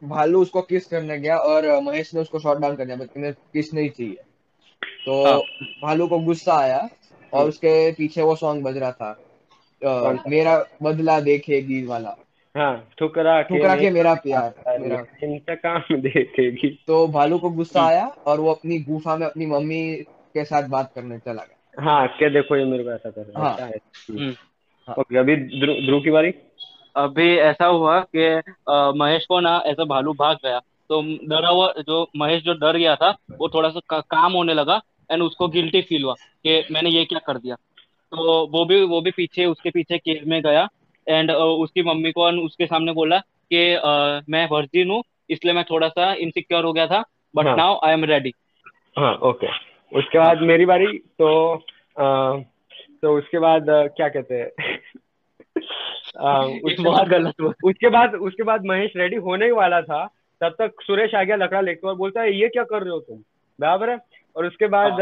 भालू 0.03 0.41
उसको 0.41 0.61
किस 0.61 0.85
करने 0.85 1.19
गया 1.19 1.37
और 1.37 1.81
महेश 1.81 2.13
ने 2.13 2.21
उसको 2.21 2.39
शॉट 2.39 2.57
डाउन 2.57 2.75
कर 2.75 2.85
दिया 2.85 2.97
मतलब 2.97 3.33
किस 3.33 3.73
नहीं 3.73 3.89
चाहिए। 3.89 4.17
तो 5.05 5.25
हाँ। 5.25 5.39
भालू 5.81 6.07
को 6.07 6.19
गुस्सा 6.19 6.53
आया 6.53 6.89
और 7.33 7.49
उसके 7.49 7.91
पीछे 7.91 8.21
वो 8.21 8.35
सॉन्ग 8.35 8.63
बज 8.63 8.77
रहा 8.77 8.91
था। 8.91 9.19
अ, 9.85 10.23
मेरा 10.27 10.65
बदला 10.83 11.19
देखेगी 11.19 11.85
वाला। 11.85 12.17
हाँ 12.57 12.89
ठुकरा 12.99 13.41
ठुकरा 13.41 13.75
के 13.75 13.89
मेरा 13.89 14.13
प्यार 14.13 14.79
मेरा 14.79 15.05
इंतकाम 15.23 15.81
देखेगी। 15.91 16.83
तो 16.87 17.07
भालू 17.07 17.37
को 17.37 17.49
गुस्सा 17.49 17.83
आया 17.83 18.05
और 18.05 18.39
वो 18.39 18.51
अपनी 18.51 18.79
गुफा 18.79 19.15
में 19.17 19.27
अपनी 19.27 19.45
मम्मी 19.45 19.95
के 20.33 20.45
साथ 20.45 20.69
बात 20.69 20.91
करने 20.95 21.17
चला 21.19 21.43
गया। 21.43 21.83
हाँ 21.83 22.07
क्या 22.07 22.29
देखो 22.29 22.55
ये 22.55 22.65
मेरे 22.65 22.83
को 22.83 22.91
ऐसा 22.91 23.09
कर 23.09 23.21
रहा 23.21 23.49
है। 23.49 23.61
हाँ। 23.61 23.69
है। 23.69 23.77
हम्म। 24.09 24.33
ओके 24.99 25.17
अभी 25.17 25.35
ध्रुव 25.35 25.75
ध्रुव 25.75 26.01
की 26.01 26.11
बारी? 26.11 26.33
अभी 26.95 27.37
ऐसा 27.37 27.65
हुआ 27.65 28.05
कि 28.15 28.41
महेश 28.99 29.25
को 29.25 29.39
ना 29.39 29.63
ऐसा 29.65 29.83
भालू 29.83 30.13
भाग 30.13 30.37
गया। 30.45 30.59
तो 30.89 31.01
डरा 31.27 31.49
हुआ 31.49 31.73
जो 31.79 32.09
महेश 32.17 32.43
जो 32.43 32.53
डर 32.53 32.77
गया 32.77 32.95
था 32.95 33.17
वो 33.37 33.49
थोड़ा 33.49 33.69
सा 33.69 33.79
का, 33.89 33.99
काम 33.99 34.33
होने 34.33 34.53
लगा 34.53 34.81
एंड 35.11 35.21
उसको 35.21 35.47
गिल्टी 35.47 35.81
फील 35.81 36.03
हुआ 36.03 36.13
कि 36.13 36.63
मैंने 36.71 36.89
ये 36.89 37.05
क्या 37.05 37.19
कर 37.19 37.37
दिया। 37.37 37.55
तो 38.11 38.47
वो 38.47 38.65
भी 38.65 38.83
वो 38.83 39.01
भी 39.01 39.11
पीछे 39.11 39.45
उसके 39.45 39.69
पीछे 39.69 39.97
केव 39.97 40.29
में 40.29 40.41
गया। 40.41 40.69
एंड 41.07 41.31
उसकी 41.31 41.83
मम्मी 41.83 42.11
को 42.11 42.45
उसके 42.45 42.65
सामने 42.65 42.93
बोला 42.93 43.17
कि 43.19 43.73
अ, 43.73 44.21
मैं 44.29 44.49
वर्जिन 44.51 44.89
हूँ 44.89 45.03
इसलिए 45.29 45.53
मैं 45.53 45.63
थोड़ा 45.63 45.87
सा 45.87 46.13
इनसिक्योर 46.13 46.63
हो 46.63 46.73
गया 46.73 46.87
था 46.87 47.03
बट 47.35 47.47
हाँ। 47.47 47.57
नाउ 47.57 47.79
आई 47.83 47.93
एम 47.93 48.05
रेडी 48.05 48.33
हाँ 48.97 49.13
ओके 49.15 49.47
उसके 49.97 50.19
बाद 50.19 50.41
मेरी 50.41 50.65
बारी 50.65 50.97
तो 50.97 51.55
आ, 51.99 52.37
तो 53.01 53.17
उसके 53.17 53.39
बाद 53.39 53.65
क्या 53.69 54.09
कहते 54.09 54.35
हैं? 54.35 54.79
उसके 56.63 56.83
बाद 56.83 57.07
गलत 57.07 57.41
उसके 57.63 57.89
बाद 57.89 58.15
उसके 58.15 58.43
बाद 58.43 58.65
महेश 58.65 58.91
रेडी 58.95 59.15
होने 59.15 59.45
ही 59.45 59.51
वाला 59.51 59.81
था 59.81 60.09
तब 60.41 60.55
तक 60.59 60.71
सुरेश 60.81 61.15
आ 61.15 61.23
गया 61.23 61.35
लकड़ा 61.35 61.61
लेके 61.61 61.87
और 61.87 61.95
बोलता 61.95 62.21
है 62.21 62.33
ये 62.33 62.47
क्या 62.47 62.63
कर 62.63 62.81
रहे 62.81 62.91
हो 62.91 62.99
तुम? 62.99 63.17
बराबर 63.61 63.89
है। 63.89 63.97
और 64.35 64.45
उसके 64.45 64.67
बाद 64.67 65.01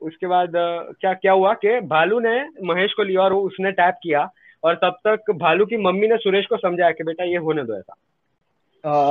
उसके 0.00 0.26
बाद 0.26 0.52
क्या 1.00 1.14
क्या 1.14 1.32
हुआ 1.32 1.54
कि 1.54 1.80
भालू 1.80 2.20
ने 2.20 2.46
महेश 2.62 2.92
को 2.92 3.02
लिया 3.02 3.20
और 3.20 3.32
उसने 3.32 3.72
टैप 3.72 3.94
किया। 4.02 4.32
और 4.64 4.74
तब 4.74 4.96
तक 5.06 5.30
भालू 5.30 5.66
की 5.66 5.76
मम्मी 5.76 6.08
ने 6.08 6.16
सुरेश 6.16 6.46
को 6.46 6.56
समझाया 6.56 6.90
कि 6.90 7.04
बेटा 7.04 7.24
ये 7.24 7.36
होने 7.36 7.64
दो 7.64 7.78
ऐसा 7.78 7.94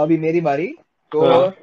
अभी 0.02 0.18
मेरी 0.18 0.42
बारी 0.42 0.68
तो 1.12 1.26
हाँ। 1.26 1.54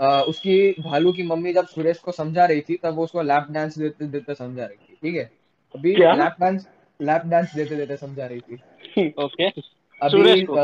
अ, 0.00 0.24
उसकी 0.28 0.74
भालू 0.80 1.12
की 1.12 1.22
मम्मी 1.22 1.52
जब 1.52 1.66
सुरेश 1.66 1.98
को 1.98 2.12
समझा 2.12 2.44
रही 2.44 2.60
थी 2.60 2.76
तब 2.76 2.94
वो 2.94 3.04
उसको 3.04 3.22
लैप 3.22 3.46
डांस 3.50 3.78
देते 3.78 4.06
देते 4.06 4.34
समझा 4.34 4.64
रही 4.64 4.76
थी 4.76 4.94
ठीक 4.94 5.14
है 5.14 5.30
अभी? 5.74 5.94
लैप 5.96 6.36
डांस 6.40 6.68
लैप 7.00 7.22
डांस 7.26 7.54
देते 7.54 7.76
देते 7.76 7.96
समझा 7.96 8.26
रही 8.26 8.40
थी 8.40 9.12
ओके 9.18 9.48
अभी 9.48 10.10
सुरेश 10.10 10.42
को? 10.42 10.56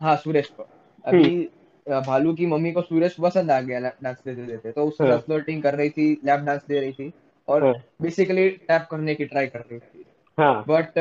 हाँ 0.00 0.16
सुरेश 0.16 0.48
को 0.48 0.66
अभी 1.04 1.48
भालू 1.88 2.34
की 2.34 2.46
मम्मी 2.46 2.72
को 2.72 2.82
सुरेश 2.82 3.16
पसंद 3.20 3.50
आ 3.50 3.60
गया 3.60 3.78
लैप 3.78 3.96
डांस 4.02 4.22
देते 4.26 4.46
देते 4.46 4.72
तो 4.72 4.84
उसके 4.84 5.04
हाँ। 5.04 5.12
साथ 5.12 5.22
फ्लर्टिंग 5.22 5.62
कर 5.62 5.74
रही 5.74 5.90
थी 5.90 6.20
लैप 6.24 6.40
डांस 6.40 6.60
दे 6.68 6.80
रही 6.80 6.92
थी 6.92 7.12
और 7.48 7.64
हाँ। 7.64 7.74
बेसिकली 8.02 8.50
टैप 8.50 8.88
करने 8.90 9.14
की 9.14 9.24
ट्राई 9.24 9.46
कर 9.46 9.60
रही 9.60 9.78
थी 9.78 9.91
हाँ। 10.38 10.64
बट 10.68 10.98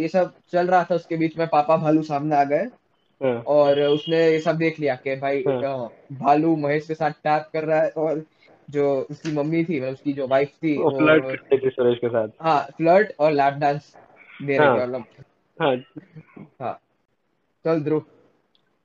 ये 0.00 0.08
सब 0.08 0.32
चल 0.52 0.66
रहा 0.66 0.84
था 0.84 0.94
उसके 0.94 1.16
बीच 1.16 1.38
में 1.38 1.48
पापा 1.48 1.76
भालू 1.76 2.02
सामने 2.02 2.36
आ 2.36 2.44
गए। 2.44 2.66
हाँ। 3.20 3.44
और 3.46 3.80
उसने 3.80 4.30
ये 4.30 4.40
सब 4.40 4.56
देख 4.56 4.80
लिया 4.80 4.94
कि 4.94 5.16
भाई 5.16 5.44
हाँ। 5.48 5.90
भालू 6.12 6.56
महेश 6.56 6.88
के 6.88 6.94
साथ 6.94 7.10
टैप 7.10 7.50
कर 7.52 7.64
रहा 7.64 7.82
है 7.82 7.90
और 7.90 8.24
जो 8.70 9.06
उसकी 9.10 9.32
मम्मी 9.32 9.64
थी 9.64 9.80
मतलब 9.80 9.92
उसकी 9.92 10.12
जो 10.12 10.26
वाइफ 10.26 10.48
थी 10.48 10.78
वो 10.78 10.90
फ्लर्ट 10.90 11.24
कर 11.24 11.30
रही 11.30 11.58
थी 11.58 11.70
सुरेश 11.70 11.98
के 11.98 12.08
साथ। 12.08 12.28
हाँ 12.40 12.68
फ्लर्ट 12.76 13.12
और 13.20 13.32
लैप 13.32 13.54
डांस 13.54 13.96
दे 14.42 14.58
रही 14.58 14.66
हाँ। 14.66 14.76
थी 14.76 14.82
मतलब। 14.82 15.04
हाँ। 15.60 15.76
हाँ। 16.60 16.80
चल 17.64 17.80
ध्रुव। 17.80 18.04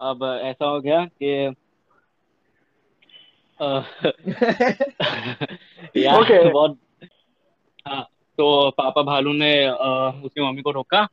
अब 0.02 0.42
ऐसा 0.44 0.66
हो 0.66 0.82
गया 0.82 1.06
कि 1.06 1.56
यार 5.98 6.24
Okay. 6.24 6.54
बहुत 6.54 6.78
हाँ। 7.88 8.10
तो 8.38 8.70
पापा 8.70 9.02
भालू 9.02 9.34
ने 9.34 9.52
उसकी 10.26 10.42
मम्मी 10.42 10.62
को 10.62 10.72
रोका 10.72 11.08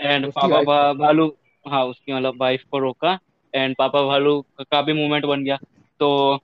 एंड 0.00 0.32
पापा 0.32 0.62
भा, 0.62 0.92
भालू 0.92 1.32
हाँ 1.68 1.84
उसकी 1.84 2.12
मतलब 2.12 2.40
वाइफ 2.40 2.62
को 2.70 2.78
रोका 2.78 3.18
एंड 3.54 3.76
पापा 3.78 4.02
भालू 4.02 4.40
का 4.60 4.82
भी 4.82 4.92
मूवमेंट 4.92 5.24
बन 5.24 5.44
गया। 5.44 5.58
तो 6.00 6.38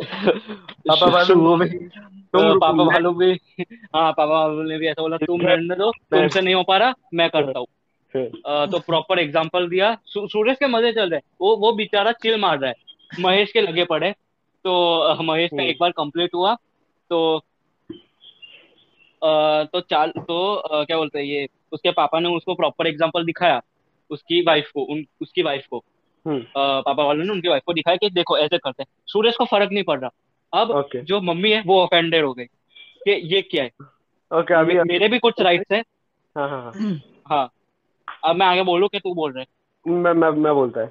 पापा 0.00 1.06
भालू 1.10 1.56
में 1.56 1.68
तुम 2.32 2.58
पापा 2.58 2.84
भालू 2.84 3.12
भी 3.12 3.32
हाँ 3.94 4.12
पापा 4.12 4.26
भालू 4.26 4.62
ने 4.62 4.78
भी 4.78 4.86
ऐसा 4.86 5.02
बोला 5.02 5.16
तुम 5.16 5.40
रहने 5.40 5.74
दो 5.74 5.90
तुमसे 5.92 6.40
नहीं 6.40 6.54
हो 6.54 6.62
पा 6.62 6.76
रहा 6.76 6.94
मैं 7.14 7.28
करता 7.30 7.58
हूँ। 7.58 7.66
तो 8.66 8.78
प्रॉपर 8.78 9.18
एग्जांपल 9.18 9.68
दिया। 9.68 9.96
सूरज 10.06 10.56
के 10.56 10.66
मज़े 10.66 10.92
चल 10.92 11.10
रहे 11.10 11.20
वो 11.40 11.56
वो 11.56 11.72
बेचारा 11.72 12.12
चिल 12.12 12.40
मार 12.40 12.58
रहा 12.58 12.70
है। 12.70 12.76
महेश 13.20 13.52
के 13.52 13.60
लगे 13.60 13.84
पड़े। 13.84 14.14
तो 14.64 15.22
महेश 15.22 15.50
का 15.50 15.56
हम्म। 15.56 15.70
एक 15.70 15.76
बार 15.80 15.90
कंप्लीट 15.90 16.30
हुआ। 16.34 16.54
तो 17.10 17.44
तो 19.64 19.80
चाल 19.80 20.10
तो 20.10 20.62
क्या 20.84 20.96
बोलते 20.96 21.18
हैं 21.18 21.26
ये 21.26 21.48
उसके 21.72 21.90
पापा 21.90 22.20
ने 22.20 22.28
उसको 22.28 22.54
प्रॉपर 22.54 22.86
एग्जांपल 22.86 23.24
दिखाया 23.24 23.62
उसकी 24.10 24.42
वाइफ 24.42 24.70
को 24.70 24.82
उन 24.82 25.04
उसकी 25.20 25.42
वाइफ 25.42 25.66
को। 25.66 25.84
हम्म, 26.26 26.44
पापा 26.56 27.04
वालों 27.04 27.24
ने 27.24 27.32
उनकी 27.32 27.48
वाइफ 27.48 27.62
को 27.66 27.72
दिखाया 27.72 27.96
कि 27.96 28.10
देखो 28.10 28.38
ऐसे 28.38 28.58
करते 28.58 28.82
हैं। 28.82 28.86
सूरज 29.06 29.36
को 29.36 29.44
फ़र्क 29.44 29.72
नहीं 29.72 29.84
पड़ 29.84 30.00
रहा। 30.00 30.10
अब 30.60 30.70
ओके 30.70 31.00
जो 31.00 31.20
मम्मी 31.20 31.50
है 31.50 31.62
वो 31.66 31.82
ऑफेंडेड 31.82 32.24
हो 32.24 32.32
गई 32.32 32.44
कि 33.04 33.10
ये 33.10 33.42
क्या 33.42 33.64
है? 33.64 33.70
ओके 34.40 34.54
अभी 34.54 34.74
मे- 34.74 34.86
मेरे 34.86 35.08
भी 35.08 35.18
कुछ 35.18 35.40
राइट्स 35.40 35.72
है। 35.72 35.80
हाँ 36.36 36.48
हाँ 36.48 36.62
हाँ। 36.62 37.00
हाँ। 37.26 37.52
अब 38.24 38.36
मैं 38.36 38.46
आगे 38.46 38.62
बोलूँ 38.62 38.88
कि 38.88 38.98
तू 38.98 39.14
बोल 39.14 39.32
रहा 39.32 39.40
है। 39.40 39.46
मैं 39.92 40.12
मैं 40.12 40.30
मैं 40.30 40.54
बोलता 40.54 40.80
है। 40.80 40.86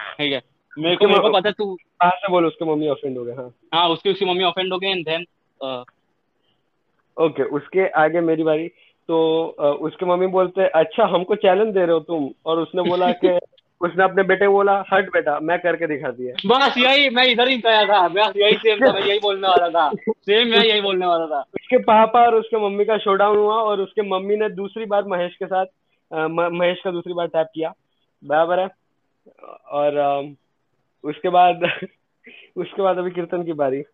ठीक 0.00 0.32
है। 0.32 0.42
मेरे 0.78 0.96
को 0.96 1.08
मेरे 1.08 1.20
को 1.20 1.30
पता 1.30 1.48
है 1.48 1.52
तू 1.52 1.74
कहाँ 1.74 2.10
से 2.10 2.28
बोलो 2.28 2.48
उसके 2.48 2.64
मम्मी 2.64 2.88
ऑफेंड 2.88 3.18
हो 3.18 3.24
गए 3.24 3.32
हाँ। 3.32 3.54
हाँ 3.74 3.88
उसकी 3.88 4.10
उसकी 4.10 4.24
मम्मी 4.24 4.44
ऑफेंड 4.44 4.72
हो 4.72 4.78
गई 4.78 4.88
एंड 4.88 5.08
देन 5.08 5.24
ओके 7.20 7.42
उसके 7.42 7.88
आगे 7.88 8.20
मेरी 8.20 8.42
बारी। 8.42 8.68
तो 9.08 9.44
उसके 9.80 10.06
मम्मी 10.06 10.26
बोलते 10.26 10.62
हैं 10.62 10.68
अच्छा 10.68 11.04
हमको 11.04 11.34
चैलेंज 11.34 11.74
दे 11.74 11.80
रहे 11.80 11.92
हो 11.92 12.00
तुम। 12.00 12.30
और 12.46 12.58
उसने 12.58 12.82
बोला 12.82 13.12
कि 13.12 13.28
उसने 13.80 14.04
अपने 14.04 14.22
बेटे 14.22 14.46
को 14.46 14.52
बोला 14.52 14.84
हट 14.92 15.12
बेटा 15.12 15.38
मैं 15.42 15.58
करके 15.58 15.86
दिखा 15.86 16.08
दिया। 16.10 16.34
बस 16.46 16.74
यही 16.78 17.10
मैं 17.10 17.26
इधर 17.26 17.48
ही 17.48 17.56
गया 17.58 17.84
था 17.84 18.08
बस 18.08 18.32
यही 18.36 18.52
सेम 18.52 18.88
था 18.88 18.92
मैं 18.92 19.02
यही 19.02 19.18
बोलने 19.18 19.48
वाला 19.48 19.68
था। 19.68 19.90
सेम 20.08 20.48
मैं 20.48 20.64
यही 20.64 20.80
बोलने 20.80 21.06
वाला 21.06 21.26
था। 21.26 21.40
उसके 21.40 21.78
पापा 21.78 22.20
और 22.20 22.34
उसके 22.34 22.56
मम्मी 22.56 22.84
का 22.84 22.98
शोडाउन 22.98 23.36
हुआ 23.36 23.54
और 23.54 23.80
उसके 23.80 24.02
मम्मी 24.02 24.36
ने 24.36 24.48
दूसरी 24.48 24.84
बार 24.84 25.04
महेश 25.04 25.36
के 25.36 25.46
साथ 25.46 25.66
म- 26.12 26.48
महेश 26.52 26.80
का 26.84 26.90
दूसरी 26.90 27.12
बार 27.12 27.26
टैप 27.26 27.46
किया। 27.54 27.72
बराबर 28.24 28.60
है। 28.60 28.68
और 29.70 30.24
उसके 31.04 31.28
बाद 31.28 31.60
उसके 32.56 32.82
बाद 32.82 32.98
अभी 32.98 33.10
कीर्तन 33.10 33.42
की 33.42 33.52
बारी। 33.52 33.84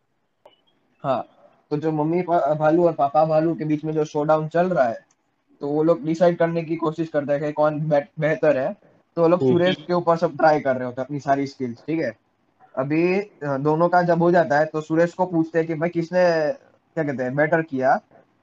हाँ 1.05 1.27
तो 1.71 1.77
जो 1.77 1.93
मम्मी 1.93 2.23
भालू 2.23 2.87
और 2.87 2.93
पापा 2.93 3.25
भालू 3.25 3.55
के 3.55 3.65
बीच 3.65 3.85
में 3.85 3.93
जो 3.93 4.05
शोडाउन 4.05 4.49
चल 4.49 4.69
रहा 4.69 4.89
है 4.89 4.99
तो 5.61 5.69
वो 5.69 5.83
लोग 5.83 6.05
डिसाइड 6.05 6.37
करने 6.39 6.63
की 6.63 6.77
कोशिश 6.77 7.09
करते 7.09 7.33
हैं 7.33 7.43
कि 7.43 7.53
कौन 7.53 7.79
बेहतर 7.91 8.59
है। 8.59 8.73
तो 9.17 9.23
वो 9.23 9.29
लोग 9.29 9.43
हम्म। 9.43 9.53
सुरेश 9.53 9.77
के 9.87 9.93
ऊपर 9.93 10.17
सब 10.17 10.37
ट्राई 10.37 10.61
कर 10.61 10.77
रहे 10.77 10.85
होते 10.85 11.01
हैं 11.01 11.07
अपनी 11.07 11.21
सारी 11.21 11.47
स्किल्स 11.47 11.83
ठीक 11.87 12.01
है? 12.01 12.13
अभी 12.75 13.21
दोनों 13.45 13.89
का 13.89 14.03
जब 14.03 14.23
हो 14.23 14.31
जाता 14.31 14.59
है 14.59 14.67
तो 14.67 14.81
सुरेश 14.81 15.13
को 15.15 15.27
पूछते 15.27 15.59
हैं 15.59 15.67
कि 15.69 15.75
भाई 15.75 15.89
किसने 15.89 16.23
क्या 16.97 17.05
कहते 17.05 17.23
हैं 17.23 17.35
बेटर 17.37 17.63
किया? 17.63 17.97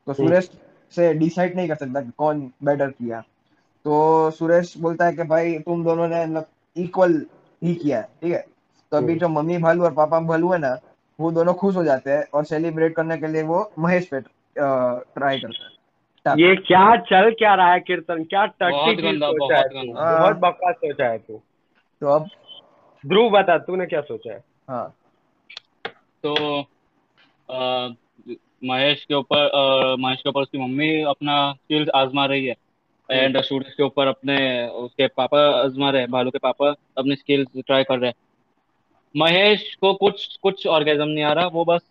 तो 0.08 0.14
सुरेश 0.14 0.50
से 0.94 1.14
डिसाइड 1.14 1.56
नहीं 1.56 1.68
कर 1.68 1.76
सकता 1.76 2.02
कि 2.02 2.12
कौन 2.18 2.52
बेटर 2.64 2.90
किया। 2.90 3.22
तो 3.86 4.32
सुरेश 4.32 4.74
बोलता 4.78 5.06
है 5.06 5.14
कि 5.14 5.24
भाई 5.24 5.58
तुम 5.60 5.84
दोनों 5.84 6.08
ने 6.08 6.26
मतलब 6.26 6.46
इक्वल 6.76 7.22
ही 7.62 7.74
किया 7.76 7.98
है 7.98 8.10
ठीक 8.22 8.34
है? 8.34 8.46
तो 8.92 8.98
अभी 8.98 9.08
हम्म। 9.08 9.20
जो 9.20 9.30
मम्मी 9.30 9.58
भालू 9.58 9.84
और 9.84 9.94
पापा 9.94 10.20
भालू 10.20 10.52
है 10.52 10.60
ना 10.60 10.78
वो 11.20 11.32
दोनों 11.32 11.54
खुश 11.54 11.76
हो 11.76 11.84
जाते 11.84 12.12
हैं 12.12 12.24
और 12.34 12.44
सेलिब्रेट 12.46 12.96
करने 12.96 13.18
के 13.18 13.28
लिए 13.28 13.44
वो 13.44 13.60
महेश 13.80 14.08
पे 14.08 14.20
ट्राई 14.20 15.40
करते 15.40 15.64
हैं। 15.64 16.36
ये 16.38 16.56
क्या 16.58 16.96
चल 17.02 17.30
क्या 17.32 17.54
रहा 17.56 17.72
है 17.74 17.80
कीर्तन? 17.80 18.24
क्या 18.24 18.46
टट्टी 18.46 18.72
बहुत 18.72 18.96
गंदा, 18.96 19.28
सोचा 19.30 19.58
है 19.58 19.64
बहुत 19.64 19.74
तू? 19.74 19.80
गंदा। 19.80 20.18
बहुत 20.20 20.36
बकवास 20.36 20.76
सोचा 20.76 21.08
है 21.08 21.18
तू। 21.18 21.42
तो 22.02 22.08
अब? 22.10 22.28
ध्रुव 23.04 23.30
बता 23.32 23.58
तूने 23.60 23.86
क्या 23.86 24.02
सोचा 24.02 24.34
है? 24.34 24.44
हाँ। 24.70 24.94
तो 26.24 26.60
महेश 28.64 29.04
के 29.06 29.14
ऊपर 29.14 29.96
महेश 30.00 30.22
के 30.22 30.30
ऊपर 30.30 30.42
उसकी 30.42 30.58
मम्मी 30.58 31.02
अपना 31.08 31.52
स्किल्स 31.54 31.90
आजमा 31.96 32.26
रही 32.26 32.46
है। 32.46 32.56
एंड 33.10 33.42
सूरज 33.42 33.74
के 33.74 33.84
ऊपर 33.84 34.08
अपने 34.08 34.38
उसके 34.68 35.08
पापा 35.08 35.40
आजमा 35.56 35.90
रहे 35.90 36.02
हैं 36.02 36.12
भालू 36.12 36.32
के 36.32 36.40
पापा 36.40 36.70
अपने 36.98 37.16
स्किल्स 37.16 37.48
ट्राई 37.58 37.84
कर 37.84 38.00
रहे 38.00 38.10
हैं। 38.10 38.16
महेश 39.18 39.64
को 39.82 39.94
कुछ 39.94 40.26
कुछ 40.42 40.66
ऑर्गेजम 40.68 41.08
नहीं 41.08 41.24
आ 41.24 41.32
रहा 41.34 41.48
वो 41.48 41.64
बस 41.66 41.82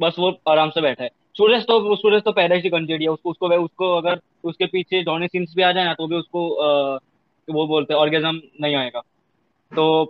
बस 0.00 0.16
वो 0.18 0.30
आराम 0.48 0.70
से 0.70 0.80
बैठा 0.80 1.04
है। 1.04 1.10
सूरज 1.36 1.62
तो 1.62 1.96
सूरज 1.96 2.22
तो 2.22 2.32
पहले 2.32 2.56
ही 2.56 2.70
कंजेड 2.70 3.02
है 3.02 3.08
उसको 3.08 3.30
उसको 3.30 3.48
उसको 3.56 3.90
अगर 3.96 4.20
उसके 4.44 4.66
पीछे 4.66 5.02
जॉनी 5.04 5.26
सिंस 5.28 5.52
भी 5.56 5.62
आ 5.62 5.72
जाए 5.72 5.84
ना 5.84 5.94
तो 5.94 6.06
भी 6.06 6.16
उसको 6.16 6.48
अ, 6.50 6.98
वो 7.48 7.66
बोलते 7.66 7.94
हैं 7.94 8.00
ऑर्गेजम 8.00 8.40
नहीं 8.60 8.74
आएगा। 8.76 9.00
तो 9.72 10.04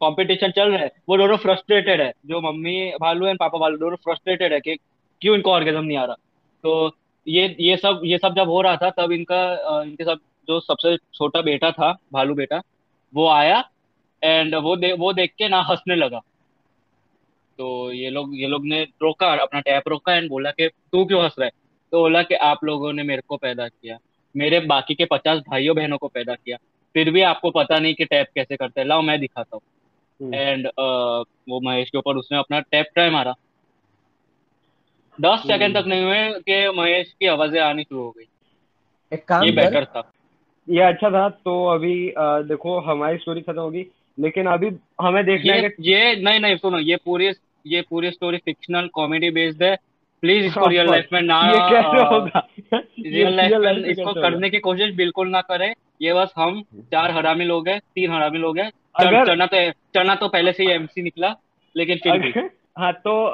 कंपटीशन 0.00 0.50
चल 0.50 0.70
रहा 0.70 0.80
है 0.80 0.90
वो 1.08 1.16
दोनों 1.18 1.36
फ्रस्ट्रेटेड 1.36 2.00
है 2.00 2.12
जो 2.26 2.40
मम्मी 2.40 2.74
भालू 3.00 3.26
एंड 3.26 3.38
पापा 3.38 3.58
भालू 3.58 3.76
दोनों 3.78 3.96
फ्रस्ट्रेटेड 3.96 4.52
है 4.52 4.60
कि 4.60 4.76
क्यों 5.22 5.36
इनको 5.36 5.50
ऑर्गेजम 5.52 5.84
नहीं 5.84 5.98
आ 5.98 6.04
रहा? 6.04 6.16
तो 6.64 6.96
ये 7.26 7.56
ये 7.60 7.76
सब 7.76 8.00
ये 8.04 8.18
सब 8.18 8.34
जब 8.36 8.48
हो 8.48 8.60
रहा 8.62 8.76
था 8.76 8.90
तब 8.90 9.12
इनका 9.12 9.42
इनके 9.82 10.04
सब 10.04 10.18
जो 10.48 10.60
सबसे 10.60 10.96
छोटा 11.14 11.40
बेटा 11.42 11.70
था 11.70 11.92
भालू 12.12 12.34
बेटा 12.34 12.60
वो 13.14 13.28
आया 13.28 13.60
एंड 14.24 14.54
वो 14.54 14.76
दे, 14.76 14.92
वो 14.92 15.12
देख 15.12 15.32
के 15.38 15.48
ना 15.48 15.60
हंसने 15.60 15.96
लगा। 15.96 16.20
तो 17.58 17.92
ये 17.92 18.10
लोग 18.10 18.30
ये 18.34 18.46
लोग 18.46 18.66
ने 18.66 18.82
रोका 18.82 19.32
अपना 19.32 19.60
टैप 19.60 19.88
रोका 19.88 20.14
एंड 20.14 20.28
बोला 20.28 20.50
कि 20.50 20.68
तू 20.68 21.04
क्यों 21.04 21.22
हंस 21.22 21.34
रहा 21.38 21.46
है? 21.46 21.52
तो 21.92 22.00
बोला 22.00 22.22
कि 22.22 22.34
आप 22.34 22.64
लोगों 22.64 22.92
ने 22.92 23.02
मेरे 23.02 23.22
को 23.28 23.36
पैदा 23.36 23.68
किया। 23.68 23.98
मेरे 24.36 24.60
बाकी 24.60 24.94
के 24.94 25.04
पचास 25.04 25.38
भाइयों 25.38 25.76
बहनों 25.76 25.98
को 25.98 26.08
पैदा 26.08 26.34
किया। 26.34 26.56
फिर 26.94 27.10
भी 27.10 27.22
आपको 27.22 27.50
पता 27.50 27.78
नहीं 27.78 27.94
कि 27.94 28.04
टैप 28.04 28.26
कैसे 28.34 28.56
करते 28.56 28.80
हैं। 28.80 28.88
लाओ 28.88 29.02
मैं 29.02 29.20
दिखाता 29.20 29.56
हूँ। 29.56 29.62
हम्म। 30.22 30.34
एंड 30.34 30.66
वो 31.48 31.60
महेश 31.60 31.90
के 31.90 31.98
ऊपर 31.98 32.16
उसने 32.16 32.38
अपना 32.38 32.60
टैप 32.60 32.86
ट्राई 32.94 33.10
मारा। 33.10 33.34
दस 35.20 35.38
सेकंड 35.38 35.76
तक 35.76 35.84
नहीं 35.86 36.04
हुए 36.04 36.30
कि 36.30 36.70
महेश 36.80 37.12
की 37.20 37.26
आवाज़ें 37.26 37.60
आनी 37.60 37.82
शुरू 37.82 38.00
हो 38.00 38.10
गई। 38.10 38.24
एक 39.12 39.24
काम 39.24 39.44
ये 39.44 39.50
बेटर 39.50 39.84
था। 39.84 40.12
ये 40.68 40.80
अच्छा 40.82 41.10
था 41.10 41.28
तो 41.28 41.66
अभी 41.66 42.08
अ, 42.08 42.42
देखो 42.42 42.80
हमारी 42.80 43.18
स्टोरी 43.18 43.40
खत्म 43.40 43.60
होगी। 43.60 43.86
लेकिन 44.20 44.46
अभी 44.46 44.70
हमें 45.00 45.24
देखना 45.24 45.52
है 45.52 45.62
ये 45.62 45.68
कि 45.68 45.92
ये 45.92 46.16
नहीं 46.16 46.40
नहीं 46.40 46.56
सुनो 46.56 46.78
ये 46.78 46.96
पूरी 46.96 47.30
ये 47.66 47.84
पूरी 47.90 48.10
स्टोरी 48.10 48.38
फिक्शनल 48.38 48.88
कॉमेडी 48.88 49.30
बेस्ड 49.30 49.62
है। 49.62 49.76
प्लीज़ 50.20 50.46
इसको 50.46 50.60
रियल 50.66 50.86
लाइफ 50.90 51.06
में 51.12 51.22
ना 51.22 51.40
ये 51.40 51.70
कैसे 51.70 52.00
होगा? 52.14 52.48
रियल 53.00 53.36
लाइफ 53.36 53.50
में 53.76 53.84
इसको? 53.90 54.12
करने 54.22 54.50
की 54.50 54.58
कोशिश 54.58 54.94
बिल्कुल 54.94 55.28
ना 55.28 55.40
करें। 55.40 55.74
ये 56.02 56.14
बस 56.14 56.32
हम 56.36 56.62
चार 56.76 57.10
हरामी 57.10 57.44
लोग 57.44 57.68
हैं 57.68 57.78
तीन 57.78 58.12
हरामी 58.12 58.38
लोग 58.38 58.58
हैं। 58.58 58.70
अगर- 58.96 59.26
चना 59.26 59.46
तो 59.46 59.70
चना 59.70 60.14
तो 60.14 60.28
पहले 60.28 60.52
से 60.52 60.64
ही 60.64 60.70
एमसी 60.70 61.02
निकला 61.02 61.36
लेकिन 61.76 61.96
फिर 61.96 62.12
भी। 62.18 62.32
हाँ 62.78 62.92
तो 62.92 63.30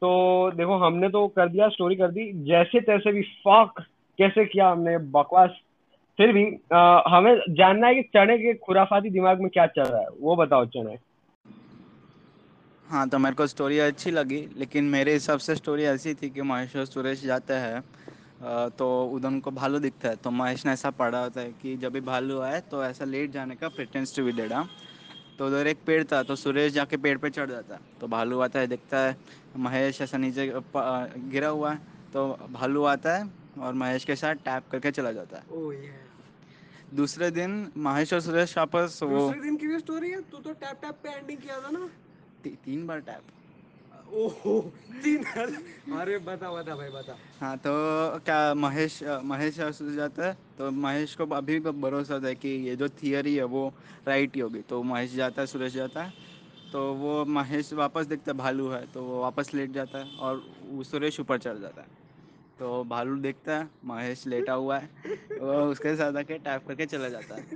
तो 0.00 0.50
देखो 0.54 0.74
हमने 0.74 1.08
तो 1.08 1.28
कर 1.28 1.48
दिया 1.48 1.68
स्टोरी 1.68 1.96
कर 1.96 2.08
दी। 2.08 2.44
जैसे 2.44 2.80
तैसे 2.80 3.12
भी 3.12 3.22
फक 3.22 3.72
कैसे 4.18 4.44
किया 4.44 4.68
हमने? 4.68 4.98
बकवास। 4.98 5.50
फिर 6.18 6.32
भी 6.32 6.44
अ, 6.72 7.02
हमें 7.08 7.34
जानना 7.50 7.86
है 7.86 7.94
कि 7.94 8.02
चने 8.16 8.36
के 8.38 8.54
खुराफाती 8.56 9.10
दिमाग 9.10 9.40
में 9.40 9.50
क्या 9.50 9.66
चल 9.68 9.82
रहा 9.82 10.00
है। 10.00 10.06
वो 10.20 10.36
बताओ 10.36 10.66
चने। 10.66 10.96
हाँ 12.86 13.08
तो 13.08 13.18
मेरे 13.18 13.34
को 13.36 13.46
स्टोरी 13.46 13.78
अच्छी 13.78 14.10
लगी 14.10 14.38
लेकिन 14.56 14.84
मेरे 14.84 15.12
हिसाब 15.12 15.38
से 15.38 15.54
स्टोरी 15.56 15.84
ऐसी 15.84 16.14
थी 16.14 16.30
कि 16.30 16.42
महेश 16.42 16.76
और 16.76 16.84
सुरेश 16.84 17.24
जाते 17.24 17.54
हैं 17.54 17.82
तो 18.78 18.86
उधर 19.06 19.28
उनको 19.28 19.50
भालू 19.50 19.78
दिखता 19.78 20.08
है। 20.08 20.16
तो 20.16 20.30
महेश 20.30 20.64
ने 20.66 20.72
ऐसा 20.72 20.90
पढ़ा 20.90 21.18
होता 21.18 21.40
है 21.40 21.52
कि 21.52 21.76
जब 21.76 21.92
भी 21.92 22.00
भालू 22.00 22.40
आए 22.40 22.60
तो 22.60 22.84
ऐसा 22.84 23.04
लेट 23.04 23.30
जाने 23.30 23.56
का 23.56 23.68
प्रिटेंस 23.68 24.16
टू 24.16 24.24
बी 24.24 24.32
डेड 24.32 24.52
तो 25.38 25.46
उधर 25.46 25.66
एक 25.66 25.78
पेड़ 25.86 26.02
था 26.04 26.22
तो 26.22 26.36
सुरेश 26.36 26.72
जाके 26.72 26.96
पेड़ 26.96 27.16
पे 27.18 27.30
चढ़ 27.30 27.50
जाता 27.50 27.74
है। 27.74 27.80
तो 28.00 28.08
भालू 28.08 28.40
आता 28.40 28.60
है 28.60 28.66
देखता 28.66 28.98
है 28.98 29.16
महेश 29.56 30.00
ऐसा 30.00 30.18
नीचे 30.18 30.50
गिरा 30.76 31.48
हुआ 31.48 31.72
है। 31.72 31.78
तो 32.12 32.26
भालू 32.50 32.84
आता 32.84 33.16
है 33.16 33.24
और 33.58 33.74
महेश 33.74 34.04
के 34.04 34.16
साथ 34.16 34.34
टैप 34.44 34.68
करके 34.72 34.90
चला 34.90 35.12
जाता 35.12 35.36
है। 35.36 35.44
ओ 35.52 35.72
ये 35.72 35.92
दूसरे 36.94 37.30
दिन 37.30 37.50
महेश 37.76 38.12
और 38.12 38.20
सुरेश 38.20 38.56
वापस 38.58 38.98
वो 39.02 39.18
दूसरे 39.18 39.40
दिन 39.40 39.56
की 39.56 39.66
भी 39.66 39.78
स्टोरी 39.78 40.10
है? 40.10 40.20
तू 40.20 40.38
तो 40.38 40.52
टैप 40.52 40.78
टैप 40.82 40.94
पे 41.02 41.08
एंडिंग 41.08 41.38
किया 41.38 41.60
था 41.60 41.70
ना। 41.70 41.88
ती, 42.44 42.50
तीन 42.64 42.86
बार 42.86 43.00
टैप। 43.00 43.22
ओहो 44.12 44.60
तीन 45.02 45.22
बार? 45.22 45.50
अरे 46.00 46.18
बता 46.18 46.50
बता 46.52 46.74
भाई 46.76 46.88
बता। 46.88 47.16
हाँ 47.40 47.56
तो 47.58 47.70
क्या 48.24 48.54
महेश 48.54 49.02
महेश 49.24 49.60
और 49.60 49.72
सुरेश 49.72 49.94
जाता 49.96 50.26
है? 50.26 50.36
तो 50.58 50.70
महेश 50.70 51.14
को 51.14 51.26
अभी 51.26 51.58
भी 51.60 51.70
भरोसा 51.70 52.18
था 52.18 52.32
कि 52.32 52.48
ये 52.48 52.76
जो 52.76 52.88
थियरी 52.88 53.34
है 53.36 53.44
वो 53.44 53.72
राइट 54.08 54.34
ही 54.34 54.40
होगी। 54.40 54.60
तो 54.60 54.82
महेश 54.82 55.14
जाता 55.14 55.42
है 55.42 55.46
सुरेश 55.46 55.72
जाता 55.72 56.02
है। 56.02 56.12
तो 56.72 56.92
वो 56.94 57.24
महेश 57.24 57.72
वापस 57.72 58.06
देखता 58.06 58.32
है 58.32 58.38
भालू 58.38 58.68
है। 58.68 58.84
तो 58.92 59.02
वो 59.02 59.20
वापस 59.22 59.54
लेट 59.54 59.70
जाता 59.70 59.98
है 59.98 60.16
और 60.18 60.44
वो 60.64 60.82
सुरेश 60.82 61.20
ऊपर 61.20 61.38
चढ़ 61.38 61.58
जाता 61.58 61.80
है। 61.80 61.99
तो 62.60 62.84
भालू 62.84 63.16
देखता 63.16 63.58
है, 63.58 63.68
महेश 63.84 64.26
लेटा 64.26 64.52
हुआ 64.52 64.78
है, 64.78 64.90
वो 65.40 65.52
उसके 65.52 65.96
साथ 65.96 66.12
आके 66.12 66.38
टैप 66.38 66.66
करके 66.68 66.86
चला 66.86 67.08
जाता 67.08 67.34
है। 67.34 67.46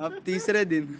अब 0.00 0.20
तीसरे 0.26 0.64
दिन 0.64 0.98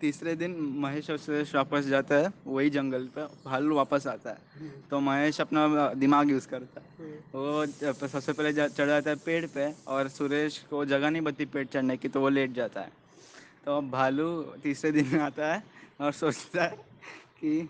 तीसरे 0.00 0.34
दिन 0.36 0.56
महेश 0.60 1.10
सुरेश 1.10 1.54
वापस 1.54 1.84
जाता 1.84 2.14
है, 2.14 2.32
वही 2.46 2.70
जंगल 2.70 3.06
पे 3.06 3.22
भालू 3.22 3.74
वापस 3.74 4.06
आता 4.06 4.30
है। 4.30 4.68
तो 4.90 5.00
महेश 5.00 5.40
अपना 5.40 5.94
दिमाग 5.94 6.30
यूज़ 6.30 6.48
करता 6.48 6.80
है। 6.80 7.10
वो 7.34 7.66
सबसे 8.08 8.32
पहले 8.32 8.52
जा- 8.52 8.70
चढ़ 8.70 8.86
जाता 8.86 9.10
है 9.10 9.16
पेड़ 9.16 9.46
पे 9.46 9.72
और 9.86 10.08
सुरेश 10.08 10.58
को 10.70 10.84
जगह 10.84 11.10
नहीं 11.10 11.22
बचती 11.22 11.44
पेड़ 11.44 11.66
चढ़ने 11.66 11.96
की 11.96 12.08
तो 12.08 12.20
वो 12.20 12.28
लेट 12.28 12.52
जाता 12.52 12.80
है। 12.80 12.92
तो 13.64 13.76
अब 13.76 13.90
भालू 13.90 14.42
तीसरे 14.42 14.92
दिन 14.92 15.20
आता 15.20 15.54
है 15.54 15.62
और 16.00 16.12
सोचता 16.12 16.64
है 16.64 16.76
कि 17.44 17.68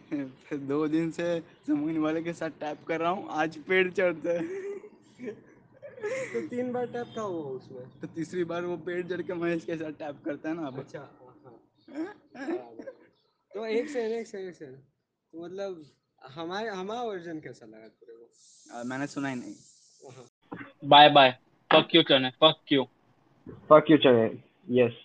दो 0.53 0.89
दिन 0.89 1.11
से 1.11 1.41
ज़मीन 1.41 1.99
वाले 1.99 2.23
के 2.23 2.33
साथ 2.33 2.51
टैप 2.51 2.79
कर 2.89 3.01
रहा 3.01 3.11
हूँ, 3.11 3.29
आज 3.31 3.59
पेड़ 3.59 3.91
चढ़ता 3.91 4.31
है। 4.31 4.75
तो 5.21 6.41
तीन 6.49 6.73
बार 6.73 6.87
टैप 6.87 7.13
था 7.17 7.23
वो 7.25 7.41
उसमें? 7.51 7.85
तो 8.01 8.07
तीसरी 8.15 8.45
बार 8.45 8.65
वो 8.65 8.77
पेड़ 8.87 9.03
चढ़ 9.09 9.23
के 9.23 9.35
महेश 9.35 9.65
के 9.65 9.77
साथ 9.77 9.93
टैप 9.99 10.23
करता 10.25 10.49
है 10.49 10.55
ना 10.57 10.67
अब। 10.67 10.79
अच्छा 10.81 11.01
हाँ, 11.01 12.07
हाँ। 12.37 12.71
तो 13.51 13.67
एक 13.67 13.89
सेकंड 13.89 14.13
एक 14.13 14.27
सेकंड 14.27 14.49
एक 14.49 14.55
सेकंड 14.55 14.77
तो 14.77 15.45
मतलब 15.45 15.85
हमारे 16.35 16.69
हमारा 16.71 17.03
वर्जन 17.03 17.41
कैसा 17.41 17.67
लगा 17.67 17.89
तेरे 17.89 18.13
को 18.13 18.85
मैंने 18.85 19.07
सुना 19.07 19.29
ही 19.29 19.37
नहीं। 19.37 19.55
बाय 20.85 21.09
बाय 21.11 21.31
फक 21.71 21.95
यू 21.95 22.03
चने 22.03 22.31
फक 22.43 22.73
यू 22.73 22.85
फक 23.71 23.91
यू 23.91 23.97
चने 24.05 24.27
यस 24.81 25.01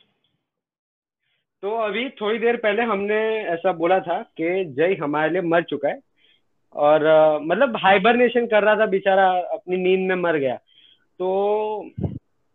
तो 1.64 1.76
अभी 1.78 2.10
थोड़ी 2.22 2.40
देर 2.40 2.58
पहले 2.58 2.82
हमने 2.90 3.16
ऐसा 3.54 3.72
बोला 3.80 4.00
था 4.00 4.22
कि 4.38 4.66
जय 4.76 4.96
हमारे 5.02 5.32
लिए 5.32 5.42
मर 5.44 5.64
चुका 5.64 5.90
है। 5.90 6.00
और 6.76 7.06
अ, 7.06 7.40
मतलब 7.40 7.78
हाइबरनेशन 7.78 8.46
कर 8.48 8.64
रहा 8.64 8.76
था 8.76 8.86
बेचारा 8.86 9.30
अपनी 9.32 9.78
नींद 9.78 10.08
में 10.10 10.16
मर 10.16 10.38
गया। 10.38 10.56
तो 11.20 11.90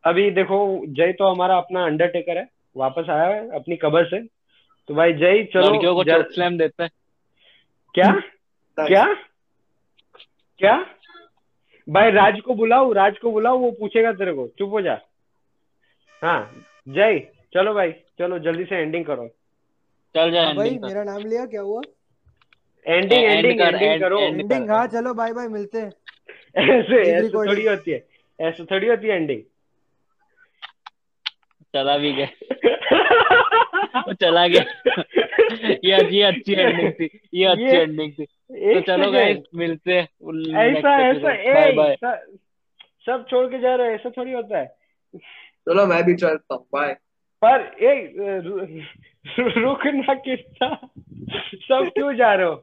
अभी 0.04 0.30
देखो 0.30 0.86
जय 0.86 1.12
तो 1.12 1.24
हमारा 1.24 1.56
अपना 1.56 1.84
अंडरटेकर 1.84 2.38
है 2.38 2.48
वापस 2.76 3.10
आया 3.10 3.26
है 3.26 3.48
अपनी 3.50 3.76
कब्र 3.76 4.04
से। 4.04 4.20
तो 4.88 4.94
भाई 4.94 5.12
जय 5.12 5.48
लड़कियों 5.56 5.94
को 5.94 6.04
चलो 6.04 6.22
स्लैम 6.32 6.58
देता 6.58 6.84
है। 6.84 6.90
क्या? 7.94 8.12
क्या? 8.78 9.14
क्या? 10.58 10.86
भाई 11.88 12.10
राज 12.10 12.40
को 12.40 12.54
बुलाओ 12.54 12.92
राज 12.92 13.18
को 13.18 13.30
बुलाओ 13.32 13.58
वो 13.58 13.70
पूछेगा 13.70 14.12
तेरे 14.12 14.32
को। 14.32 14.46
चुप 14.48 14.70
हो 14.70 14.80
जा। 14.80 15.00
हाँ 16.22 16.66
जय। 16.88 17.18
चलो 17.54 17.74
भाई 17.74 17.92
चलो 18.18 18.38
जल्दी 18.38 18.64
से 18.64 18.76
एंडिंग 18.76 19.04
करो। 19.04 19.28
चल 20.14 20.30
जा 20.30 20.44
हाँ 20.44 20.54
भाई 20.54 20.78
मेरा 20.82 21.04
नाम 21.04 21.22
लिया 21.22 21.46
क्या 21.46 21.60
हुआ? 21.60 21.80
एंडिंग 22.88 23.24
एंडिंग 23.24 23.60
कर, 23.60 23.74
एंडिंग 23.74 24.00
करो। 24.00 24.20
एंडिंग 24.20 24.70
हाँ 24.70 24.86
चलो 24.86 25.14
बाय 25.14 25.32
बाय 25.32 25.48
मिलते 25.48 25.78
हैं। 25.78 25.92
ऐसे 26.56 27.12
ऐसे 27.12 27.28
थोड़ी 27.28 27.66
होती 27.66 27.90
है। 27.90 28.06
ऐसे 28.40 28.64
थोड़ी 28.64 28.86
होती 28.88 29.08
है 29.08 29.14
एंडिंग 29.16 29.42
चला 31.74 31.96
भी 31.98 32.12
गया। 32.12 32.28
वो 34.00 34.12
चला 34.12 34.46
गया। 34.46 34.64
ये 35.84 36.08
ये 36.10 36.22
अच्छी 36.22 36.52
एंडिंग 36.52 36.92
थी। 36.92 37.20
ये 37.34 37.44
अच्छी 37.44 37.76
एंडिंग 37.76 38.12
थी। 38.12 38.24
तो 38.74 38.80
चलो. 38.80 39.12
गाइस 39.12 39.38
मिलते 39.54 39.92
हैं 39.92 40.04
ऐसा 40.56 41.08
ऐसा 41.08 41.54
बाय 41.54 41.72
बाय 41.72 41.96
सब 43.06 43.26
छोड़ 43.30 43.46
के 43.46 43.58
जा 43.58 43.74
रहे 43.74 43.88
हो 43.88 43.94
ऐसा 43.94 44.10
थोड़ी 44.10 44.32
होता 44.32 44.58
है। 44.58 44.66
चलो 45.68 45.86
मैं 45.86 46.04
भी 46.04 46.14
चलता 46.14 46.54
हूँ। 46.54 46.66
बाय 46.72 46.96
पर 47.44 47.76
ए 47.82 48.12
रु- 48.18 48.82
रुकना 49.38 50.14
कितना? 50.14 50.88
सब 51.54 51.90
क्यों 51.94 52.14
जा 52.14 52.34
रहे 52.34 52.46
हो? 52.46 52.54